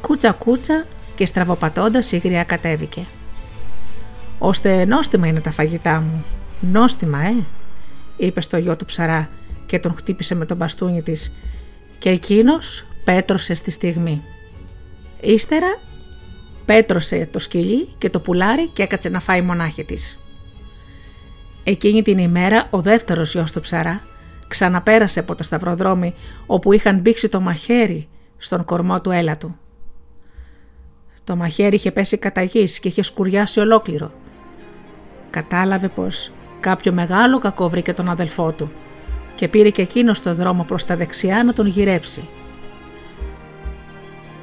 [0.00, 3.06] Κούτσα κούτσα και στραβοπατώντας η γριά κατέβηκε.
[4.46, 6.24] «Ώστε νόστιμα είναι τα φαγητά μου.
[6.60, 7.34] Νόστιμα, ε!»
[8.16, 9.28] είπε στο γιο του ψαρά
[9.66, 11.34] και τον χτύπησε με τον μπαστούνι της
[11.98, 14.22] και εκείνος πέτρωσε στη στιγμή.
[15.20, 15.80] Ύστερα
[16.64, 20.20] πέτρωσε το σκυλί και το πουλάρι και έκατσε να φάει μονάχη της.
[21.64, 24.02] Εκείνη την ημέρα ο δεύτερος γιος του ψαρά
[24.48, 26.14] ξαναπέρασε από το σταυροδρόμι
[26.46, 29.56] όπου είχαν μπήξει το μαχαίρι στον κορμό του έλατου.
[31.24, 34.12] Το μαχαίρι είχε πέσει κατά γης και είχε σκουριάσει ολόκληρο.
[35.34, 36.30] Κατάλαβε πως
[36.60, 38.72] κάποιο μεγάλο κακό βρήκε τον αδελφό του
[39.34, 42.28] και πήρε και εκείνο στο δρόμο προς τα δεξιά να τον γυρέψει.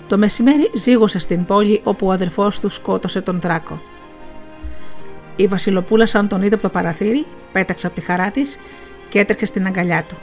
[0.08, 3.82] Το μεσημέρι ζήγωσε στην πόλη όπου ο αδερφός του σκότωσε τον δράκο.
[5.36, 8.60] Η Βασιλοπούλα σαν τον είδε από το παραθύρι, πέταξε από τη χαρά της
[9.10, 10.18] και έτρεχε στην αγκαλιά του.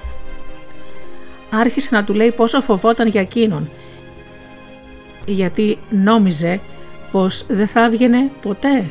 [1.50, 3.70] Άρχισε να του λέει πόσο φοβόταν για εκείνον,
[5.26, 6.60] γιατί νόμιζε
[7.10, 8.90] πως δεν θα έβγαινε ποτέ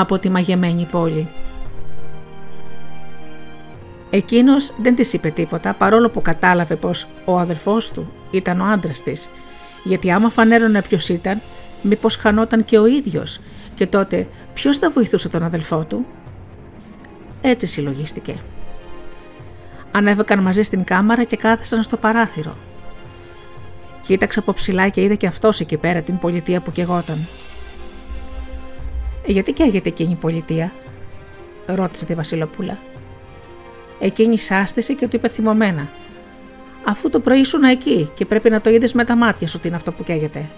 [0.00, 1.28] από τη μαγεμένη πόλη.
[4.10, 9.02] Εκείνος δεν της είπε τίποτα παρόλο που κατάλαβε πως ο αδελφός του ήταν ο άντρας
[9.02, 9.28] της,
[9.84, 11.40] γιατί άμα φανέρωνε ποιος ήταν,
[11.82, 13.40] μήπως χανόταν και ο ίδιος,
[13.74, 16.06] και τότε ποιος θα βοηθούσε τον αδελφό του;
[17.40, 18.36] Έτσι συλλογίστηκε.
[19.92, 22.56] Ανέβηκαν μαζί στην κάμαρα και κάθεσαν στο παράθυρο.
[24.02, 27.28] Κοίταξε από ψηλά και είδε και αυτός εκεί πέρα την πολιτεία που κεγόταν.
[29.26, 30.72] Γιατί καίγεται εκείνη η πολιτεία,
[31.66, 32.78] ρώτησε τη Βασιλοπούλα.
[33.98, 35.88] Εκείνη σάστησε και του είπε θυμωμένα.
[36.84, 39.66] Αφού το πρωί ήσουν εκεί και πρέπει να το είδες με τα μάτια σου τι
[39.66, 40.48] είναι αυτό που καίγεται.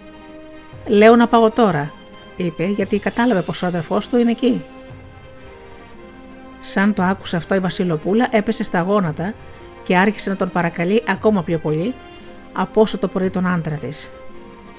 [0.86, 1.92] Λέω να πάω τώρα,
[2.36, 4.64] είπε, γιατί κατάλαβε πως ο αδερφός του είναι εκεί.
[6.60, 9.34] Σαν το άκουσε αυτό η Βασιλοπούλα έπεσε στα γόνατα
[9.82, 11.94] και άρχισε να τον παρακαλεί ακόμα πιο πολύ
[12.52, 14.10] από όσο το πρωί τον άντρα της.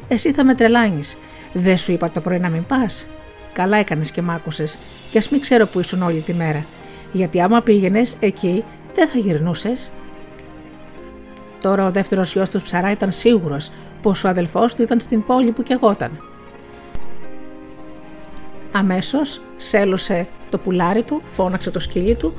[0.08, 1.18] Εσύ θα με τρελάνεις.
[1.54, 3.06] Δεν σου είπα το πρωί να μην πας.
[3.54, 4.78] Καλά έκανες και μ' άκουσες,
[5.12, 6.66] και ας μην ξέρω που ήσουν όλη τη μέρα.
[7.12, 8.64] Γιατί άμα πήγαινες εκεί,
[8.94, 9.92] δεν θα γυρνούσες.
[11.62, 13.72] Τώρα ο δεύτερος γιος τους ψαρά ήταν σίγουρος
[14.02, 16.24] πως ο αδελφός του ήταν στην πόλη που κεγόταν.
[18.72, 22.34] Αμέσως σέλωσε το πουλάρι του, φώναξε το σκυλί του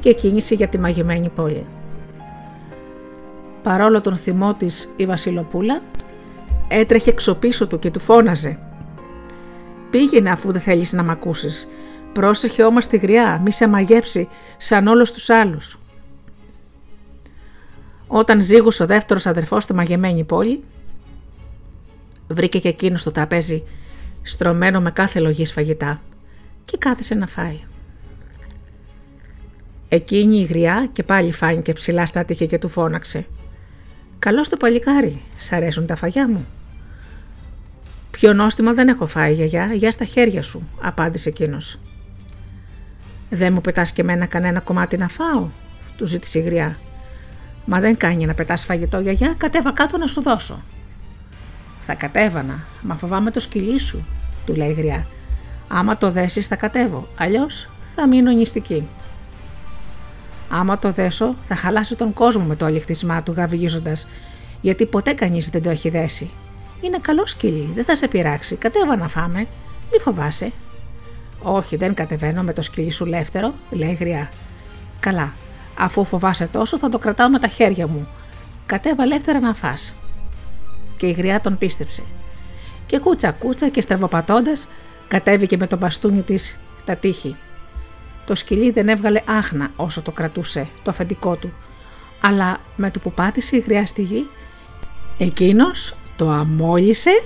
[0.00, 1.66] και κίνησε για τη μαγεμένη πόλη.
[3.62, 5.82] Παρόλο τον θυμό της η Βασιλοπούλα
[6.68, 8.58] έτρεχε εξωπίσω του και του φώναζε
[9.92, 11.68] «Πήγαινε αφού δεν θέλεις να μ' ακούσεις.
[12.12, 15.78] Πρόσεχε όμως τη γριά, μη σε μαγέψει σαν όλους τους άλλους».
[18.06, 20.64] Όταν ζήγουσε ο δεύτερος αδερφός στη μαγεμένη πόλη,
[22.28, 23.62] βρήκε και εκείνο στο τραπέζι
[24.22, 26.00] στρωμένο με κάθε λογή φαγητά
[26.64, 27.60] και κάθισε να φάει.
[29.88, 33.26] Εκείνη η γριά και πάλι φάνηκε ψηλά στα τείχη και του φώναξε.
[34.18, 36.46] «Καλώς το παλικάρι, σ' αρέσουν τα φαγιά μου».
[38.22, 41.78] «Πιο νόστιμα δεν έχω φάει, γιαγιά, για στα χέρια σου», απάντησε εκείνος.
[43.30, 45.48] «Δεν μου πετάς και μένα κανένα κομμάτι να φάω»,
[45.96, 46.78] του ζήτησε η γριά.
[47.64, 50.62] «Μα δεν κάνει να πετάς φαγητό, γιαγιά, κατέβα κάτω να σου δώσω».
[51.80, 54.04] «Θα κατέβανα, μα φοβάμαι το σκυλί σου»,
[54.46, 55.06] του λέει η γριά.
[55.68, 58.88] «Άμα το δέσεις θα κατέβω, αλλιώς θα μείνω νηστική».
[60.48, 64.08] Άμα το δέσω, θα χαλάσει τον κόσμο με το αληχτισμά του γαβγίζοντας,
[64.60, 66.30] γιατί ποτέ κανείς δεν το έχει δέσει.
[66.82, 68.56] Είναι καλό σκυλί, δεν θα σε πειράξει.
[68.56, 69.38] Κατέβα να φάμε,
[69.92, 70.52] μη φοβάσαι.
[71.42, 74.30] Όχι, δεν κατεβαίνω με το σκυλί σου λεύτερο, λέει γριά.
[75.00, 75.34] Καλά,
[75.78, 78.08] αφού φοβάσαι τόσο, θα το κρατάω με τα χέρια μου.
[78.66, 79.94] Κατέβα ελεύθερα να φας.
[80.96, 82.02] Και η γριά τον πίστεψε.
[82.86, 84.52] Και κούτσα κούτσα και στραβοπατώντα,
[85.08, 87.36] κατέβηκε με το μπαστούνι της τα τείχη.
[88.26, 91.52] Το σκυλί δεν έβγαλε άχνα όσο το κρατούσε το αφεντικό του,
[92.20, 94.26] αλλά με το που πάτησε η γριά στη γη,
[95.18, 97.22] εκείνος το αμόλυσε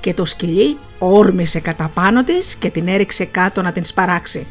[0.00, 4.46] και το σκυλί όρμησε κατά πάνω της και την έριξε κάτω να την σπαράξει.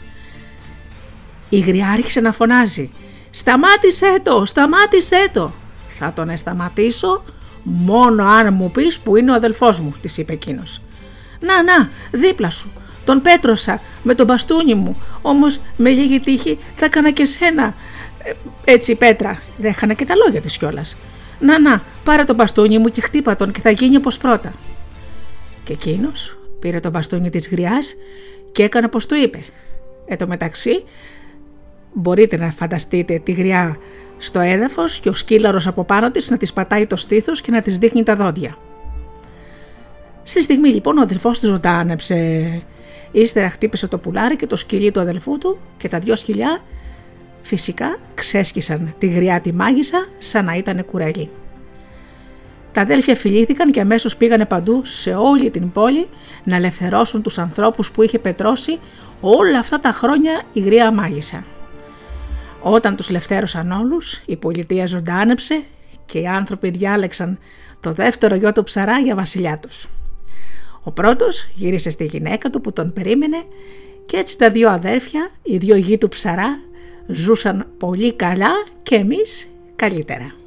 [1.49, 2.91] Η γριά άρχισε να φωνάζει
[3.29, 5.51] «Σταμάτησέ το, σταμάτησέ το».
[5.87, 7.23] «Θα τον εσταματήσω
[7.63, 10.81] μόνο αν μου πεις που είναι ο αδελφός μου», της είπε εκείνος.
[11.39, 12.71] «Να, να, δίπλα σου,
[13.03, 17.75] τον πέτρωσα με τον μπαστούνι μου, όμως με λίγη τύχη θα έκανα και σένα.
[18.23, 18.33] Ε,
[18.63, 20.97] έτσι πέτρα, δέχανα και τα λόγια της κιόλας.
[21.41, 24.53] Να, να, πάρε τον μπαστούνι μου και χτύπα τον και θα γίνει όπως πρώτα.
[25.63, 27.95] Και εκείνος πήρε τον μπαστούνι της γριάς
[28.51, 29.43] και έκανε όπως του είπε.
[30.05, 30.83] Εν τω μεταξύ,
[31.93, 33.77] μπορείτε να φανταστείτε τη γριά
[34.17, 37.61] στο έδαφος και ο σκύλαρος από πάνω της να της πατάει το στήθος και να
[37.61, 38.57] της δείχνει τα δόντια.
[40.23, 42.45] Στη στιγμή λοιπόν ο αδελφός του ζωντάνεψε
[43.11, 46.59] Ύστερα χτύπησε το πουλάρι και το σκυλί του αδελφού του και τα δυο σκυλιά
[47.41, 51.29] φυσικά ξέσκισαν τη γριά τη μάγισσα σαν να ήταν κουρέλι.
[52.71, 56.07] Τα αδέλφια φιλήθηκαν και αμέσως πήγανε παντού σε όλη την πόλη
[56.43, 58.79] να ελευθερώσουν τους ανθρώπους που είχε πετρώσει
[59.21, 61.43] όλα αυτά τα χρόνια η γρία μάγισσα.
[62.61, 65.63] Όταν τους ελευθέρωσαν όλους, η πολιτεία ζωντάνεψε
[66.05, 67.39] και οι άνθρωποι διάλεξαν
[67.79, 69.87] το δεύτερο γιο του ψαρά για βασιλιά τους.
[70.83, 73.37] Ο πρώτος γύρισε στη γυναίκα του που τον περίμενε
[74.05, 76.59] και έτσι τα δύο αδέρφια, οι δύο γη του ψαρά,
[77.13, 78.51] ζούσαν πολύ καλά
[78.83, 80.40] και εμείς καλύτερα.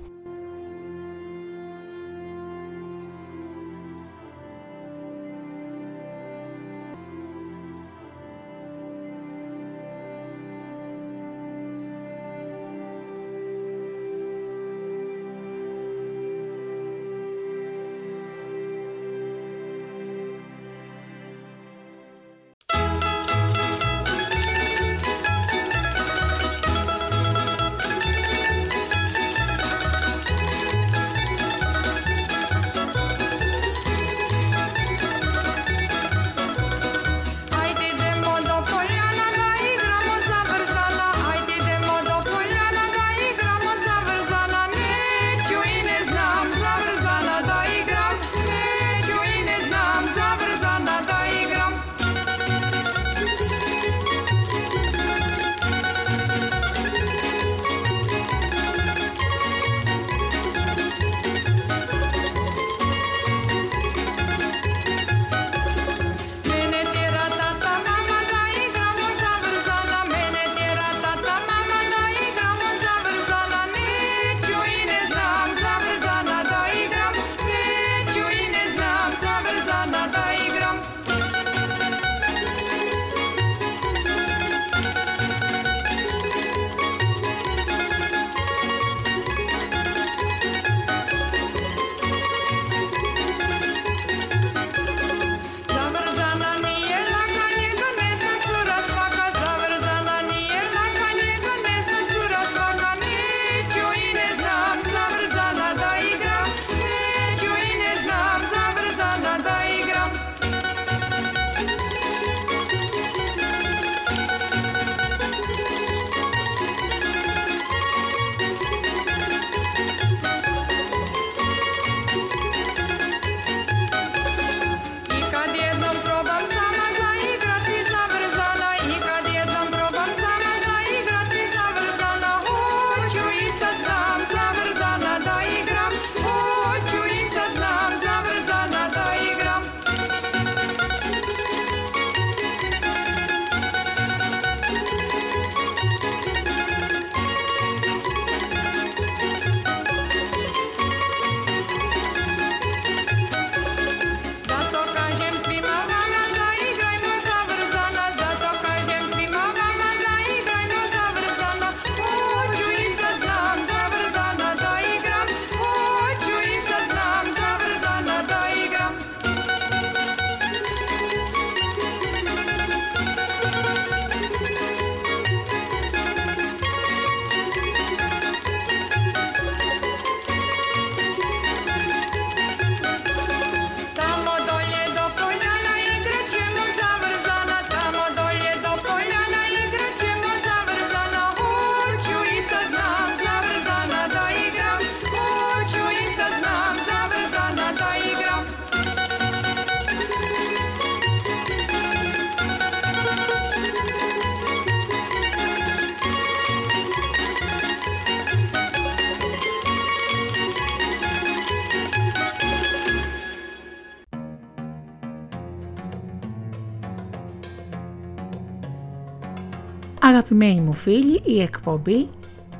[220.24, 222.08] Αγαπημένοι μου φίλοι, η εκπομπή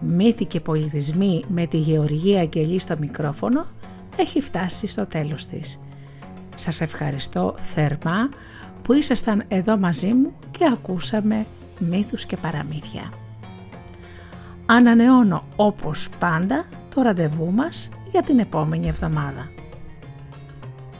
[0.01, 3.67] «Μύθοι και πολιτισμοί» με τη Γεωργία Αγγελή στο μικρόφωνο
[4.17, 5.81] έχει φτάσει στο τέλος της.
[6.57, 8.29] Σας ευχαριστώ θερμά
[8.83, 11.47] που ήσασταν εδώ μαζί μου και ακούσαμε
[11.79, 13.13] μύθους και παραμύθια.
[14.67, 16.65] Ανανεώνω όπως πάντα
[16.95, 19.51] το ραντεβού μας για την επόμενη εβδομάδα.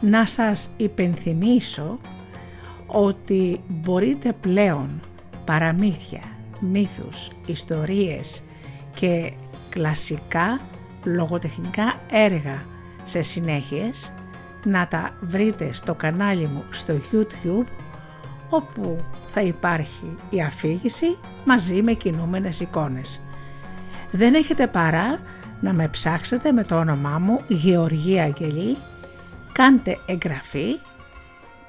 [0.01, 1.99] Να σας υπενθυμίσω
[2.87, 4.99] ότι μπορείτε πλέον
[5.45, 6.21] παραμύθια,
[6.71, 8.43] μύθους, ιστορίες
[8.95, 9.31] και
[9.69, 10.59] κλασικά
[11.05, 12.65] λογοτεχνικά έργα
[13.03, 14.13] σε συνέχειες
[14.65, 17.67] να τα βρείτε στο κανάλι μου στο YouTube
[18.49, 18.97] όπου
[19.27, 23.23] θα υπάρχει η αφήγηση μαζί με κινούμενες εικόνες.
[24.11, 25.19] Δεν έχετε παρά
[25.59, 28.77] να με ψάξετε με το όνομά μου Γεωργία Αγγελή,
[29.51, 30.79] κάντε εγγραφή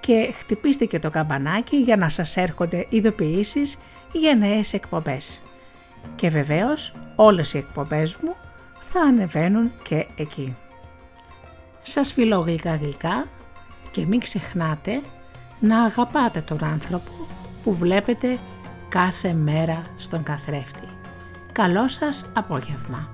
[0.01, 3.78] και χτυπήστε και το καμπανάκι για να σας έρχονται ειδοποιήσεις
[4.12, 5.40] για νέες εκπομπές.
[6.14, 8.36] Και βεβαίως όλες οι εκπομπές μου
[8.78, 10.56] θα ανεβαίνουν και εκεί.
[11.82, 13.26] Σας φιλώ γλυκά γλυκά
[13.90, 15.00] και μην ξεχνάτε
[15.60, 17.10] να αγαπάτε τον άνθρωπο
[17.62, 18.38] που βλέπετε
[18.88, 20.88] κάθε μέρα στον καθρέφτη.
[21.52, 23.10] Καλό σας απόγευμα.